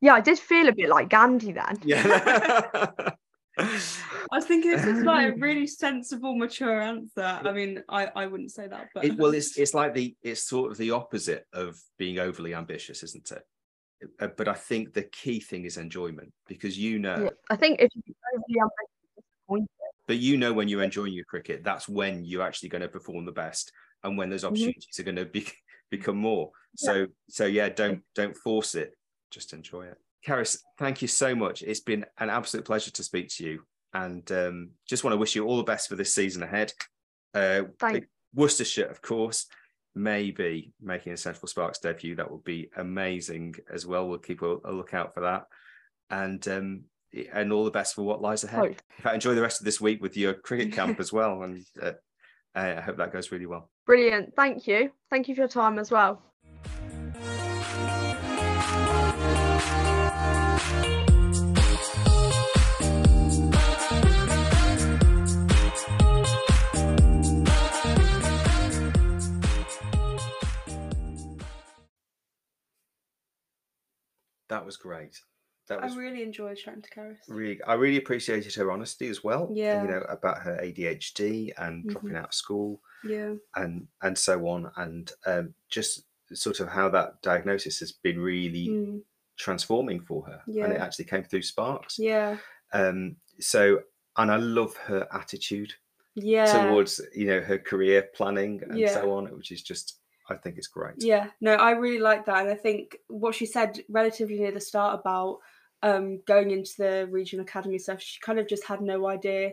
yeah, 0.00 0.12
I 0.12 0.20
did 0.20 0.38
feel 0.38 0.68
a 0.68 0.74
bit 0.74 0.90
like 0.90 1.08
Gandhi 1.08 1.52
then. 1.52 1.78
yeah. 1.82 2.90
I 3.58 4.36
was 4.36 4.44
thinking 4.44 4.70
this 4.72 4.84
is 4.84 5.02
like 5.02 5.32
a 5.32 5.36
really 5.38 5.66
sensible, 5.66 6.36
mature 6.36 6.80
answer. 6.80 7.22
I 7.22 7.52
mean, 7.52 7.82
I, 7.88 8.06
I 8.14 8.26
wouldn't 8.26 8.52
say 8.52 8.68
that, 8.68 8.88
but 8.94 9.04
it, 9.04 9.16
well, 9.16 9.32
it's 9.32 9.56
it's 9.58 9.72
like 9.72 9.94
the 9.94 10.14
it's 10.22 10.46
sort 10.46 10.72
of 10.72 10.78
the 10.78 10.90
opposite 10.90 11.46
of 11.52 11.76
being 11.98 12.18
overly 12.18 12.54
ambitious, 12.54 13.02
isn't 13.02 13.30
it? 13.30 13.42
Uh, 14.20 14.28
But 14.36 14.48
I 14.48 14.54
think 14.54 14.92
the 14.92 15.04
key 15.04 15.40
thing 15.40 15.64
is 15.64 15.78
enjoyment 15.78 16.32
because 16.46 16.78
you 16.78 16.98
know, 16.98 17.24
Yeah, 17.24 17.30
I 17.48 17.56
think 17.56 17.80
if 17.80 17.88
you 17.94 18.02
overly 18.34 18.60
ambitious, 18.60 19.16
it's 19.16 19.26
disappointing. 19.26 19.68
but 20.06 20.18
you 20.18 20.36
know 20.36 20.52
when 20.52 20.68
you're 20.68 20.82
enjoying 20.82 21.14
your 21.14 21.24
cricket, 21.24 21.64
that's 21.64 21.88
when 21.88 22.24
you're 22.24 22.42
actually 22.42 22.68
going 22.68 22.82
to 22.82 22.88
perform 22.88 23.24
the 23.24 23.32
best, 23.32 23.72
and 24.04 24.18
when 24.18 24.28
those 24.28 24.44
opportunities 24.44 25.00
are 25.00 25.02
going 25.02 25.16
to 25.16 25.24
be, 25.24 25.46
become 25.90 26.18
more. 26.18 26.50
So 26.76 27.06
so 27.30 27.46
yeah, 27.46 27.70
don't 27.70 28.02
don't 28.14 28.36
force 28.36 28.74
it, 28.74 28.92
just 29.30 29.54
enjoy 29.54 29.86
it. 29.86 29.98
Charis, 30.22 30.62
thank 30.78 31.02
you 31.02 31.08
so 31.08 31.34
much. 31.34 31.62
It's 31.62 31.80
been 31.80 32.04
an 32.18 32.30
absolute 32.30 32.64
pleasure 32.64 32.90
to 32.90 33.02
speak 33.02 33.28
to 33.36 33.44
you, 33.44 33.62
and 33.94 34.30
um, 34.32 34.70
just 34.88 35.04
want 35.04 35.12
to 35.12 35.18
wish 35.18 35.34
you 35.34 35.44
all 35.44 35.56
the 35.56 35.62
best 35.62 35.88
for 35.88 35.96
this 35.96 36.14
season 36.14 36.42
ahead. 36.42 36.72
Uh, 37.34 37.62
Worcestershire, 38.34 38.86
of 38.86 39.00
course, 39.02 39.46
maybe 39.94 40.72
making 40.80 41.12
a 41.12 41.16
Central 41.16 41.48
Sparks 41.48 41.78
debut. 41.78 42.16
That 42.16 42.30
would 42.30 42.44
be 42.44 42.70
amazing 42.76 43.54
as 43.72 43.86
well. 43.86 44.08
We'll 44.08 44.18
keep 44.18 44.42
a, 44.42 44.56
a 44.64 44.72
lookout 44.72 45.14
for 45.14 45.20
that, 45.20 45.46
and 46.10 46.46
um, 46.48 46.84
and 47.32 47.52
all 47.52 47.64
the 47.64 47.70
best 47.70 47.94
for 47.94 48.02
what 48.02 48.20
lies 48.20 48.44
ahead. 48.44 48.64
In 48.64 49.02
fact, 49.02 49.14
enjoy 49.14 49.34
the 49.34 49.42
rest 49.42 49.60
of 49.60 49.64
this 49.64 49.80
week 49.80 50.02
with 50.02 50.16
your 50.16 50.34
cricket 50.44 50.72
camp 50.72 51.00
as 51.00 51.12
well, 51.12 51.42
and 51.42 51.64
uh, 51.80 51.92
I 52.54 52.80
hope 52.80 52.96
that 52.98 53.12
goes 53.12 53.32
really 53.32 53.46
well. 53.46 53.70
Brilliant. 53.86 54.34
Thank 54.34 54.66
you. 54.66 54.90
Thank 55.10 55.28
you 55.28 55.34
for 55.34 55.42
your 55.42 55.48
time 55.48 55.78
as 55.78 55.90
well. 55.90 56.22
Was 74.66 74.76
great. 74.76 75.18
That 75.68 75.82
was 75.82 75.94
I 75.94 75.96
really 75.96 76.22
enjoyed 76.22 76.56
chatting 76.58 76.82
to 76.82 76.90
Charis. 76.94 77.18
really 77.28 77.60
I 77.62 77.74
really 77.74 77.96
appreciated 77.96 78.54
her 78.54 78.70
honesty 78.70 79.08
as 79.08 79.24
well. 79.24 79.48
Yeah. 79.52 79.82
You 79.82 79.88
know, 79.88 80.00
about 80.08 80.38
her 80.42 80.58
ADHD 80.60 81.52
and 81.58 81.88
dropping 81.88 82.10
Mhm. 82.10 82.16
out 82.18 82.28
of 82.28 82.34
school 82.34 82.80
Yeah. 83.04 83.34
and 83.56 83.88
and 84.02 84.16
so 84.18 84.46
on. 84.48 84.70
And 84.76 85.10
um, 85.26 85.54
just 85.68 86.04
sort 86.32 86.60
of 86.60 86.68
how 86.68 86.88
that 86.90 87.20
diagnosis 87.22 87.78
has 87.80 87.92
been 87.92 88.18
really 88.20 88.68
Mm. 88.68 89.02
transforming 89.38 90.00
for 90.00 90.24
her. 90.26 90.42
yeah. 90.46 90.64
And 90.64 90.72
it 90.72 90.80
actually 90.80 91.04
came 91.06 91.24
through 91.24 91.42
sparks. 91.42 91.98
Yeah. 91.98 92.38
Um 92.72 93.16
so 93.40 93.82
and 94.16 94.30
I 94.30 94.36
love 94.36 94.76
her 94.78 95.06
attitude 95.12 95.72
Yeah. 96.14 96.46
towards, 96.46 97.00
you 97.14 97.26
know, 97.26 97.40
her 97.40 97.58
career 97.58 98.08
planning 98.14 98.62
and 98.62 98.78
Yeah. 98.78 98.94
so 98.94 99.12
on, 99.12 99.26
which 99.36 99.50
is 99.52 99.62
just 99.62 100.00
I 100.28 100.34
think 100.34 100.58
it's 100.58 100.66
great. 100.66 100.94
Yeah, 100.98 101.28
no, 101.40 101.54
I 101.54 101.72
really 101.72 102.00
like 102.00 102.26
that, 102.26 102.40
and 102.40 102.48
I 102.48 102.54
think 102.54 102.96
what 103.08 103.34
she 103.34 103.46
said 103.46 103.80
relatively 103.88 104.38
near 104.38 104.52
the 104.52 104.60
start 104.60 105.00
about 105.00 105.38
um, 105.82 106.20
going 106.26 106.50
into 106.50 106.72
the 106.78 107.08
regional 107.10 107.44
academy 107.44 107.78
stuff, 107.78 108.00
she 108.00 108.20
kind 108.20 108.38
of 108.38 108.48
just 108.48 108.64
had 108.64 108.80
no 108.80 109.06
idea 109.06 109.52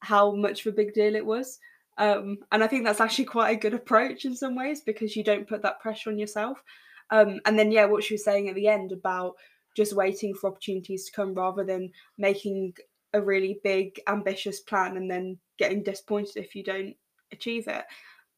how 0.00 0.32
much 0.34 0.66
of 0.66 0.72
a 0.72 0.76
big 0.76 0.92
deal 0.94 1.14
it 1.14 1.24
was, 1.24 1.58
um, 1.98 2.38
and 2.50 2.64
I 2.64 2.66
think 2.66 2.84
that's 2.84 3.00
actually 3.00 3.26
quite 3.26 3.50
a 3.50 3.60
good 3.60 3.74
approach 3.74 4.24
in 4.24 4.34
some 4.34 4.54
ways 4.54 4.80
because 4.80 5.14
you 5.14 5.24
don't 5.24 5.48
put 5.48 5.62
that 5.62 5.80
pressure 5.80 6.10
on 6.10 6.18
yourself. 6.18 6.62
Um, 7.10 7.40
and 7.44 7.58
then 7.58 7.70
yeah, 7.70 7.84
what 7.84 8.02
she 8.02 8.14
was 8.14 8.24
saying 8.24 8.48
at 8.48 8.54
the 8.54 8.68
end 8.68 8.92
about 8.92 9.34
just 9.76 9.94
waiting 9.94 10.34
for 10.34 10.50
opportunities 10.50 11.04
to 11.06 11.12
come 11.12 11.34
rather 11.34 11.64
than 11.64 11.90
making 12.18 12.74
a 13.12 13.20
really 13.20 13.60
big 13.62 14.00
ambitious 14.06 14.60
plan 14.60 14.96
and 14.96 15.10
then 15.10 15.38
getting 15.58 15.82
disappointed 15.82 16.36
if 16.36 16.54
you 16.54 16.64
don't 16.64 16.94
achieve 17.30 17.68
it. 17.68 17.84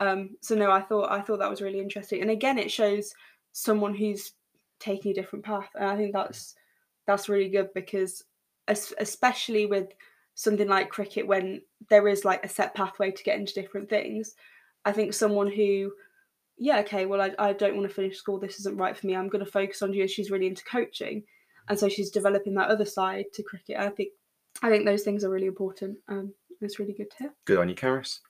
Um, 0.06 0.36
so 0.40 0.54
no, 0.54 0.70
I 0.70 0.80
thought 0.80 1.10
I 1.10 1.20
thought 1.20 1.38
that 1.38 1.50
was 1.50 1.62
really 1.62 1.80
interesting, 1.80 2.20
and 2.20 2.30
again, 2.30 2.58
it 2.58 2.70
shows 2.70 3.14
someone 3.52 3.94
who's 3.94 4.32
taking 4.80 5.12
a 5.12 5.14
different 5.14 5.44
path, 5.44 5.68
and 5.74 5.88
I 5.88 5.96
think 5.96 6.12
that's 6.12 6.54
that's 7.06 7.28
really 7.28 7.48
good 7.48 7.72
because, 7.74 8.24
especially 8.66 9.66
with 9.66 9.88
something 10.34 10.68
like 10.68 10.88
cricket, 10.90 11.26
when 11.26 11.62
there 11.90 12.08
is 12.08 12.24
like 12.24 12.44
a 12.44 12.48
set 12.48 12.74
pathway 12.74 13.10
to 13.10 13.22
get 13.22 13.38
into 13.38 13.54
different 13.54 13.88
things, 13.88 14.34
I 14.84 14.92
think 14.92 15.14
someone 15.14 15.50
who, 15.50 15.92
yeah, 16.58 16.80
okay, 16.80 17.06
well, 17.06 17.20
I, 17.20 17.32
I 17.38 17.52
don't 17.52 17.76
want 17.76 17.88
to 17.88 17.94
finish 17.94 18.16
school, 18.16 18.38
this 18.38 18.58
isn't 18.60 18.76
right 18.76 18.96
for 18.96 19.06
me. 19.06 19.14
I'm 19.14 19.28
going 19.28 19.44
to 19.44 19.50
focus 19.50 19.82
on 19.82 19.92
you. 19.92 20.08
She's 20.08 20.30
really 20.30 20.46
into 20.46 20.64
coaching, 20.64 21.22
and 21.68 21.78
so 21.78 21.88
she's 21.88 22.10
developing 22.10 22.54
that 22.54 22.70
other 22.70 22.86
side 22.86 23.26
to 23.34 23.42
cricket. 23.42 23.76
I 23.78 23.88
think 23.90 24.10
I 24.62 24.70
think 24.70 24.84
those 24.84 25.02
things 25.02 25.24
are 25.24 25.30
really 25.30 25.46
important. 25.46 25.98
Um, 26.08 26.32
it's 26.60 26.78
really 26.78 26.94
good 26.94 27.10
to 27.10 27.16
hear. 27.18 27.34
Good 27.44 27.58
on 27.58 27.68
you, 27.68 27.74
Charis. 27.74 28.20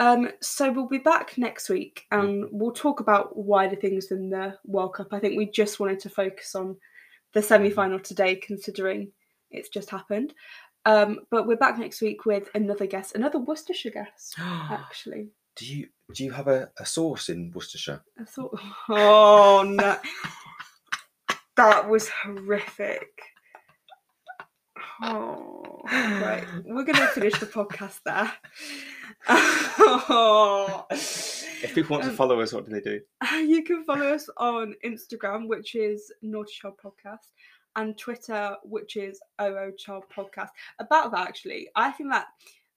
Um, 0.00 0.30
so 0.40 0.70
we'll 0.70 0.86
be 0.86 0.98
back 0.98 1.36
next 1.38 1.68
week 1.68 2.06
and 2.12 2.46
we'll 2.52 2.72
talk 2.72 3.00
about 3.00 3.36
wider 3.36 3.76
things 3.76 4.08
than 4.08 4.30
the 4.30 4.56
World 4.64 4.94
Cup. 4.94 5.08
I 5.12 5.18
think 5.18 5.36
we 5.36 5.50
just 5.50 5.80
wanted 5.80 5.98
to 6.00 6.10
focus 6.10 6.54
on 6.54 6.76
the 7.34 7.42
semi 7.42 7.70
final 7.70 7.98
today, 7.98 8.36
considering 8.36 9.10
it's 9.50 9.68
just 9.68 9.90
happened. 9.90 10.34
Um, 10.86 11.20
but 11.30 11.46
we're 11.46 11.56
back 11.56 11.78
next 11.78 12.00
week 12.00 12.24
with 12.24 12.48
another 12.54 12.86
guest, 12.86 13.14
another 13.14 13.38
Worcestershire 13.38 13.90
guest, 13.90 14.36
actually. 14.38 15.28
Do 15.56 15.66
you 15.66 15.88
do 16.14 16.24
you 16.24 16.30
have 16.30 16.46
a, 16.48 16.70
a 16.78 16.86
source 16.86 17.28
in 17.28 17.50
Worcestershire? 17.52 18.02
I 18.18 18.24
thought, 18.24 18.58
oh 18.88 19.64
no, 19.66 19.98
that 21.56 21.88
was 21.88 22.08
horrific. 22.08 23.08
Oh, 25.02 25.80
right. 25.86 26.44
We're 26.64 26.84
going 26.84 26.96
to 26.96 27.06
finish 27.08 27.38
the 27.38 27.46
podcast 27.46 28.00
there. 28.04 28.32
Oh. 29.28 30.86
If 31.60 31.74
people 31.74 31.94
want 31.94 32.04
to 32.04 32.10
Um, 32.10 32.16
follow 32.16 32.40
us, 32.40 32.52
what 32.52 32.66
do 32.66 32.70
they 32.70 32.80
do? 32.80 33.00
you 33.44 33.64
can 33.64 33.82
follow 33.84 34.06
us 34.14 34.30
on 34.36 34.76
Instagram, 34.84 35.48
which 35.48 35.74
is 35.74 36.12
Naughty 36.22 36.52
Child 36.52 36.74
Podcast, 36.80 37.32
and 37.74 37.98
Twitter, 37.98 38.54
which 38.62 38.94
is 38.96 39.20
OO 39.42 39.72
Child 39.76 40.04
Podcast. 40.16 40.50
About 40.78 41.10
that, 41.10 41.26
actually, 41.26 41.68
I 41.74 41.90
think 41.90 42.12
that 42.12 42.26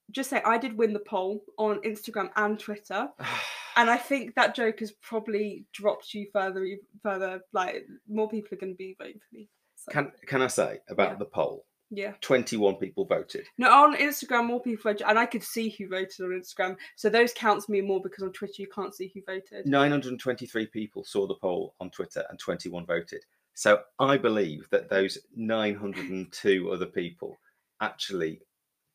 just 0.09 0.31
say 0.31 0.41
I 0.43 0.57
did 0.57 0.75
win 0.75 0.93
the 0.93 0.99
poll 0.99 1.43
on 1.59 1.77
Instagram 1.83 2.31
and 2.37 2.59
Twitter, 2.59 3.07
and 3.77 3.87
I 3.87 3.97
think 3.97 4.33
that 4.33 4.55
joke 4.55 4.79
has 4.79 4.93
probably 4.93 5.65
dropped 5.73 6.11
you 6.15 6.25
further, 6.33 6.65
further. 7.03 7.41
Like 7.53 7.85
more 8.09 8.27
people 8.29 8.55
are 8.57 8.59
going 8.61 8.73
to 8.73 8.77
be 8.77 8.95
voting 8.97 9.19
for 9.29 9.35
me. 9.35 9.47
So, 9.75 9.91
Can 9.91 10.11
Can 10.25 10.41
I 10.41 10.47
say 10.47 10.79
about 10.89 11.09
Yeah. 11.11 11.15
the 11.17 11.25
poll? 11.25 11.65
Yeah. 11.91 12.13
Twenty 12.21 12.57
one 12.57 12.75
people 12.75 13.05
voted. 13.05 13.45
No, 13.57 13.69
on 13.69 13.95
Instagram, 13.97 14.47
more 14.47 14.61
people 14.61 14.91
voted, 14.91 15.05
and 15.07 15.19
I 15.19 15.25
could 15.25 15.43
see 15.43 15.69
who 15.69 15.89
voted 15.89 16.21
on 16.21 16.29
Instagram. 16.29 16.77
So 16.95 17.09
those 17.09 17.33
counts 17.33 17.67
me 17.67 17.81
more 17.81 18.01
because 18.01 18.23
on 18.23 18.31
Twitter 18.31 18.55
you 18.57 18.67
can't 18.73 18.95
see 18.95 19.11
who 19.13 19.21
voted. 19.27 19.65
Nine 19.65 19.91
hundred 19.91 20.11
and 20.11 20.19
twenty 20.19 20.45
three 20.45 20.67
people 20.67 21.03
saw 21.03 21.27
the 21.27 21.35
poll 21.35 21.75
on 21.79 21.91
Twitter, 21.91 22.23
and 22.29 22.39
twenty 22.39 22.69
one 22.69 22.85
voted. 22.85 23.25
So 23.53 23.81
I 23.99 24.17
believe 24.17 24.67
that 24.71 24.89
those 24.89 25.17
nine 25.35 25.75
hundred 25.75 26.09
and 26.09 26.31
two 26.31 26.71
other 26.71 26.85
people 26.85 27.37
actually 27.81 28.41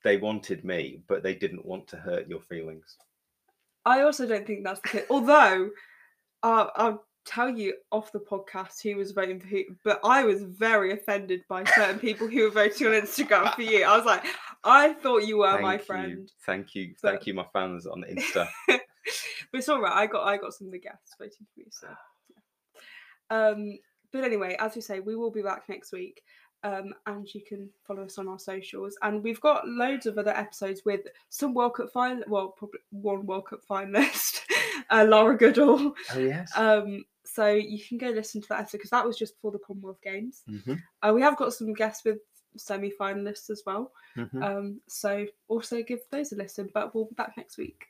they 0.03 0.17
wanted 0.17 0.65
me, 0.65 1.03
but 1.09 1.23
they 1.23 1.35
didn't 1.35 1.67
want 1.67 1.89
to 1.89 1.97
hurt 1.97 2.29
your 2.29 2.41
feelings. 2.41 2.97
I 3.85 4.03
also 4.03 4.27
don't 4.27 4.47
think 4.47 4.65
that's 4.65 4.81
the 4.81 4.89
case. 4.89 5.07
Although, 5.11 5.71
uh, 6.43 6.67
I'll 6.77 7.05
tell 7.27 7.51
you 7.51 7.75
off 7.93 8.13
the 8.13 8.21
podcast 8.21 8.83
who 8.83 8.97
was 8.97 9.13
voting 9.13 9.41
for 9.41 9.47
who, 9.49 9.65
but 9.85 10.01
I 10.05 10.25
was 10.25 10.43
very 10.45 10.93
offended 10.93 11.43
by 11.49 11.65
certain 11.65 11.99
people 11.99 12.29
who 12.29 12.45
were 12.45 12.51
voting 12.51 12.87
on 12.87 12.93
Instagram 12.95 13.55
for 13.55 13.63
you. 13.63 13.85
I 13.85 13.97
was 13.97 14.07
like, 14.07 14.25
I 14.65 14.93
thought 14.95 15.27
you 15.27 15.39
were 15.39 15.61
my 15.61 15.77
Thank 15.77 15.81
you. 15.81 15.85
friend. 15.87 16.33
Thank 16.47 16.75
you, 16.75 16.95
But- 17.03 17.11
thank 17.11 17.27
you, 17.27 17.35
my 17.35 17.47
fans 17.53 17.87
on 17.87 18.05
Insta. 18.09 18.49
but 18.69 18.81
it's 19.53 19.69
all 19.69 19.81
right. 19.81 19.93
I 19.93 20.07
got 20.07 20.27
I 20.27 20.37
got 20.37 20.55
some 20.55 20.69
of 20.69 20.73
the 20.73 20.79
guests 20.81 21.15
voting 21.19 21.47
for 21.55 21.61
you. 21.61 21.67
So, 21.71 21.89
yeah. 22.31 23.49
um, 23.49 23.79
but 24.13 24.25
anyway, 24.25 24.57
as 24.61 24.75
we 24.75 24.81
say, 24.81 25.01
we 25.01 25.17
will 25.17 25.31
be 25.31 25.43
back 25.43 25.69
next 25.69 25.93
week. 25.93 26.23
Um, 26.63 26.95
and 27.07 27.33
you 27.33 27.43
can 27.47 27.69
follow 27.87 28.05
us 28.05 28.19
on 28.19 28.27
our 28.27 28.39
socials, 28.41 28.97
and 29.03 29.23
we've 29.23 29.41
got 29.41 29.69
loads 29.69 30.07
of 30.07 30.19
other 30.19 30.35
episodes 30.37 30.83
with 30.85 31.03
some 31.29 31.55
World 31.55 31.75
Cup 31.75 31.93
final. 31.93 32.25
Well, 32.27 32.49
probably 32.49 32.81
one 32.91 33.25
World 33.27 33.47
Cup 33.47 33.61
finalist, 33.71 34.41
uh, 34.91 35.05
Laura 35.09 35.37
Goodall. 35.37 35.95
oh 36.15 36.19
yes. 36.19 36.51
Um, 36.57 37.05
so 37.37 37.49
you 37.51 37.79
can 37.87 37.99
go 37.99 38.09
listen 38.09 38.41
to 38.41 38.49
that 38.49 38.61
episode 38.61 38.79
because 38.79 38.91
that 38.91 39.07
was 39.07 39.19
just 39.19 39.35
before 39.37 39.53
the 39.53 39.59
Commonwealth 39.59 40.01
Games. 40.03 40.43
Mhm, 40.49 40.81
Uh, 41.03 41.13
we 41.15 41.21
have 41.21 41.37
got 41.37 41.53
some 41.53 41.75
guests 41.75 42.03
with 42.03 42.19
semi-finalists 42.57 43.51
as 43.51 43.63
well. 43.67 43.93
mhm. 44.17 44.43
Um, 44.43 44.81
so 44.87 45.27
also 45.47 45.83
give 45.83 46.01
those 46.11 46.33
a 46.33 46.37
listen. 46.37 46.71
But 46.73 46.95
we'll 46.95 47.05
be 47.05 47.15
back 47.15 47.37
next 47.37 47.59
week. 47.59 47.85